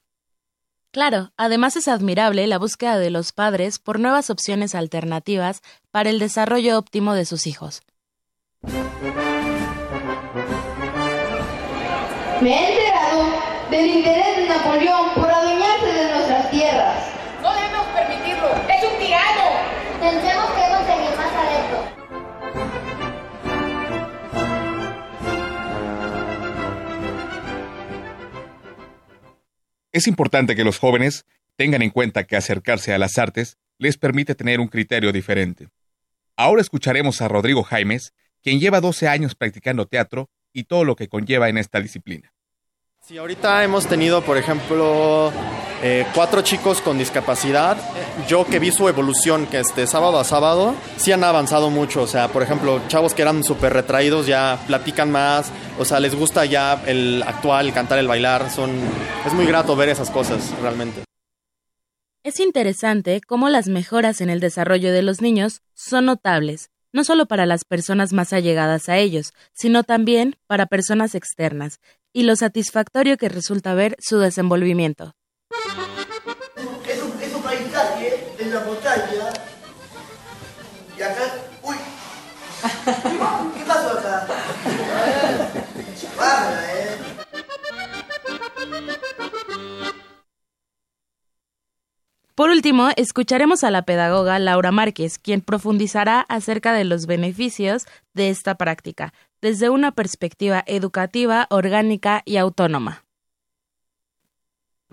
Claro, 0.91 1.31
además 1.37 1.77
es 1.77 1.87
admirable 1.87 2.45
la 2.47 2.57
búsqueda 2.57 2.99
de 2.99 3.09
los 3.09 3.31
padres 3.31 3.79
por 3.79 3.97
nuevas 3.97 4.29
opciones 4.29 4.75
alternativas 4.75 5.61
para 5.89 6.09
el 6.09 6.19
desarrollo 6.19 6.77
óptimo 6.77 7.13
de 7.13 7.23
sus 7.23 7.47
hijos. 7.47 7.81
Me 12.41 12.51
he 12.51 12.71
enterado 12.73 13.39
del 13.69 13.85
interés 13.85 14.35
de 14.35 14.47
Napoleón 14.49 15.20
Es 30.01 30.07
importante 30.07 30.55
que 30.55 30.63
los 30.63 30.79
jóvenes 30.79 31.27
tengan 31.55 31.83
en 31.83 31.91
cuenta 31.91 32.23
que 32.23 32.35
acercarse 32.35 32.91
a 32.91 32.97
las 32.97 33.19
artes 33.19 33.59
les 33.77 33.99
permite 33.99 34.33
tener 34.33 34.59
un 34.59 34.67
criterio 34.67 35.11
diferente. 35.11 35.67
Ahora 36.35 36.63
escucharemos 36.63 37.21
a 37.21 37.27
Rodrigo 37.27 37.61
Jaimes, 37.61 38.15
quien 38.41 38.59
lleva 38.59 38.81
12 38.81 39.07
años 39.07 39.35
practicando 39.35 39.85
teatro 39.85 40.31
y 40.53 40.63
todo 40.63 40.85
lo 40.85 40.95
que 40.95 41.07
conlleva 41.07 41.49
en 41.49 41.59
esta 41.59 41.79
disciplina. 41.79 42.33
Sí, 43.03 43.17
ahorita 43.17 43.63
hemos 43.63 43.87
tenido, 43.87 44.21
por 44.21 44.37
ejemplo, 44.37 45.31
eh, 45.81 46.05
cuatro 46.13 46.43
chicos 46.43 46.81
con 46.81 46.99
discapacidad. 46.99 47.75
Yo 48.27 48.45
que 48.45 48.59
vi 48.59 48.71
su 48.71 48.87
evolución, 48.87 49.47
que 49.47 49.59
este 49.59 49.87
sábado 49.87 50.19
a 50.19 50.23
sábado, 50.23 50.75
sí 50.97 51.11
han 51.11 51.23
avanzado 51.23 51.71
mucho. 51.71 52.03
O 52.03 52.07
sea, 52.07 52.27
por 52.27 52.43
ejemplo, 52.43 52.79
chavos 52.89 53.15
que 53.15 53.23
eran 53.23 53.43
súper 53.43 53.73
retraídos 53.73 54.27
ya 54.27 54.59
platican 54.67 55.11
más. 55.11 55.51
O 55.79 55.83
sea, 55.83 55.99
les 55.99 56.13
gusta 56.13 56.45
ya 56.45 56.83
el 56.85 57.23
actual, 57.25 57.67
el 57.67 57.73
cantar, 57.73 57.97
el 57.97 58.07
bailar. 58.07 58.51
Son, 58.51 58.69
es 59.25 59.33
muy 59.33 59.47
grato 59.47 59.75
ver 59.75 59.89
esas 59.89 60.11
cosas, 60.11 60.53
realmente. 60.61 61.03
Es 62.23 62.39
interesante 62.39 63.19
cómo 63.19 63.49
las 63.49 63.67
mejoras 63.67 64.21
en 64.21 64.29
el 64.29 64.39
desarrollo 64.39 64.93
de 64.93 65.01
los 65.01 65.21
niños 65.21 65.63
son 65.73 66.05
notables, 66.05 66.69
no 66.93 67.03
solo 67.03 67.25
para 67.25 67.45
las 67.45 67.65
personas 67.65 68.13
más 68.13 68.33
allegadas 68.33 68.89
a 68.89 68.97
ellos, 68.97 69.33
sino 69.53 69.83
también 69.83 70.35
para 70.47 70.65
personas 70.65 71.15
externas, 71.15 71.79
y 72.13 72.23
lo 72.23 72.35
satisfactorio 72.35 73.17
que 73.17 73.29
resulta 73.29 73.73
ver 73.73 73.95
su 73.99 74.19
desenvolvimiento. 74.19 75.13
Es 76.87 77.01
un, 77.01 77.21
es 77.21 77.33
un 77.33 77.41
paisaje 77.41 78.33
en 78.39 78.53
la 78.53 78.59
montaña. 78.61 79.29
Y 80.97 81.01
acá. 81.01 81.33
¡Uy! 81.63 81.75
¿Qué 83.57 83.63
pasó 83.65 83.97
acá? 83.97 84.27
Bárbara, 86.17 86.73
¿eh? 86.73 86.97
Por 92.41 92.49
último, 92.49 92.89
escucharemos 92.95 93.63
a 93.63 93.69
la 93.69 93.83
pedagoga 93.83 94.39
Laura 94.39 94.71
Márquez, 94.71 95.19
quien 95.19 95.41
profundizará 95.41 96.21
acerca 96.21 96.73
de 96.73 96.85
los 96.85 97.05
beneficios 97.05 97.85
de 98.15 98.31
esta 98.31 98.55
práctica, 98.55 99.13
desde 99.43 99.69
una 99.69 99.91
perspectiva 99.91 100.63
educativa, 100.65 101.45
orgánica 101.51 102.23
y 102.25 102.37
autónoma. 102.37 103.03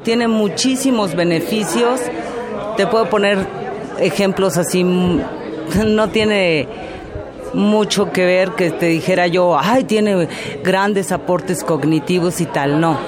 Tiene 0.02 0.28
muchísimos 0.28 1.14
beneficios. 1.14 2.02
Te 2.76 2.86
puedo 2.86 3.08
poner 3.08 3.38
ejemplos 3.98 4.58
así. 4.58 4.84
No 5.86 6.10
tiene 6.10 6.68
mucho 7.54 8.12
que 8.12 8.26
ver 8.26 8.50
que 8.56 8.72
te 8.72 8.88
dijera 8.88 9.26
yo, 9.26 9.58
ay, 9.58 9.84
tiene 9.84 10.28
grandes 10.62 11.12
aportes 11.12 11.64
cognitivos 11.64 12.42
y 12.42 12.44
tal. 12.44 12.78
No. 12.78 12.98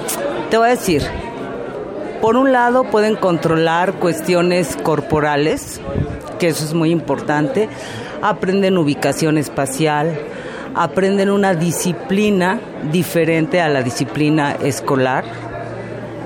Te 0.49 0.57
voy 0.57 0.65
a 0.67 0.71
decir, 0.71 1.03
por 2.21 2.37
un 2.37 2.51
lado 2.51 2.83
pueden 2.83 3.15
controlar 3.15 3.93
cuestiones 3.93 4.77
corporales, 4.77 5.81
que 6.39 6.49
eso 6.49 6.63
es 6.63 6.73
muy 6.73 6.91
importante. 6.91 7.67
Aprenden 8.21 8.77
ubicación 8.77 9.39
espacial, 9.39 10.19
aprenden 10.75 11.31
una 11.31 11.55
disciplina 11.55 12.59
diferente 12.91 13.59
a 13.59 13.69
la 13.69 13.81
disciplina 13.81 14.51
escolar. 14.51 15.23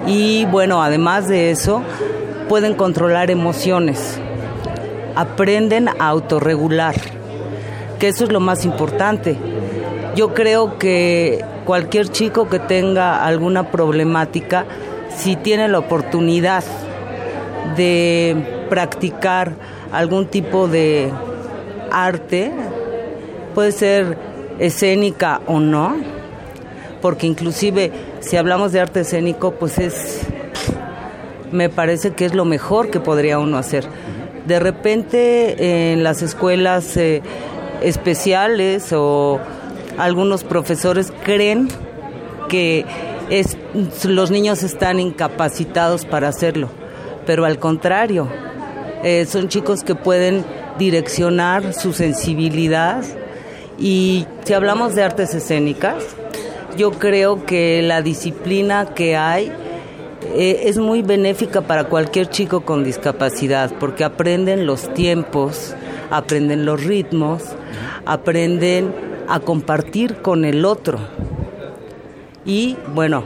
Y 0.06 0.46
bueno, 0.46 0.84
además 0.84 1.30
de 1.30 1.52
eso, 1.52 1.82
pueden 2.50 2.76
controlar 2.76 3.32
emociones. 3.32 4.20
Aprenden 5.16 5.88
a 5.88 6.10
autorregular, 6.10 6.96
que 8.00 8.10
eso 8.10 8.26
es 8.26 8.32
lo 8.34 8.42
más 8.42 8.66
importante. 8.66 9.38
Yo 10.16 10.34
creo 10.34 10.78
que 10.78 11.44
cualquier 11.66 12.10
chico 12.10 12.50
que 12.50 12.60
tenga 12.60 13.26
alguna 13.26 13.72
problemática, 13.72 14.66
si 15.16 15.36
tiene 15.36 15.68
la 15.68 15.80
oportunidad 15.80 16.64
de 17.76 18.66
practicar 18.70 19.54
algún 19.92 20.28
tipo 20.28 20.68
de 20.68 21.12
arte, 21.92 22.52
puede 23.54 23.72
ser 23.72 24.18
escénica 24.60 25.42
o 25.48 25.60
no, 25.60 25.96
porque 27.02 27.28
inclusive 27.28 27.92
si 28.20 28.38
hablamos 28.38 28.72
de 28.72 28.82
arte 28.82 29.02
escénico, 29.02 29.52
pues 29.52 29.78
es, 29.80 30.22
me 31.52 31.70
parece 31.70 32.12
que 32.12 32.26
es 32.26 32.34
lo 32.34 32.46
mejor 32.46 32.90
que 32.90 33.00
podría 33.00 33.40
uno 33.40 33.58
hacer. 33.58 33.86
De 34.46 34.60
repente 34.60 35.92
en 35.92 36.04
las 36.04 36.22
escuelas 36.22 36.98
eh, 36.98 37.22
especiales 37.82 38.92
o 38.94 39.40
algunos 39.98 40.44
profesores 40.44 41.12
creen 41.24 41.68
que 42.50 42.86
es, 43.30 43.58
los 44.04 44.32
niños 44.32 44.64
están 44.64 45.00
incapacitados 45.00 46.06
para 46.06 46.28
hacerlo, 46.28 46.70
pero 47.26 47.46
al 47.46 47.60
contrario, 47.60 48.28
eh, 49.04 49.26
son 49.26 49.50
chicos 49.50 49.84
que 49.84 49.96
pueden 49.96 50.46
direccionar 50.78 51.74
su 51.74 51.94
sensibilidad 51.94 53.04
y 53.78 54.26
si 54.44 54.54
hablamos 54.54 54.96
de 54.96 55.04
artes 55.04 55.34
escénicas, 55.34 56.04
yo 56.78 56.92
creo 56.92 57.46
que 57.46 57.82
la 57.82 58.02
disciplina 58.02 58.94
que 58.94 59.16
hay 59.16 59.52
eh, 60.34 60.64
es 60.66 60.78
muy 60.78 61.02
benéfica 61.02 61.62
para 61.62 61.86
cualquier 61.86 62.30
chico 62.30 62.62
con 62.62 62.84
discapacidad 62.84 63.72
porque 63.80 64.04
aprenden 64.04 64.66
los 64.66 64.94
tiempos, 64.94 65.76
aprenden 66.10 66.66
los 66.66 66.84
ritmos, 66.84 67.44
aprenden 68.06 68.94
a 69.28 69.40
compartir 69.40 70.18
con 70.18 70.46
el 70.46 70.66
otro. 70.66 71.00
Y 72.46 72.78
bueno, 72.94 73.24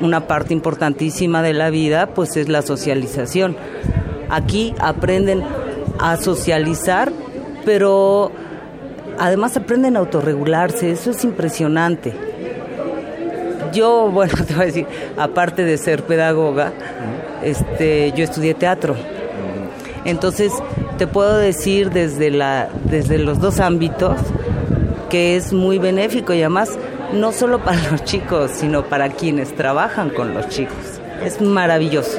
una 0.00 0.26
parte 0.26 0.54
importantísima 0.54 1.42
de 1.42 1.52
la 1.52 1.70
vida 1.70 2.14
pues 2.14 2.36
es 2.36 2.48
la 2.48 2.62
socialización. 2.62 3.56
Aquí 4.28 4.74
aprenden 4.78 5.42
a 5.98 6.16
socializar, 6.16 7.12
pero 7.64 8.30
además 9.18 9.56
aprenden 9.56 9.96
a 9.96 10.00
autorregularse, 10.00 10.90
eso 10.90 11.10
es 11.10 11.24
impresionante. 11.24 12.14
Yo, 13.72 14.08
bueno, 14.12 14.32
te 14.46 14.54
voy 14.54 14.62
a 14.62 14.66
decir, 14.66 14.86
aparte 15.16 15.64
de 15.64 15.76
ser 15.76 16.04
pedagoga, 16.04 16.72
este, 17.42 18.12
yo 18.12 18.24
estudié 18.24 18.54
teatro. 18.54 18.94
Entonces, 20.04 20.52
te 20.96 21.06
puedo 21.06 21.36
decir 21.36 21.90
desde, 21.90 22.30
la, 22.30 22.68
desde 22.84 23.18
los 23.18 23.40
dos 23.40 23.60
ámbitos 23.60 24.18
que 25.10 25.36
es 25.36 25.52
muy 25.52 25.78
benéfico 25.78 26.32
y 26.32 26.40
además 26.40 26.78
no 27.12 27.32
solo 27.32 27.62
para 27.64 27.80
los 27.90 28.04
chicos, 28.04 28.50
sino 28.52 28.84
para 28.84 29.10
quienes 29.10 29.54
trabajan 29.54 30.10
con 30.10 30.34
los 30.34 30.48
chicos. 30.48 31.00
Es 31.22 31.40
maravilloso. 31.40 32.18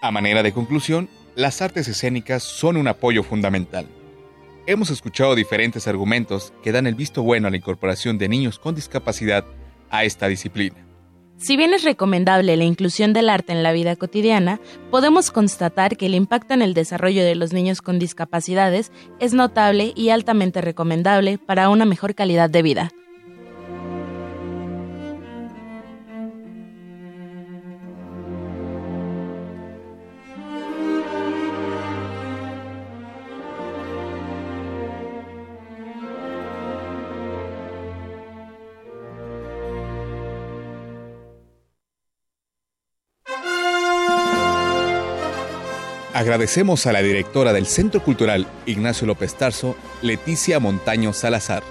A 0.00 0.10
manera 0.10 0.42
de 0.42 0.52
conclusión, 0.52 1.08
las 1.34 1.62
artes 1.62 1.88
escénicas 1.88 2.42
son 2.42 2.76
un 2.76 2.88
apoyo 2.88 3.22
fundamental. 3.22 3.86
Hemos 4.66 4.88
escuchado 4.88 5.34
diferentes 5.34 5.86
argumentos 5.86 6.54
que 6.62 6.72
dan 6.72 6.86
el 6.86 6.94
visto 6.94 7.22
bueno 7.22 7.48
a 7.48 7.50
la 7.50 7.56
incorporación 7.58 8.16
de 8.16 8.30
niños 8.30 8.58
con 8.58 8.74
discapacidad 8.74 9.44
a 9.90 10.04
esta 10.04 10.26
disciplina. 10.26 10.76
Si 11.36 11.58
bien 11.58 11.74
es 11.74 11.84
recomendable 11.84 12.56
la 12.56 12.64
inclusión 12.64 13.12
del 13.12 13.28
arte 13.28 13.52
en 13.52 13.62
la 13.62 13.72
vida 13.72 13.94
cotidiana, 13.96 14.60
podemos 14.90 15.30
constatar 15.30 15.98
que 15.98 16.06
el 16.06 16.14
impacto 16.14 16.54
en 16.54 16.62
el 16.62 16.72
desarrollo 16.72 17.22
de 17.24 17.34
los 17.34 17.52
niños 17.52 17.82
con 17.82 17.98
discapacidades 17.98 18.90
es 19.20 19.34
notable 19.34 19.92
y 19.94 20.08
altamente 20.08 20.62
recomendable 20.62 21.36
para 21.36 21.68
una 21.68 21.84
mejor 21.84 22.14
calidad 22.14 22.48
de 22.48 22.62
vida. 22.62 22.90
Agradecemos 46.14 46.86
a 46.86 46.92
la 46.92 47.02
directora 47.02 47.52
del 47.52 47.66
Centro 47.66 48.00
Cultural 48.00 48.46
Ignacio 48.66 49.04
López 49.04 49.34
Tarso, 49.34 49.74
Leticia 50.00 50.60
Montaño 50.60 51.12
Salazar. 51.12 51.64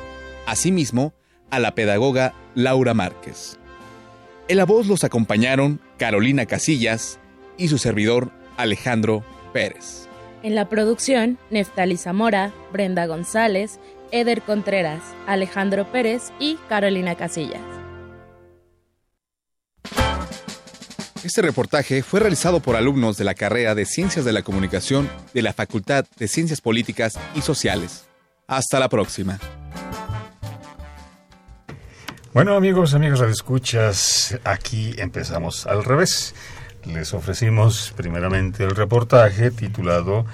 Asimismo, 0.45 1.13
a 1.49 1.59
la 1.59 1.75
pedagoga 1.75 2.33
Laura 2.53 2.93
Márquez. 2.93 3.57
En 4.49 4.57
la 4.57 4.65
voz 4.65 4.87
los 4.87 5.05
acompañaron 5.05 5.79
Carolina 5.97 6.45
Casillas 6.45 7.19
y 7.57 7.69
su 7.69 7.77
servidor 7.77 8.31
Alejandro 8.57 9.23
Pérez. 9.53 10.09
En 10.43 10.55
la 10.55 10.67
producción, 10.67 11.37
Neftali 11.49 11.95
Zamora, 11.95 12.51
Brenda 12.73 13.05
González, 13.05 13.79
Eder 14.11 14.41
Contreras, 14.41 15.01
Alejandro 15.25 15.89
Pérez 15.89 16.33
y 16.37 16.57
Carolina 16.67 17.15
Casillas. 17.15 17.61
Este 21.23 21.41
reportaje 21.41 22.03
fue 22.03 22.19
realizado 22.19 22.59
por 22.59 22.75
alumnos 22.75 23.15
de 23.15 23.23
la 23.23 23.33
carrera 23.33 23.75
de 23.75 23.85
Ciencias 23.85 24.25
de 24.25 24.33
la 24.33 24.41
Comunicación 24.41 25.09
de 25.33 25.41
la 25.41 25.53
Facultad 25.53 26.05
de 26.17 26.27
Ciencias 26.27 26.59
Políticas 26.59 27.17
y 27.33 27.39
Sociales. 27.39 28.03
Hasta 28.45 28.77
la 28.77 28.89
próxima. 28.89 29.39
Bueno, 32.33 32.57
amigos, 32.57 32.93
amigos 32.93 33.21
escuchas, 33.21 34.37
aquí 34.43 34.95
empezamos 34.97 35.65
al 35.65 35.85
revés. 35.85 36.35
Les 36.83 37.13
ofrecimos 37.13 37.93
primeramente 37.95 38.65
el 38.65 38.71
reportaje 38.75 39.49
titulado 39.49 40.25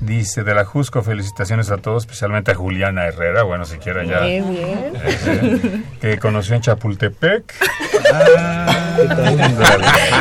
dice, 0.00 0.44
de 0.44 0.54
la 0.54 0.64
Jusco, 0.64 1.02
felicitaciones 1.02 1.70
a 1.70 1.78
todos, 1.78 2.04
especialmente 2.04 2.52
a 2.52 2.54
Juliana 2.54 3.06
Herrera, 3.06 3.42
bueno, 3.42 3.64
siquiera 3.64 4.04
ya... 4.04 4.20
Bien, 4.20 4.50
bien. 4.50 4.92
Eh, 4.94 5.82
que 6.00 6.18
conoció 6.18 6.54
en 6.54 6.62
Chapultepec. 6.62 7.54
Ah, 8.12 8.96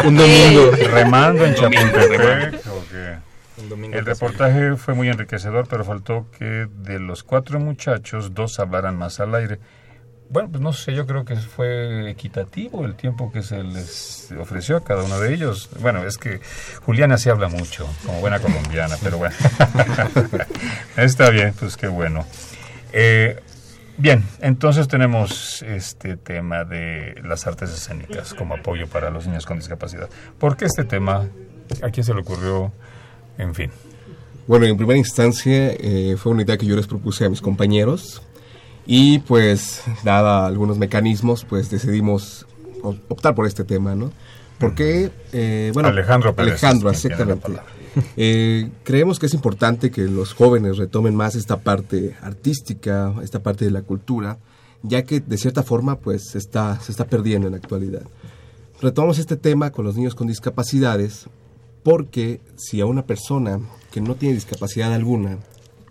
un 0.06 0.18
domingo. 0.18 0.72
Remando 0.92 1.46
en 1.46 1.56
Chapultepec. 1.56 2.67
El 3.58 4.06
reportaje 4.06 4.76
fue 4.76 4.94
muy 4.94 5.10
enriquecedor, 5.10 5.68
pero 5.68 5.84
faltó 5.84 6.28
que 6.38 6.68
de 6.72 7.00
los 7.00 7.24
cuatro 7.24 7.60
muchachos, 7.60 8.36
dos 8.36 8.60
hablaran 8.60 8.98
más 8.98 9.20
al 9.20 9.34
aire. 9.34 9.60
Bueno, 10.30 10.50
pues 10.52 10.62
no 10.62 10.74
sé, 10.74 10.94
yo 10.94 11.08
creo 11.08 11.24
que 11.26 11.38
fue 11.38 12.10
equitativo 12.12 12.86
el 12.86 12.96
tiempo 12.96 13.32
que 13.32 13.42
se 13.42 13.64
les 13.64 14.32
ofreció 14.40 14.78
a 14.78 14.84
cada 14.84 15.04
uno 15.04 15.20
de 15.20 15.34
ellos. 15.34 15.70
Bueno, 15.80 16.04
es 16.04 16.18
que 16.18 16.42
Juliana 16.86 17.18
sí 17.18 17.30
habla 17.30 17.48
mucho, 17.48 17.88
como 18.06 18.20
buena 18.20 18.40
colombiana, 18.40 18.96
pero 19.02 19.18
bueno. 19.18 19.36
Está 20.98 21.30
bien, 21.30 21.54
pues 21.58 21.78
qué 21.78 21.88
bueno. 21.88 22.26
Eh, 22.92 23.40
bien, 23.98 24.24
entonces 24.42 24.88
tenemos 24.88 25.62
este 25.64 26.18
tema 26.18 26.66
de 26.66 27.22
las 27.24 27.48
artes 27.48 27.72
escénicas 27.72 28.34
como 28.34 28.56
apoyo 28.56 28.88
para 28.88 29.10
los 29.10 29.26
niños 29.26 29.46
con 29.46 29.58
discapacidad. 29.58 30.10
¿Por 30.38 30.58
qué 30.58 30.66
este 30.66 30.84
tema? 30.84 31.26
¿A 31.82 31.90
quién 31.90 32.04
se 32.04 32.14
le 32.14 32.20
ocurrió? 32.20 32.74
En 33.38 33.54
fin. 33.54 33.72
Bueno, 34.48 34.66
en 34.66 34.78
primera 34.78 34.98
instancia 34.98 35.74
eh, 35.74 36.16
fue 36.18 36.32
una 36.32 36.44
idea 36.44 36.58
que 36.58 36.66
yo 36.66 36.76
les 36.76 36.88
propuse 36.88 37.26
a 37.26 37.30
mis 37.30 37.42
compañeros 37.42 38.22
y 38.86 39.20
pues 39.20 39.84
dada 40.04 40.46
algunos 40.46 40.78
mecanismos 40.78 41.44
pues 41.44 41.70
decidimos 41.70 42.46
optar 42.82 43.36
por 43.36 43.46
este 43.46 43.66
tema, 43.66 43.96
¿no? 43.96 44.12
Porque, 44.58 45.12
eh, 45.34 45.72
bueno, 45.74 45.90
Alejandro 45.90 46.34
Alejandro, 46.38 46.90
exactamente. 46.90 47.48
Eh, 48.16 48.70
creemos 48.84 49.18
que 49.18 49.26
es 49.26 49.34
importante 49.34 49.90
que 49.90 50.04
los 50.04 50.34
jóvenes 50.34 50.78
retomen 50.78 51.16
más 51.16 51.34
esta 51.34 51.62
parte 51.62 52.16
artística, 52.22 53.12
esta 53.24 53.42
parte 53.42 53.66
de 53.66 53.72
la 53.72 53.82
cultura, 53.82 54.38
ya 54.84 55.02
que 55.02 55.20
de 55.20 55.36
cierta 55.40 55.64
forma 55.64 55.98
pues 55.98 56.36
está, 56.36 56.80
se 56.80 56.92
está 56.92 57.06
perdiendo 57.06 57.48
en 57.48 57.54
la 57.54 57.58
actualidad. 57.58 58.04
Retomamos 58.80 59.18
este 59.18 59.36
tema 59.36 59.72
con 59.72 59.84
los 59.84 59.96
niños 59.96 60.14
con 60.14 60.28
discapacidades 60.28 61.28
porque 61.88 62.42
si 62.58 62.82
a 62.82 62.86
una 62.86 63.06
persona 63.06 63.62
que 63.94 64.02
no 64.02 64.16
tiene 64.16 64.36
discapacidad 64.36 64.94
alguna 64.94 65.38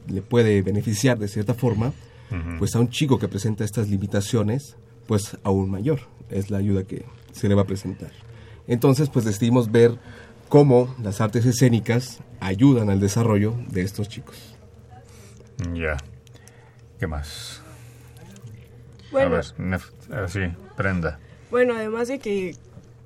le 0.07 0.21
puede 0.21 0.61
beneficiar 0.61 1.19
de 1.19 1.27
cierta 1.27 1.55
forma, 1.55 1.95
pues 2.59 2.77
a 2.77 2.81
un 2.81 2.91
chico 2.91 3.19
que 3.19 3.29
presenta 3.29 3.65
estas 3.65 3.89
limitaciones, 3.89 4.77
pues 5.07 5.39
aún 5.43 5.71
mayor 5.71 6.01
es 6.29 6.51
la 6.51 6.59
ayuda 6.59 6.85
que 6.85 7.07
se 7.33 7.49
le 7.49 7.55
va 7.55 7.63
a 7.63 7.67
presentar. 7.67 8.11
Entonces, 8.67 9.09
pues 9.09 9.25
decidimos 9.25 9.73
ver 9.73 9.99
cómo 10.51 10.95
las 11.03 11.23
artes 11.23 11.47
escénicas 11.47 12.19
ayudan 12.41 12.91
al 12.91 13.01
desarrollo 13.01 13.55
de 13.71 13.81
estos 13.81 14.11
chicos. 14.11 14.55
Ya. 15.73 15.97
¿Qué 17.01 17.07
más? 17.07 17.63
Bueno. 19.11 19.37
A 19.37 20.21
ver, 20.21 20.29
sí, 20.29 20.41
prenda. 20.77 21.19
Bueno, 21.51 21.75
además 21.75 22.09
de 22.09 22.19
que 22.19 22.55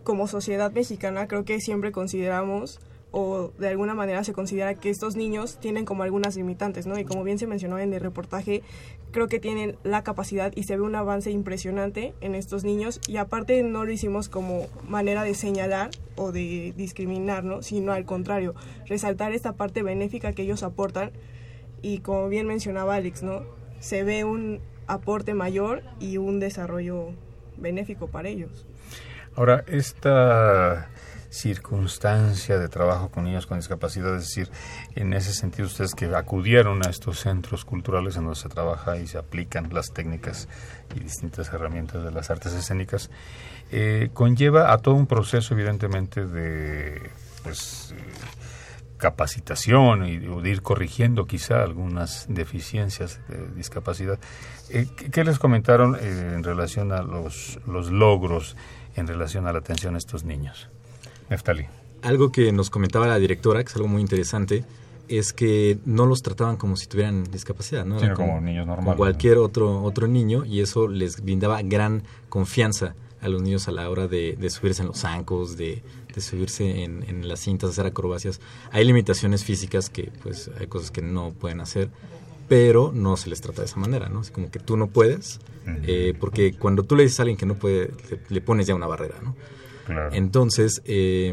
como 0.05 0.26
sociedad 0.26 0.72
mexicana 0.72 1.26
creo 1.28 1.44
que 1.44 1.61
siempre 1.61 1.92
consideramos 1.92 2.80
o 3.12 3.51
de 3.59 3.68
alguna 3.68 3.94
manera 3.94 4.22
se 4.24 4.32
considera 4.32 4.74
que 4.74 4.90
estos 4.90 5.16
niños 5.16 5.59
tienen 5.59 5.84
como 5.84 6.05
algunas 6.05 6.36
limitantes, 6.36 6.86
¿no? 6.86 6.98
Y 6.98 7.05
como 7.05 7.24
bien 7.24 7.38
se 7.38 7.46
mencionó 7.46 7.78
en 7.78 7.92
el 7.92 8.01
reportaje, 8.01 8.62
creo 9.11 9.26
que 9.26 9.40
tienen 9.40 9.76
la 9.82 10.03
capacidad 10.05 10.53
y 10.55 10.62
se 10.64 10.76
ve 10.76 10.82
un 10.82 10.94
avance 10.94 11.30
impresionante 11.30 12.14
en 12.20 12.34
estos 12.34 12.62
niños 12.62 13.01
y 13.09 13.16
aparte 13.16 13.62
no 13.62 13.84
lo 13.84 13.90
hicimos 13.90 14.28
como 14.28 14.66
manera 14.88 15.24
de 15.24 15.34
señalar 15.34 15.90
o 16.16 16.30
de 16.30 16.72
discriminar, 16.76 17.42
¿no? 17.42 17.62
Sino 17.62 17.92
al 17.92 18.05
contrario, 18.05 18.55
resaltar 18.86 19.32
esta 19.32 19.53
parte 19.53 19.82
benéfica 19.82 20.32
que 20.32 20.42
ellos 20.42 20.62
aportan 20.62 21.11
y 21.82 21.98
como 21.98 22.28
bien 22.28 22.46
mencionaba 22.46 22.94
Alex, 22.94 23.22
¿no? 23.22 23.42
Se 23.80 24.05
ve 24.05 24.24
un 24.24 24.61
aporte 24.86 25.34
mayor 25.34 25.82
y 25.98 26.18
un 26.18 26.38
desarrollo 26.38 27.09
benéfico 27.57 28.07
para 28.07 28.28
ellos. 28.28 28.66
Ahora, 29.41 29.64
esta 29.68 30.88
circunstancia 31.30 32.59
de 32.59 32.68
trabajo 32.68 33.09
con 33.09 33.24
niños 33.24 33.47
con 33.47 33.57
discapacidad, 33.57 34.14
es 34.16 34.26
decir, 34.26 34.51
en 34.97 35.14
ese 35.14 35.32
sentido 35.32 35.66
ustedes 35.66 35.95
que 35.95 36.14
acudieron 36.14 36.86
a 36.86 36.91
estos 36.91 37.20
centros 37.20 37.64
culturales 37.64 38.18
en 38.18 38.24
donde 38.24 38.38
se 38.38 38.51
trabaja 38.51 38.99
y 38.99 39.07
se 39.07 39.16
aplican 39.16 39.72
las 39.72 39.95
técnicas 39.95 40.47
y 40.95 41.01
distintas 41.01 41.51
herramientas 41.55 42.05
de 42.05 42.11
las 42.11 42.28
artes 42.28 42.53
escénicas, 42.53 43.09
eh, 43.72 44.11
conlleva 44.12 44.74
a 44.74 44.76
todo 44.76 44.95
un 44.95 45.07
proceso 45.07 45.55
evidentemente 45.55 46.26
de 46.26 47.01
pues, 47.43 47.95
capacitación 48.99 50.05
y 50.05 50.18
de 50.18 50.51
ir 50.51 50.61
corrigiendo 50.61 51.26
quizá 51.26 51.62
algunas 51.62 52.26
deficiencias 52.28 53.20
de 53.26 53.49
discapacidad. 53.57 54.18
Eh, 54.68 54.86
¿Qué 55.11 55.24
les 55.24 55.38
comentaron 55.38 55.97
eh, 55.97 56.32
en 56.34 56.45
relación 56.45 56.93
a 56.93 57.01
los, 57.01 57.59
los 57.66 57.91
logros 57.91 58.55
en 59.01 59.07
relación 59.07 59.46
a 59.46 59.53
la 59.53 59.59
atención 59.59 59.94
a 59.94 59.98
estos 59.98 60.24
niños? 60.24 60.68
Neftali. 61.28 61.66
Algo 62.03 62.32
que 62.32 62.53
nos 62.53 62.70
comentaba 62.70 63.07
la 63.07 63.18
directora, 63.18 63.62
que 63.62 63.68
es 63.68 63.76
algo 63.76 63.88
muy 63.88 64.01
interesante, 64.01 64.64
es 65.09 65.32
que 65.32 65.78
no 65.84 66.07
los 66.07 66.22
trataban 66.22 66.57
como 66.57 66.76
si 66.76 66.86
tuvieran 66.86 67.24
discapacidad, 67.24 67.84
¿no? 67.84 67.98
Sino 67.98 68.14
como 68.14 68.40
niños 68.40 68.66
normales, 68.66 68.84
Como 68.84 68.96
cualquier 68.96 69.38
otro, 69.38 69.82
otro 69.82 70.07
niño 70.07 70.44
y 70.44 70.61
eso 70.61 70.86
les 70.86 71.20
brindaba 71.20 71.61
gran 71.62 72.05
confianza 72.28 72.94
a 73.20 73.28
los 73.28 73.42
niños 73.42 73.68
a 73.68 73.72
la 73.72 73.90
hora 73.90 74.07
de, 74.07 74.36
de 74.38 74.51
subirse 74.51 74.82
en 74.82 74.88
los 74.88 75.01
zancos, 75.01 75.57
de, 75.57 75.82
de 76.14 76.20
subirse 76.20 76.84
en, 76.84 77.05
en 77.09 77.28
las 77.28 77.40
cintas, 77.40 77.70
hacer 77.70 77.86
acrobacias. 77.86 78.40
Hay 78.70 78.84
limitaciones 78.84 79.44
físicas 79.44 79.90
que 79.90 80.12
pues 80.22 80.51
hay 80.59 80.68
cosas 80.68 80.90
que 80.90 81.03
no 81.03 81.32
pueden 81.32 81.61
hacer, 81.61 81.90
pero 82.51 82.90
no 82.92 83.16
se 83.16 83.30
les 83.30 83.40
trata 83.40 83.62
de 83.62 83.66
esa 83.66 83.78
manera, 83.78 84.09
¿no? 84.09 84.22
Es 84.22 84.32
como 84.32 84.51
que 84.51 84.59
tú 84.59 84.76
no 84.76 84.88
puedes, 84.88 85.38
eh, 85.84 86.14
porque 86.18 86.53
cuando 86.55 86.82
tú 86.82 86.96
le 86.96 87.05
dices 87.05 87.20
a 87.20 87.22
alguien 87.22 87.36
que 87.36 87.46
no 87.46 87.55
puede, 87.55 87.92
le, 88.11 88.20
le 88.28 88.40
pones 88.40 88.66
ya 88.66 88.74
una 88.74 88.88
barrera, 88.88 89.20
¿no? 89.22 89.36
Claro. 89.86 90.11
Entonces, 90.12 90.82
eh, 90.84 91.32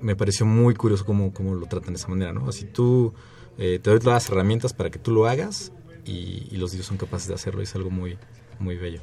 me 0.00 0.16
pareció 0.16 0.46
muy 0.46 0.72
curioso 0.72 1.04
cómo, 1.04 1.34
cómo 1.34 1.54
lo 1.54 1.66
tratan 1.66 1.92
de 1.92 1.98
esa 1.98 2.08
manera, 2.08 2.32
¿no? 2.32 2.48
Así 2.48 2.64
tú, 2.64 3.12
eh, 3.58 3.80
te 3.82 3.90
doy 3.90 3.98
todas 3.98 4.14
las 4.14 4.30
herramientas 4.30 4.72
para 4.72 4.88
que 4.88 4.98
tú 4.98 5.12
lo 5.12 5.26
hagas 5.26 5.72
y, 6.06 6.48
y 6.50 6.56
los 6.56 6.72
niños 6.72 6.86
son 6.86 6.96
capaces 6.96 7.28
de 7.28 7.34
hacerlo, 7.34 7.60
y 7.60 7.64
es 7.64 7.74
algo 7.74 7.90
muy, 7.90 8.16
muy 8.58 8.76
bello. 8.76 9.02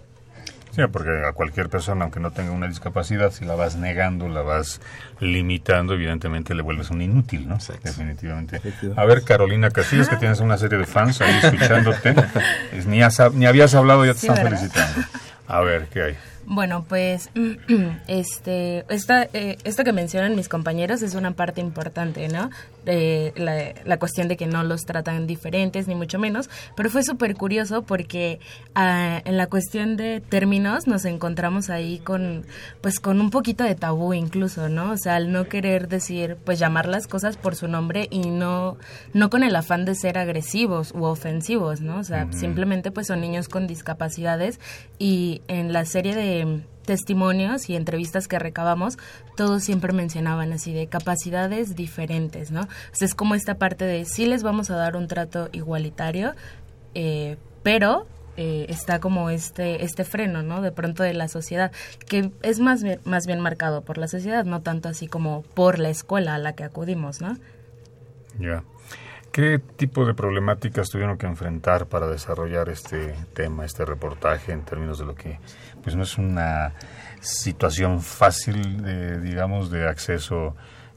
Sí, 0.75 0.81
porque 0.91 1.11
a 1.27 1.33
cualquier 1.33 1.69
persona, 1.69 2.03
aunque 2.03 2.19
no 2.19 2.31
tenga 2.31 2.51
una 2.51 2.67
discapacidad, 2.67 3.31
si 3.31 3.45
la 3.45 3.53
vas 3.55 3.75
negando, 3.75 4.27
la 4.27 4.41
vas 4.41 4.81
limitando, 5.19 5.93
evidentemente 5.93 6.55
le 6.55 6.63
vuelves 6.63 6.89
un 6.89 7.01
inútil, 7.01 7.47
¿no? 7.47 7.57
Definitivamente. 7.83 8.59
A 8.95 9.05
ver, 9.05 9.23
Carolina 9.23 9.69
Casillas, 9.69 10.09
que 10.09 10.15
tienes 10.17 10.39
una 10.39 10.57
serie 10.57 10.79
de 10.79 10.85
fans 10.85 11.21
ahí 11.21 11.37
escuchándote, 11.43 12.15
es- 12.73 12.85
ni, 12.87 13.03
has- 13.03 13.33
ni 13.33 13.45
habías 13.45 13.75
hablado, 13.75 14.03
ya 14.05 14.13
te 14.13 14.19
Sí, 14.19 14.27
están 14.27 14.43
¿verdad? 14.43 14.59
felicitando. 14.59 15.07
A 15.47 15.59
ver, 15.61 15.87
¿qué 15.93 16.01
hay? 16.01 16.17
Bueno, 16.45 16.85
pues 16.89 17.29
este, 18.07 18.85
esta, 18.89 19.23
eh, 19.33 19.57
esto 19.63 19.83
que 19.83 19.93
mencionan 19.93 20.35
mis 20.35 20.49
compañeros 20.49 21.01
es 21.01 21.15
una 21.15 21.31
parte 21.31 21.61
importante, 21.61 22.27
¿no? 22.29 22.49
La, 22.85 23.73
la 23.85 23.99
cuestión 23.99 24.27
de 24.27 24.37
que 24.37 24.45
no 24.45 24.63
los 24.63 24.85
tratan 24.85 25.27
diferentes, 25.27 25.87
ni 25.87 25.95
mucho 25.95 26.19
menos, 26.19 26.49
pero 26.75 26.89
fue 26.89 27.03
súper 27.03 27.35
curioso 27.35 27.83
porque 27.83 28.39
ah, 28.75 29.21
en 29.25 29.37
la 29.37 29.47
cuestión 29.47 29.97
de 29.97 30.21
términos 30.21 30.87
nos 30.87 31.05
encontramos 31.05 31.69
ahí 31.69 31.99
con, 31.99 32.45
pues 32.81 32.99
con 32.99 33.21
un 33.21 33.29
poquito 33.29 33.63
de 33.63 33.75
tabú 33.75 34.13
incluso, 34.13 34.69
¿no? 34.69 34.91
O 34.91 34.97
sea, 34.97 35.15
al 35.15 35.31
no 35.31 35.47
querer 35.47 35.87
decir, 35.87 36.37
pues 36.43 36.59
llamar 36.59 36.87
las 36.87 37.07
cosas 37.07 37.37
por 37.37 37.55
su 37.55 37.67
nombre 37.67 38.07
y 38.11 38.29
no, 38.29 38.77
no 39.13 39.29
con 39.29 39.43
el 39.43 39.55
afán 39.55 39.85
de 39.85 39.95
ser 39.95 40.17
agresivos 40.17 40.91
u 40.93 41.03
ofensivos, 41.03 41.81
¿no? 41.81 41.99
O 41.99 42.03
sea, 42.03 42.27
simplemente 42.31 42.91
pues 42.91 43.07
son 43.07 43.21
niños 43.21 43.49
con 43.49 43.67
discapacidades 43.67 44.59
y 44.99 45.41
en 45.47 45.73
la 45.73 45.85
serie 45.85 46.15
de 46.15 46.63
testimonios 46.85 47.69
y 47.69 47.75
entrevistas 47.75 48.27
que 48.27 48.39
recabamos, 48.39 48.97
todos 49.35 49.63
siempre 49.63 49.93
mencionaban 49.93 50.53
así 50.53 50.73
de 50.73 50.87
capacidades 50.87 51.75
diferentes, 51.75 52.51
¿no? 52.51 52.67
Sea, 52.91 53.05
es 53.05 53.15
como 53.15 53.35
esta 53.35 53.55
parte 53.55 53.85
de 53.85 54.05
sí 54.05 54.25
les 54.25 54.43
vamos 54.43 54.69
a 54.69 54.75
dar 54.75 54.95
un 54.95 55.07
trato 55.07 55.49
igualitario, 55.51 56.33
eh, 56.93 57.37
pero 57.63 58.05
eh, 58.35 58.65
está 58.69 58.99
como 58.99 59.29
este 59.29 59.83
este 59.85 60.03
freno, 60.03 60.43
¿no? 60.43 60.61
De 60.61 60.71
pronto 60.71 61.03
de 61.03 61.13
la 61.13 61.27
sociedad, 61.27 61.71
que 62.07 62.31
es 62.41 62.59
más 62.59 62.83
más 63.05 63.27
bien 63.27 63.39
marcado 63.39 63.81
por 63.81 63.97
la 63.97 64.07
sociedad, 64.07 64.45
no 64.45 64.61
tanto 64.61 64.89
así 64.89 65.07
como 65.07 65.43
por 65.53 65.79
la 65.79 65.89
escuela 65.89 66.35
a 66.35 66.37
la 66.39 66.53
que 66.53 66.63
acudimos, 66.63 67.21
¿no? 67.21 67.37
Ya. 68.39 68.63
¿Qué 69.31 69.57
tipo 69.57 70.05
de 70.05 70.13
problemáticas 70.13 70.91
tuvieron 70.91 71.17
que 71.17 71.25
enfrentar 71.25 71.87
para 71.87 72.07
desarrollar 72.07 72.69
este 72.69 73.15
tema, 73.33 73.65
este 73.65 73.83
reportaje, 73.83 74.51
en 74.51 74.63
términos 74.63 74.99
de 74.99 75.05
lo 75.05 75.15
que, 75.15 75.39
pues 75.83 75.95
no 75.95 76.03
es 76.03 76.17
una 76.17 76.73
situación 77.21 78.01
fácil, 78.01 78.81
de, 78.83 79.19
digamos, 79.21 79.69
de 79.71 79.87
acceso, 79.87 80.55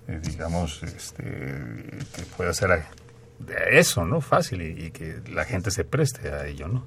eh, 0.09 0.21
digamos, 0.23 0.83
este, 0.83 1.23
que 1.25 2.23
pueda 2.37 2.53
ser 2.53 2.73
a- 2.73 2.89
de 3.39 3.79
eso, 3.79 4.05
¿no? 4.05 4.21
Fácil 4.21 4.63
y, 4.63 4.91
que 4.91 5.21
la 5.33 5.45
gente 5.45 5.71
se 5.71 5.85
preste 5.85 6.31
a 6.31 6.47
ello, 6.47 6.69
¿no? 6.69 6.85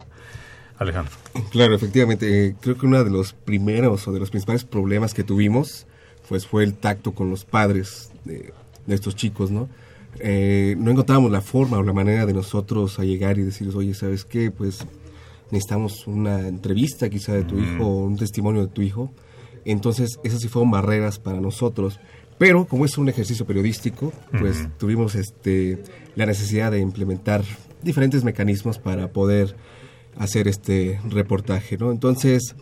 Alejandro. 0.78 1.14
Claro, 1.52 1.76
efectivamente. 1.76 2.48
eh, 2.48 2.56
creo 2.62 2.78
que 2.78 2.86
uno 2.86 3.04
de 3.04 3.10
los 3.12 3.34
primeros 3.34 4.08
o 4.08 4.12
de 4.14 4.20
los 4.20 4.30
principales 4.30 4.64
problemas 4.64 5.14
que 5.14 5.24
tuvimos 5.24 5.86
pues 6.30 6.46
fue 6.48 6.64
el 6.64 6.76
tacto 6.76 7.14
con 7.14 7.30
los 7.30 7.44
padres 7.44 8.12
de, 8.24 8.54
de 8.86 8.96
estos 8.96 9.16
chicos, 9.16 9.52
¿no? 9.52 9.68
Eh, 10.20 10.76
no 10.78 10.92
encontrábamos 10.92 11.32
la 11.32 11.42
forma 11.42 11.78
o 11.78 11.84
la 11.84 11.92
manera 11.94 12.26
de 12.26 12.34
nosotros 12.34 12.98
a 13.00 13.04
llegar 13.04 13.38
y 13.40 13.44
decirles, 13.44 13.76
oye, 13.76 13.94
¿sabes 13.94 14.26
qué? 14.26 14.52
Pues 14.52 14.86
necesitamos 15.52 16.08
una 16.08 16.48
entrevista 16.48 17.10
quizá 17.10 17.34
de 17.34 17.44
tu 17.44 17.60
hijo 17.60 17.86
o 17.86 18.06
un 18.06 18.18
testimonio 18.18 18.66
de 18.66 18.72
tu 18.72 18.82
hijo. 18.82 19.12
Entonces, 19.66 20.20
esas 20.24 20.40
sí 20.42 20.48
fueron 20.48 20.72
barreras 20.72 21.20
para 21.20 21.40
nosotros. 21.42 22.00
Pero 22.38 22.66
como 22.66 22.86
es 22.86 22.98
un 22.98 23.10
ejercicio 23.10 23.46
periodístico, 23.46 24.14
pues 24.40 24.62
Ujú. 24.62 24.70
tuvimos 24.78 25.16
este, 25.16 25.84
la 26.16 26.26
necesidad 26.26 26.72
de 26.72 26.80
implementar 26.80 27.44
diferentes 27.82 28.24
mecanismos 28.24 28.80
para 28.80 29.12
poder 29.12 29.56
hacer 30.18 30.48
este 30.48 31.00
reportaje, 31.10 31.78
¿no? 31.78 31.92
Entonces, 31.92 32.56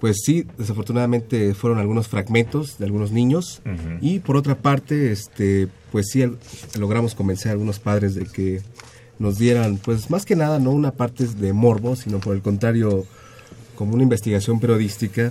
pues 0.00 0.18
sí, 0.24 0.46
desafortunadamente 0.58 1.54
fueron 1.54 1.78
algunos 1.78 2.08
fragmentos 2.08 2.78
de 2.78 2.84
algunos 2.84 3.10
niños 3.10 3.62
y 4.00 4.18
por 4.20 4.36
otra 4.36 4.56
parte, 4.56 5.12
este, 5.12 5.68
pues 5.90 6.06
sí 6.12 6.24
logramos 6.78 7.14
convencer 7.14 7.50
a 7.50 7.52
algunos 7.52 7.78
padres 7.78 8.14
de 8.14 8.26
que 8.26 8.60
nos 9.18 9.38
dieran, 9.38 9.78
pues 9.78 10.10
más 10.10 10.24
que 10.24 10.36
nada, 10.36 10.58
no 10.58 10.70
una 10.70 10.92
parte 10.92 11.26
de 11.26 11.52
morbo, 11.52 11.96
sino 11.96 12.18
por 12.18 12.34
el 12.34 12.42
contrario, 12.42 13.04
como 13.76 13.94
una 13.94 14.02
investigación 14.02 14.60
periodística 14.60 15.30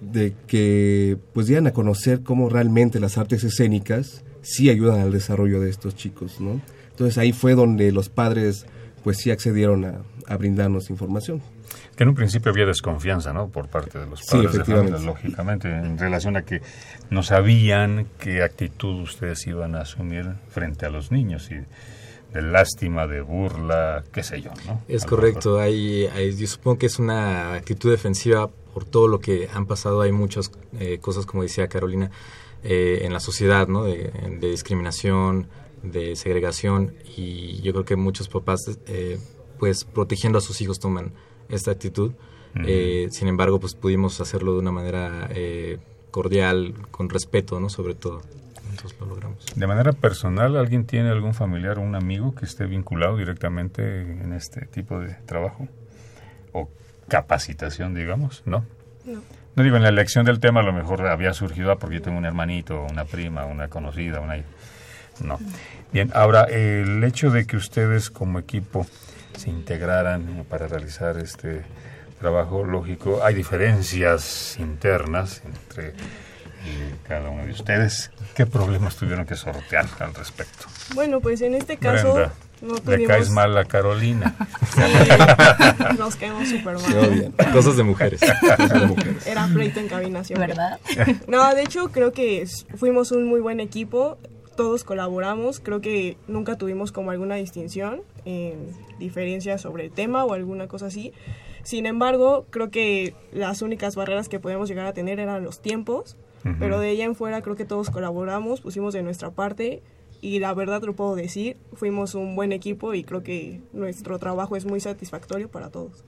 de 0.00 0.34
que 0.46 1.16
pues 1.32 1.46
dieran 1.46 1.66
a 1.66 1.72
conocer 1.72 2.22
cómo 2.22 2.48
realmente 2.48 3.00
las 3.00 3.16
artes 3.16 3.42
escénicas 3.44 4.22
sí 4.42 4.68
ayudan 4.68 5.00
al 5.00 5.12
desarrollo 5.12 5.60
de 5.60 5.70
estos 5.70 5.94
chicos, 5.96 6.40
¿no? 6.40 6.60
Entonces 6.90 7.16
ahí 7.18 7.32
fue 7.32 7.54
donde 7.54 7.90
los 7.92 8.08
padres 8.10 8.66
pues 9.02 9.18
sí 9.18 9.30
accedieron 9.30 9.84
a, 9.84 9.94
a 10.26 10.36
brindarnos 10.36 10.90
información. 10.90 11.40
Que 11.96 12.02
en 12.02 12.10
un 12.10 12.14
principio 12.14 12.50
había 12.52 12.66
desconfianza, 12.66 13.32
¿no? 13.32 13.48
Por 13.48 13.68
parte 13.68 13.98
de 13.98 14.06
los 14.06 14.20
Sí, 14.20 14.26
padres 14.32 14.52
de 14.52 14.64
familia, 14.64 14.82
efectivamente. 14.96 15.06
lógicamente, 15.06 15.68
en 15.70 15.98
relación 15.98 16.36
a 16.36 16.42
que 16.42 16.60
no 17.10 17.22
sabían 17.22 18.06
qué 18.18 18.42
actitud 18.42 19.00
ustedes 19.02 19.46
iban 19.46 19.74
a 19.74 19.82
asumir 19.82 20.26
frente 20.50 20.86
a 20.86 20.90
los 20.90 21.10
niños 21.12 21.50
y 21.50 21.56
de 22.34 22.42
lástima, 22.42 23.06
de 23.06 23.20
burla, 23.22 24.04
qué 24.12 24.22
sé 24.22 24.40
yo, 24.42 24.50
¿no? 24.66 24.82
Es 24.88 25.04
correcto, 25.06 25.58
hay, 25.60 26.06
hay- 26.06 26.36
yo 26.36 26.46
supongo 26.46 26.78
que 26.78 26.86
es 26.86 26.98
una 26.98 27.54
actitud 27.54 27.90
defensiva 27.90 28.48
por 28.74 28.84
todo 28.84 29.06
lo 29.08 29.20
que 29.20 29.48
han 29.54 29.66
pasado. 29.66 30.00
Hay 30.02 30.10
muchas 30.12 30.50
eh, 30.80 30.98
cosas, 31.00 31.26
como 31.26 31.42
decía 31.44 31.68
Carolina, 31.68 32.10
eh, 32.64 33.00
en 33.02 33.12
la 33.12 33.20
sociedad, 33.20 33.68
¿no? 33.68 33.84
De, 33.84 34.10
de 34.40 34.50
discriminación, 34.50 35.46
de 35.82 36.16
segregación, 36.16 36.94
y 37.16 37.60
yo 37.62 37.72
creo 37.72 37.84
que 37.84 37.94
muchos 37.96 38.28
papás, 38.28 38.60
eh, 38.88 39.18
pues 39.58 39.84
protegiendo 39.84 40.38
a 40.38 40.40
sus 40.40 40.60
hijos, 40.60 40.80
toman 40.80 41.12
esta 41.48 41.70
actitud. 41.70 42.12
Eh, 42.66 43.08
sin 43.10 43.26
embargo, 43.28 43.58
pues 43.60 43.74
pudimos 43.74 44.20
hacerlo 44.20 44.52
de 44.54 44.58
una 44.60 44.70
manera 44.70 45.28
eh, 45.34 45.78
cordial, 46.12 46.74
con 46.92 47.08
respeto, 47.10 47.58
¿no? 47.60 47.68
Sobre 47.68 47.94
todo. 47.96 48.22
Entonces 48.74 48.98
lo 49.00 49.06
logramos. 49.06 49.46
De 49.54 49.66
manera 49.66 49.92
personal, 49.92 50.56
¿alguien 50.56 50.84
tiene 50.84 51.10
algún 51.10 51.34
familiar 51.34 51.78
o 51.78 51.82
un 51.82 51.94
amigo 51.94 52.34
que 52.34 52.44
esté 52.44 52.66
vinculado 52.66 53.16
directamente 53.16 54.02
en 54.02 54.32
este 54.32 54.66
tipo 54.66 54.98
de 54.98 55.14
trabajo? 55.26 55.68
¿O 56.52 56.68
capacitación, 57.08 57.94
digamos? 57.94 58.42
¿No? 58.46 58.64
No. 59.04 59.22
No 59.54 59.62
digo, 59.62 59.76
en 59.76 59.84
la 59.84 59.90
elección 59.90 60.24
del 60.24 60.40
tema 60.40 60.60
a 60.60 60.62
lo 60.64 60.72
mejor 60.72 61.06
había 61.06 61.32
surgido, 61.32 61.70
ah, 61.70 61.76
porque 61.76 61.96
yo 61.96 62.02
tengo 62.02 62.18
un 62.18 62.24
hermanito, 62.24 62.84
una 62.90 63.04
prima, 63.04 63.46
una 63.46 63.68
conocida, 63.68 64.20
una... 64.20 64.42
No. 65.20 65.38
Bien, 65.92 66.10
ahora, 66.12 66.42
el 66.44 67.04
hecho 67.04 67.30
de 67.30 67.46
que 67.46 67.56
ustedes 67.56 68.10
como 68.10 68.40
equipo 68.40 68.84
se 69.38 69.50
integraran 69.50 70.44
para 70.48 70.66
realizar 70.66 71.18
este 71.18 71.62
trabajo, 72.18 72.64
lógico, 72.64 73.22
hay 73.22 73.34
diferencias 73.34 74.56
internas 74.58 75.40
entre 75.44 75.92
eh, 76.64 76.94
cada 77.06 77.30
uno 77.30 77.44
de 77.44 77.52
ustedes. 77.52 78.10
¿Qué 78.34 78.46
problemas 78.46 78.96
tuvieron 78.96 79.26
que 79.26 79.36
sortear 79.36 79.86
al 80.00 80.14
respecto? 80.14 80.66
Bueno, 80.94 81.20
pues 81.20 81.40
en 81.42 81.54
este 81.54 81.76
caso 81.76 82.14
Brenda, 82.14 82.32
no 82.64 82.76
le 82.96 83.04
caes 83.06 83.30
mal 83.30 83.56
a 83.58 83.64
Carolina. 83.64 84.34
Sí, 84.74 84.80
nos 85.98 86.16
caemos 86.16 86.48
súper 86.48 86.78
mal. 86.78 87.32
Cosas 87.52 87.76
de 87.76 87.82
mujeres. 87.82 88.20
Era 89.26 89.46
pleito 89.52 89.80
en 89.80 89.88
cabina 89.88 90.24
siempre. 90.24 90.48
¿Verdad? 90.48 90.80
No, 91.28 91.54
de 91.54 91.62
hecho 91.62 91.88
creo 91.90 92.12
que 92.12 92.46
fuimos 92.76 93.12
un 93.12 93.26
muy 93.26 93.40
buen 93.40 93.60
equipo, 93.60 94.18
todos 94.56 94.84
colaboramos, 94.84 95.60
creo 95.60 95.80
que 95.80 96.16
nunca 96.28 96.56
tuvimos 96.56 96.92
como 96.92 97.10
alguna 97.10 97.34
distinción 97.36 98.02
en 98.24 98.68
diferencias 98.98 99.60
sobre 99.60 99.84
el 99.84 99.90
tema 99.90 100.24
o 100.24 100.32
alguna 100.32 100.68
cosa 100.68 100.86
así. 100.86 101.12
Sin 101.62 101.86
embargo, 101.86 102.46
creo 102.50 102.70
que 102.70 103.14
las 103.32 103.62
únicas 103.62 103.96
barreras 103.96 104.28
que 104.28 104.38
podíamos 104.38 104.68
llegar 104.68 104.86
a 104.86 104.92
tener 104.92 105.18
eran 105.18 105.42
los 105.42 105.60
tiempos, 105.60 106.16
Pero 106.58 106.78
de 106.78 106.90
ella 106.90 107.04
en 107.04 107.14
fuera 107.14 107.40
creo 107.40 107.56
que 107.56 107.64
todos 107.64 107.90
colaboramos, 107.90 108.60
pusimos 108.60 108.92
de 108.92 109.02
nuestra 109.02 109.30
parte 109.30 109.82
y 110.24 110.38
la 110.38 110.54
verdad 110.54 110.82
lo 110.82 110.94
puedo 110.94 111.16
decir, 111.16 111.58
fuimos 111.74 112.14
un 112.14 112.34
buen 112.34 112.52
equipo 112.52 112.94
y 112.94 113.04
creo 113.04 113.22
que 113.22 113.60
nuestro 113.72 114.18
trabajo 114.18 114.56
es 114.56 114.64
muy 114.64 114.80
satisfactorio 114.80 115.50
para 115.50 115.68
todos. 115.68 116.02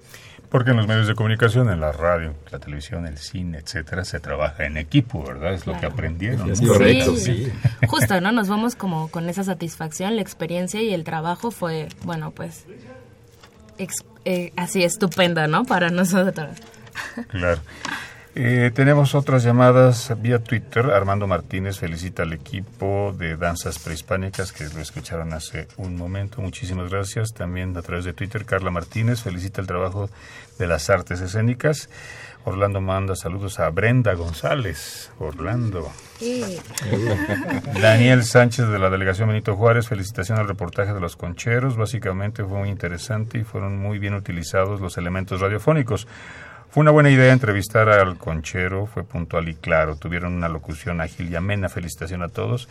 Porque 0.48 0.70
en 0.70 0.78
los 0.78 0.86
medios 0.86 1.06
de 1.06 1.14
comunicación, 1.14 1.68
en 1.70 1.80
la 1.80 1.92
radio, 1.92 2.34
la 2.50 2.58
televisión, 2.58 3.06
el 3.06 3.18
cine, 3.18 3.58
etcétera, 3.58 4.04
se 4.04 4.18
trabaja 4.20 4.64
en 4.64 4.78
equipo, 4.78 5.22
¿verdad? 5.22 5.52
Es 5.52 5.66
lo 5.66 5.78
que 5.78 5.84
aprendieron. 5.84 6.54
Sí, 6.56 6.66
correcto, 6.66 7.16
sí. 7.16 7.52
Justo, 7.88 8.20
¿no? 8.22 8.32
Nos 8.32 8.48
vamos 8.48 8.74
como 8.74 9.08
con 9.08 9.28
esa 9.28 9.44
satisfacción, 9.44 10.16
la 10.16 10.22
experiencia 10.22 10.80
y 10.80 10.94
el 10.94 11.04
trabajo 11.04 11.50
fue, 11.50 11.88
bueno, 12.04 12.30
pues 12.30 12.64
eh, 14.24 14.52
así 14.56 14.82
estupenda, 14.82 15.46
¿no? 15.46 15.64
Para 15.64 15.90
nosotros. 15.90 16.56
Claro. 17.28 17.60
Eh, 18.38 18.70
tenemos 18.74 19.14
otras 19.14 19.44
llamadas 19.44 20.12
vía 20.20 20.44
Twitter. 20.44 20.90
Armando 20.90 21.26
Martínez 21.26 21.78
felicita 21.78 22.24
al 22.24 22.34
equipo 22.34 23.14
de 23.16 23.38
danzas 23.38 23.78
prehispánicas 23.78 24.52
que 24.52 24.68
lo 24.68 24.82
escucharon 24.82 25.32
hace 25.32 25.68
un 25.78 25.96
momento. 25.96 26.42
Muchísimas 26.42 26.90
gracias. 26.90 27.32
También 27.32 27.74
a 27.78 27.80
través 27.80 28.04
de 28.04 28.12
Twitter, 28.12 28.44
Carla 28.44 28.70
Martínez 28.70 29.22
felicita 29.22 29.62
el 29.62 29.66
trabajo 29.66 30.10
de 30.58 30.66
las 30.66 30.90
artes 30.90 31.22
escénicas. 31.22 31.88
Orlando 32.44 32.82
manda 32.82 33.16
saludos 33.16 33.58
a 33.58 33.70
Brenda 33.70 34.12
González. 34.12 35.10
Orlando. 35.18 35.90
Daniel 37.80 38.22
Sánchez 38.22 38.68
de 38.68 38.78
la 38.78 38.90
delegación 38.90 39.28
Benito 39.28 39.56
Juárez, 39.56 39.88
felicitación 39.88 40.38
al 40.38 40.46
reportaje 40.46 40.92
de 40.92 41.00
los 41.00 41.16
concheros. 41.16 41.78
Básicamente 41.78 42.44
fue 42.44 42.58
muy 42.58 42.68
interesante 42.68 43.38
y 43.38 43.44
fueron 43.44 43.78
muy 43.78 43.98
bien 43.98 44.12
utilizados 44.12 44.82
los 44.82 44.98
elementos 44.98 45.40
radiofónicos. 45.40 46.06
Fue 46.70 46.82
una 46.82 46.90
buena 46.90 47.10
idea 47.10 47.32
entrevistar 47.32 47.88
al 47.88 48.18
conchero, 48.18 48.86
fue 48.86 49.02
puntual 49.02 49.48
y 49.48 49.54
claro, 49.54 49.96
tuvieron 49.96 50.34
una 50.34 50.48
locución 50.48 51.00
ágil 51.00 51.30
y 51.30 51.36
amena, 51.36 51.68
felicitación 51.68 52.22
a 52.22 52.28
todos. 52.28 52.68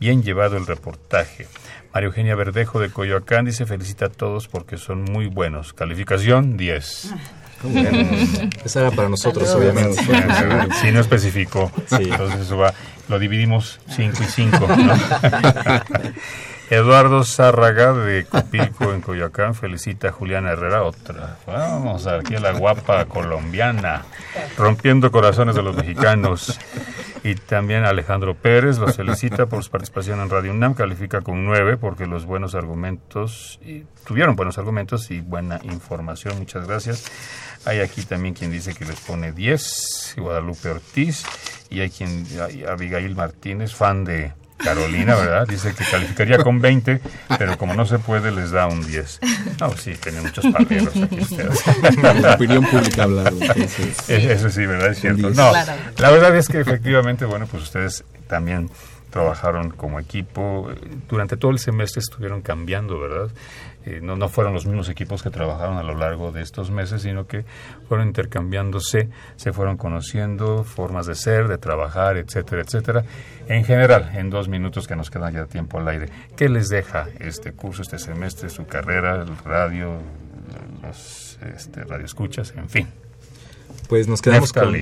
Bien 0.00 0.22
llevado 0.22 0.56
el 0.56 0.66
reportaje. 0.66 1.46
María 1.94 2.08
Eugenia 2.08 2.34
Verdejo 2.34 2.80
de 2.80 2.90
Coyoacán 2.90 3.46
dice 3.46 3.64
felicita 3.64 4.06
a 4.06 4.10
todos 4.10 4.48
porque 4.48 4.76
son 4.76 5.04
muy 5.04 5.26
buenos. 5.26 5.72
Calificación 5.72 6.56
10. 6.56 7.14
Esa 8.64 8.80
era 8.80 8.90
para 8.90 9.08
nosotros, 9.08 9.48
obviamente. 9.54 10.02
Si 10.80 10.90
no 10.90 11.00
especificó. 11.00 11.72
Entonces 11.90 12.40
eso 12.40 12.58
va, 12.58 12.74
lo 13.08 13.18
dividimos 13.18 13.80
5 13.88 14.18
y 14.22 14.26
5. 14.26 14.68
Eduardo 16.68 17.22
Zárraga 17.22 17.92
de 17.92 18.24
Copilco 18.24 18.92
en 18.92 19.00
Coyoacán 19.00 19.54
felicita 19.54 20.08
a 20.08 20.12
Juliana 20.12 20.50
Herrera, 20.50 20.82
otra. 20.82 21.38
Vamos 21.46 22.08
aquí 22.08 22.36
la 22.36 22.52
guapa 22.52 23.04
colombiana, 23.04 24.04
rompiendo 24.58 25.12
corazones 25.12 25.54
de 25.54 25.62
los 25.62 25.76
mexicanos. 25.76 26.58
Y 27.22 27.34
también 27.34 27.84
Alejandro 27.84 28.34
Pérez 28.34 28.78
los 28.78 28.96
felicita 28.96 29.46
por 29.46 29.62
su 29.62 29.70
participación 29.70 30.20
en 30.20 30.30
Radio 30.30 30.52
UNAM, 30.52 30.74
califica 30.74 31.22
con 31.22 31.44
nueve 31.44 31.76
porque 31.76 32.06
los 32.06 32.24
buenos 32.24 32.54
argumentos, 32.54 33.60
tuvieron 34.04 34.36
buenos 34.36 34.58
argumentos 34.58 35.10
y 35.10 35.20
buena 35.20 35.60
información. 35.62 36.38
Muchas 36.38 36.66
gracias. 36.66 37.04
Hay 37.64 37.80
aquí 37.80 38.02
también 38.02 38.34
quien 38.34 38.52
dice 38.52 38.74
que 38.74 38.84
les 38.84 39.00
pone 39.00 39.32
10, 39.32 40.14
Guadalupe 40.18 40.68
Ortiz, 40.70 41.24
y 41.68 41.80
hay 41.80 41.90
quien, 41.90 42.24
Abigail 42.68 43.16
Martínez, 43.16 43.74
fan 43.74 44.04
de 44.04 44.32
Carolina, 44.56 45.14
¿verdad? 45.14 45.46
Dice 45.46 45.74
que 45.74 45.84
calificaría 45.84 46.38
con 46.38 46.60
20, 46.60 47.00
pero 47.38 47.58
como 47.58 47.74
no 47.74 47.86
se 47.86 47.98
puede, 47.98 48.32
les 48.32 48.50
da 48.50 48.66
un 48.66 48.86
10. 48.86 49.20
No, 49.60 49.76
sí, 49.76 49.94
tienen 50.02 50.22
muchos 50.22 50.46
parleros 50.46 50.96
aquí 50.96 51.20
ustedes. 51.20 51.62
La 52.22 52.34
opinión 52.34 52.64
pública 52.64 53.04
hablando. 53.04 53.44
Eso 54.08 54.50
sí, 54.50 54.66
¿verdad? 54.66 54.90
Es 54.90 55.00
cierto. 55.00 55.30
No, 55.30 55.52
la 55.52 56.10
verdad 56.10 56.36
es 56.36 56.48
que 56.48 56.60
efectivamente, 56.60 57.24
bueno, 57.24 57.46
pues 57.46 57.62
ustedes 57.64 58.04
también 58.28 58.70
trabajaron 59.10 59.70
como 59.70 60.00
equipo. 60.00 60.70
Durante 61.08 61.36
todo 61.36 61.50
el 61.50 61.58
semestre 61.58 62.00
estuvieron 62.00 62.42
cambiando, 62.42 62.98
¿verdad? 62.98 63.30
Eh, 63.86 64.00
no, 64.02 64.16
no 64.16 64.28
fueron 64.28 64.52
los 64.52 64.66
mismos 64.66 64.88
equipos 64.88 65.22
que 65.22 65.30
trabajaron 65.30 65.78
a 65.78 65.84
lo 65.84 65.94
largo 65.94 66.32
de 66.32 66.42
estos 66.42 66.72
meses, 66.72 67.02
sino 67.02 67.28
que 67.28 67.44
fueron 67.88 68.08
intercambiándose, 68.08 69.08
se 69.36 69.52
fueron 69.52 69.76
conociendo 69.76 70.64
formas 70.64 71.06
de 71.06 71.14
ser, 71.14 71.46
de 71.46 71.56
trabajar, 71.56 72.16
etcétera, 72.16 72.62
etcétera. 72.62 73.04
En 73.46 73.64
general, 73.64 74.10
en 74.14 74.28
dos 74.28 74.48
minutos 74.48 74.88
que 74.88 74.96
nos 74.96 75.08
quedan 75.08 75.34
ya 75.34 75.46
tiempo 75.46 75.78
al 75.78 75.86
aire, 75.86 76.08
¿qué 76.36 76.48
les 76.48 76.68
deja 76.68 77.06
este 77.20 77.52
curso, 77.52 77.82
este 77.82 78.00
semestre, 78.00 78.50
su 78.50 78.66
carrera, 78.66 79.22
el 79.22 79.38
radio, 79.44 79.98
los 80.82 81.38
este, 81.54 81.84
radioescuchas, 81.84 82.54
en 82.56 82.68
fin? 82.68 82.88
Pues 83.88 84.08
nos 84.08 84.20
quedamos 84.20 84.52
con... 84.52 84.74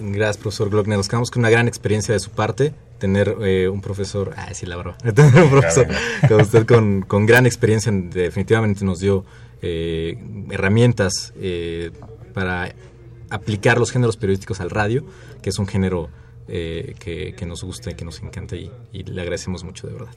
Gracias, 0.00 0.38
profesor 0.38 0.70
Glockner. 0.70 0.96
Nos 0.96 1.08
quedamos 1.08 1.30
con 1.30 1.42
una 1.42 1.50
gran 1.50 1.68
experiencia 1.68 2.12
de 2.14 2.18
su 2.18 2.30
parte 2.30 2.74
tener 3.04 3.36
eh, 3.42 3.68
un 3.68 3.82
profesor, 3.82 4.32
ah, 4.34 4.54
sí, 4.54 4.64
la 4.64 4.76
verdad, 4.76 4.96
tener 5.14 5.42
un 5.42 5.50
profesor 5.50 5.86
con 6.26 6.40
usted 6.40 6.64
con, 6.64 7.02
con, 7.02 7.26
gran 7.26 7.44
experiencia, 7.44 7.92
definitivamente 7.92 8.82
nos 8.82 8.98
dio 8.98 9.26
eh, 9.60 10.16
herramientas 10.50 11.34
eh, 11.36 11.90
para 12.32 12.74
aplicar 13.28 13.76
los 13.76 13.92
géneros 13.92 14.16
periodísticos 14.16 14.62
al 14.62 14.70
radio, 14.70 15.04
que 15.42 15.50
es 15.50 15.58
un 15.58 15.66
género 15.66 16.08
que, 16.46 17.34
que, 17.36 17.46
nos 17.46 17.62
gusta 17.62 17.90
y 17.90 17.94
que 17.94 18.06
nos 18.06 18.22
encanta 18.22 18.56
y, 18.56 18.72
y 18.90 19.02
le 19.02 19.20
agradecemos 19.20 19.64
mucho, 19.64 19.86
de 19.86 19.92
verdad. 19.92 20.14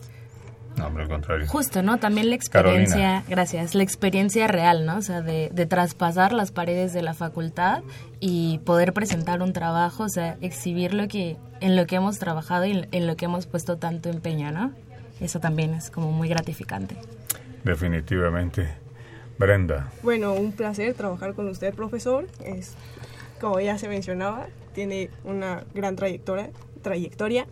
No, 0.78 0.88
hombre, 0.88 1.04
al 1.04 1.10
contrario. 1.10 1.48
Justo, 1.48 1.82
¿no? 1.82 1.98
También 1.98 2.30
la 2.30 2.36
experiencia, 2.36 3.24
gracias, 3.28 3.74
la 3.74 3.84
experiencia 3.84 4.48
real, 4.48 4.86
¿no? 4.86 4.98
O 4.98 5.02
sea, 5.02 5.22
de, 5.22 5.50
de, 5.52 5.66
traspasar 5.66 6.34
las 6.34 6.52
paredes 6.52 6.94
de 6.94 7.02
la 7.02 7.16
facultad 7.16 7.82
y 8.20 8.60
poder 8.60 8.94
presentar 8.94 9.42
un 9.42 9.54
trabajo, 9.54 10.04
o 10.04 10.10
sea, 10.10 10.38
exhibir 10.42 10.94
lo 10.94 11.08
que, 11.08 11.38
en 11.62 11.76
lo 11.76 11.88
que 11.88 11.96
hemos 11.96 12.20
trabajado 12.20 12.66
y 12.66 12.88
en 12.92 13.08
lo 13.08 13.16
que 13.16 13.26
hemos 13.26 13.48
puesto 13.48 13.78
tanto 13.78 14.10
empeño, 14.10 14.52
¿no? 14.52 14.72
Eso 15.20 15.40
también 15.40 15.74
es 15.74 15.90
como 15.90 16.12
muy 16.12 16.30
gratificante. 16.30 16.96
Definitivamente. 17.64 18.70
Brenda. 19.38 19.92
Bueno, 20.02 20.34
un 20.34 20.52
placer 20.52 20.94
trabajar 20.94 21.34
con 21.34 21.48
usted, 21.48 21.74
profesor. 21.74 22.28
Es, 22.44 22.76
como 23.40 23.60
ya 23.60 23.78
se 23.78 23.88
mencionaba, 23.88 24.48
tiene 24.74 25.10
una 25.24 25.64
gran 25.74 25.96
trayectoria, 25.96 26.50
trayectoria. 26.82 27.46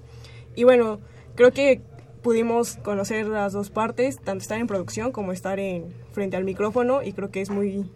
Y 0.55 0.63
bueno, 0.63 0.99
creo 1.35 1.51
que 1.51 1.81
pudimos 2.25 2.77
conocer 2.77 3.27
las 3.27 3.53
dos 3.53 3.69
partes, 3.69 4.19
tanto 4.19 4.41
estar 4.41 4.59
en 4.59 4.65
producción 4.65 5.11
como 5.11 5.31
estar 5.31 5.59
en 5.59 5.93
frente 6.11 6.35
al 6.35 6.43
micrófono 6.43 7.03
y 7.03 7.13
creo 7.13 7.29
que 7.29 7.39
es 7.39 7.51
muy 7.51 7.91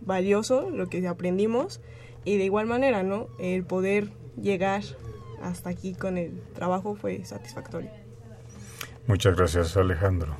valioso 0.00 0.70
lo 0.70 0.86
que 0.86 1.06
aprendimos 1.06 1.82
y 2.24 2.38
de 2.38 2.44
igual 2.44 2.66
manera, 2.66 3.02
¿no? 3.02 3.28
El 3.38 3.62
poder 3.64 4.08
llegar 4.40 4.82
hasta 5.42 5.68
aquí 5.68 5.92
con 5.92 6.16
el 6.16 6.40
trabajo 6.54 6.94
fue 6.94 7.26
satisfactorio. 7.26 7.90
Muchas 9.06 9.36
gracias, 9.36 9.76
Alejandro. 9.76 10.34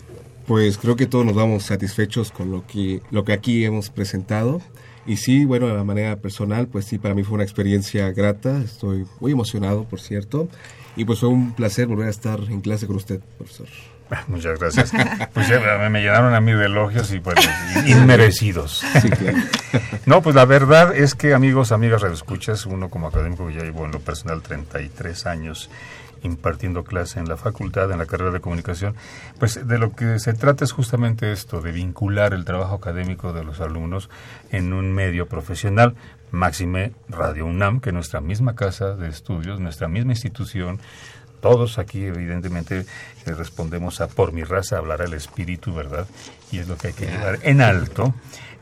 Pues 0.46 0.78
creo 0.78 0.96
que 0.96 1.04
todos 1.04 1.26
nos 1.26 1.34
vamos 1.34 1.64
satisfechos 1.64 2.32
con 2.32 2.50
lo 2.50 2.66
que 2.66 3.02
lo 3.10 3.26
que 3.26 3.34
aquí 3.34 3.62
hemos 3.66 3.90
presentado. 3.90 4.62
Y 5.04 5.18
sí, 5.18 5.44
bueno, 5.44 5.66
de 5.66 5.74
la 5.74 5.84
manera 5.84 6.16
personal, 6.16 6.66
pues 6.68 6.86
sí, 6.86 6.96
para 6.96 7.14
mí 7.14 7.24
fue 7.24 7.34
una 7.34 7.44
experiencia 7.44 8.10
grata. 8.10 8.62
Estoy 8.62 9.04
muy 9.20 9.32
emocionado, 9.32 9.84
por 9.84 10.00
cierto. 10.00 10.48
Y 10.96 11.04
pues 11.04 11.20
fue 11.20 11.28
un 11.28 11.52
placer 11.52 11.86
volver 11.86 12.06
a 12.06 12.10
estar 12.10 12.40
en 12.40 12.60
clase 12.60 12.86
con 12.86 12.96
usted, 12.96 13.20
profesor. 13.38 13.66
Muchas 14.28 14.58
gracias. 14.58 14.92
Pues 15.32 15.48
me 15.90 16.00
llenaron 16.00 16.34
a 16.34 16.40
mí 16.40 16.52
de 16.52 16.66
elogios 16.66 17.12
y 17.12 17.20
pues 17.20 17.36
inmerecidos. 17.86 18.84
Sí, 19.00 19.10
claro. 19.10 19.38
No, 20.06 20.22
pues 20.22 20.36
la 20.36 20.44
verdad 20.44 20.94
es 20.94 21.14
que 21.14 21.34
amigos, 21.34 21.72
amigas 21.72 22.02
escuchas 22.04 22.66
uno 22.66 22.90
como 22.90 23.08
académico 23.08 23.50
ya 23.50 23.62
llevo 23.62 23.86
en 23.86 23.90
lo 23.90 23.98
personal 24.00 24.42
33 24.42 25.26
años 25.26 25.68
impartiendo 26.24 26.82
clase 26.82 27.20
en 27.20 27.28
la 27.28 27.36
facultad, 27.36 27.90
en 27.92 27.98
la 27.98 28.06
carrera 28.06 28.32
de 28.32 28.40
comunicación, 28.40 28.96
pues 29.38 29.66
de 29.66 29.78
lo 29.78 29.94
que 29.94 30.18
se 30.18 30.32
trata 30.32 30.64
es 30.64 30.72
justamente 30.72 31.32
esto, 31.32 31.60
de 31.60 31.70
vincular 31.70 32.34
el 32.34 32.44
trabajo 32.44 32.74
académico 32.74 33.32
de 33.32 33.44
los 33.44 33.60
alumnos 33.60 34.10
en 34.50 34.72
un 34.72 34.92
medio 34.92 35.28
profesional, 35.28 35.94
máxime 36.30 36.92
Radio 37.08 37.46
UNAM, 37.46 37.80
que 37.80 37.92
nuestra 37.92 38.20
misma 38.20 38.56
casa 38.56 38.96
de 38.96 39.08
estudios, 39.08 39.60
nuestra 39.60 39.86
misma 39.86 40.12
institución, 40.12 40.80
todos 41.40 41.78
aquí 41.78 42.04
evidentemente 42.06 42.86
eh, 43.26 43.34
respondemos 43.34 44.00
a 44.00 44.08
por 44.08 44.32
mi 44.32 44.44
raza 44.44 44.78
hablará 44.78 45.04
el 45.04 45.12
espíritu, 45.12 45.74
¿verdad? 45.74 46.06
Y 46.50 46.58
es 46.58 46.68
lo 46.68 46.78
que 46.78 46.88
hay 46.88 46.92
que 46.94 47.06
llevar 47.06 47.38
en 47.42 47.60
alto 47.60 48.14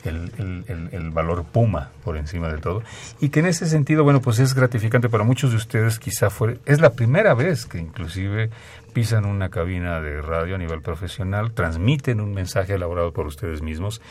el, 0.03 0.89
el, 0.91 1.11
valor 1.11 1.43
puma 1.45 1.91
por 2.03 2.17
encima 2.17 2.49
de 2.49 2.57
todo. 2.57 2.83
Y 3.19 3.29
que 3.29 3.39
en 3.39 3.47
ese 3.47 3.67
sentido, 3.67 4.03
bueno, 4.03 4.21
pues 4.21 4.39
es 4.39 4.53
gratificante 4.53 5.09
para 5.09 5.23
muchos 5.23 5.51
de 5.51 5.57
ustedes, 5.57 5.99
quizá 5.99 6.29
fue, 6.29 6.59
es 6.65 6.81
la 6.81 6.91
primera 6.91 7.33
vez 7.33 7.65
que 7.65 7.77
inclusive 7.77 8.49
pisan 8.93 9.25
una 9.25 9.49
cabina 9.49 9.99
de 9.99 10.21
radio 10.21 10.55
a 10.55 10.57
nivel 10.57 10.81
profesional, 10.81 11.51
transmiten 11.51 12.21
un 12.21 12.33
mensaje 12.33 12.75
elaborado 12.75 13.11
por 13.11 13.27
ustedes 13.27 13.61
mismos 13.61 14.01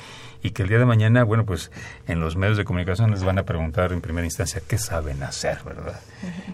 y 0.43 0.51
que 0.51 0.64
el 0.64 0.68
día 0.68 0.78
de 0.78 0.85
mañana, 0.85 1.22
bueno, 1.22 1.47
pues 1.47 1.70
en 2.09 2.20
los 2.20 2.37
medios 2.37 2.57
de 2.57 2.64
comunicación 2.64 3.12
les 3.12 3.22
van 3.22 3.39
a 3.39 3.45
preguntar 3.45 3.93
en 3.93 4.01
primera 4.01 4.24
instancia 4.26 4.61
qué 4.66 4.76
saben 4.76 5.22
hacer, 5.22 5.59
¿verdad? 5.64 6.01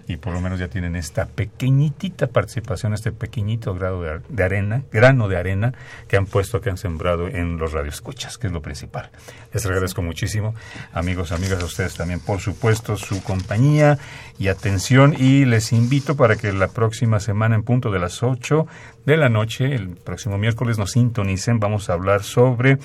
Y 0.06 0.16
por 0.16 0.34
lo 0.34 0.40
menos 0.40 0.58
ya 0.58 0.68
tienen 0.68 0.94
esta 0.94 1.26
pequeñitita 1.26 2.26
participación, 2.26 2.92
este 2.92 3.12
pequeñito 3.12 3.74
grado 3.74 4.02
de, 4.02 4.44
arena, 4.44 4.82
grano 4.92 5.28
de 5.28 5.38
arena 5.38 5.72
que 6.06 6.18
han 6.18 6.26
puesto, 6.26 6.60
que 6.60 6.68
han 6.68 6.76
sembrado 6.76 7.28
en 7.28 7.56
los 7.56 7.72
radioescuchas, 7.72 8.36
que 8.36 8.48
es 8.48 8.52
lo 8.52 8.60
principal. 8.60 9.10
Les 9.54 9.64
agradezco 9.64 10.02
muchísimo, 10.02 10.54
amigos, 10.92 11.32
amigas, 11.32 11.62
a 11.62 11.66
ustedes 11.66 11.94
también, 11.94 12.20
por 12.20 12.40
supuesto, 12.40 12.96
su 12.98 13.22
compañía 13.22 13.98
y 14.38 14.48
atención 14.48 15.14
y 15.18 15.46
les 15.46 15.72
invito 15.72 16.16
para 16.16 16.36
que 16.36 16.52
la 16.52 16.68
próxima 16.68 17.20
semana 17.20 17.54
en 17.54 17.62
punto 17.62 17.90
de 17.90 17.98
las 17.98 18.17
las 18.18 18.22
8 18.22 18.66
de 19.04 19.16
la 19.16 19.28
noche. 19.28 19.74
El 19.74 19.90
próximo 19.90 20.38
miércoles 20.38 20.78
nos 20.78 20.92
sintonicen. 20.92 21.60
Vamos 21.60 21.88
a 21.88 21.92
hablar 21.94 22.22
sobre 22.22 22.78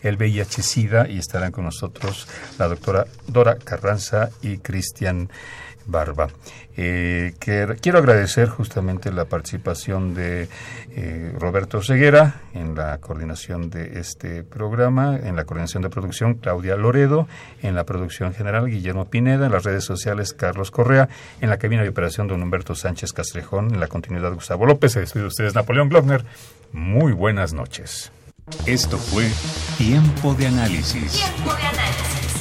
el 0.00 0.16
VIH-Sida 0.16 1.08
y 1.08 1.18
estarán 1.18 1.52
con 1.52 1.64
nosotros 1.64 2.28
la 2.58 2.68
doctora 2.68 3.06
Dora 3.26 3.56
Carranza 3.56 4.30
y 4.42 4.58
Cristian 4.58 5.28
Barba. 5.86 6.28
Eh, 6.80 7.34
que, 7.40 7.76
quiero 7.80 7.98
agradecer 7.98 8.48
justamente 8.48 9.10
la 9.10 9.24
participación 9.24 10.14
de 10.14 10.48
eh, 10.94 11.32
Roberto 11.36 11.82
Ceguera 11.82 12.36
en 12.54 12.76
la 12.76 12.98
coordinación 12.98 13.68
de 13.68 13.98
este 13.98 14.44
programa, 14.44 15.16
en 15.16 15.34
la 15.34 15.44
coordinación 15.44 15.82
de 15.82 15.90
producción 15.90 16.34
Claudia 16.34 16.76
Loredo, 16.76 17.26
en 17.62 17.74
la 17.74 17.82
producción 17.82 18.32
general 18.32 18.68
Guillermo 18.68 19.06
Pineda, 19.06 19.46
en 19.46 19.52
las 19.52 19.64
redes 19.64 19.82
sociales 19.82 20.32
Carlos 20.32 20.70
Correa, 20.70 21.08
en 21.40 21.50
la 21.50 21.58
cabina 21.58 21.82
de 21.82 21.88
operación 21.88 22.28
don 22.28 22.44
Humberto 22.44 22.76
Sánchez 22.76 23.12
Castrejón, 23.12 23.74
en 23.74 23.80
la 23.80 23.88
continuidad 23.88 24.32
Gustavo 24.32 24.64
López. 24.64 24.92
Se 24.92 25.00
despide 25.00 25.22
de 25.22 25.28
ustedes 25.28 25.56
Napoleón 25.56 25.88
Glockner. 25.88 26.24
Muy 26.70 27.12
buenas 27.12 27.52
noches. 27.52 28.12
Esto 28.66 28.98
fue 28.98 29.28
Tiempo 29.78 30.32
de 30.34 30.46
Análisis. 30.46 31.24
Tiempo 31.24 31.52
de 31.56 31.62
Análisis. 31.62 32.17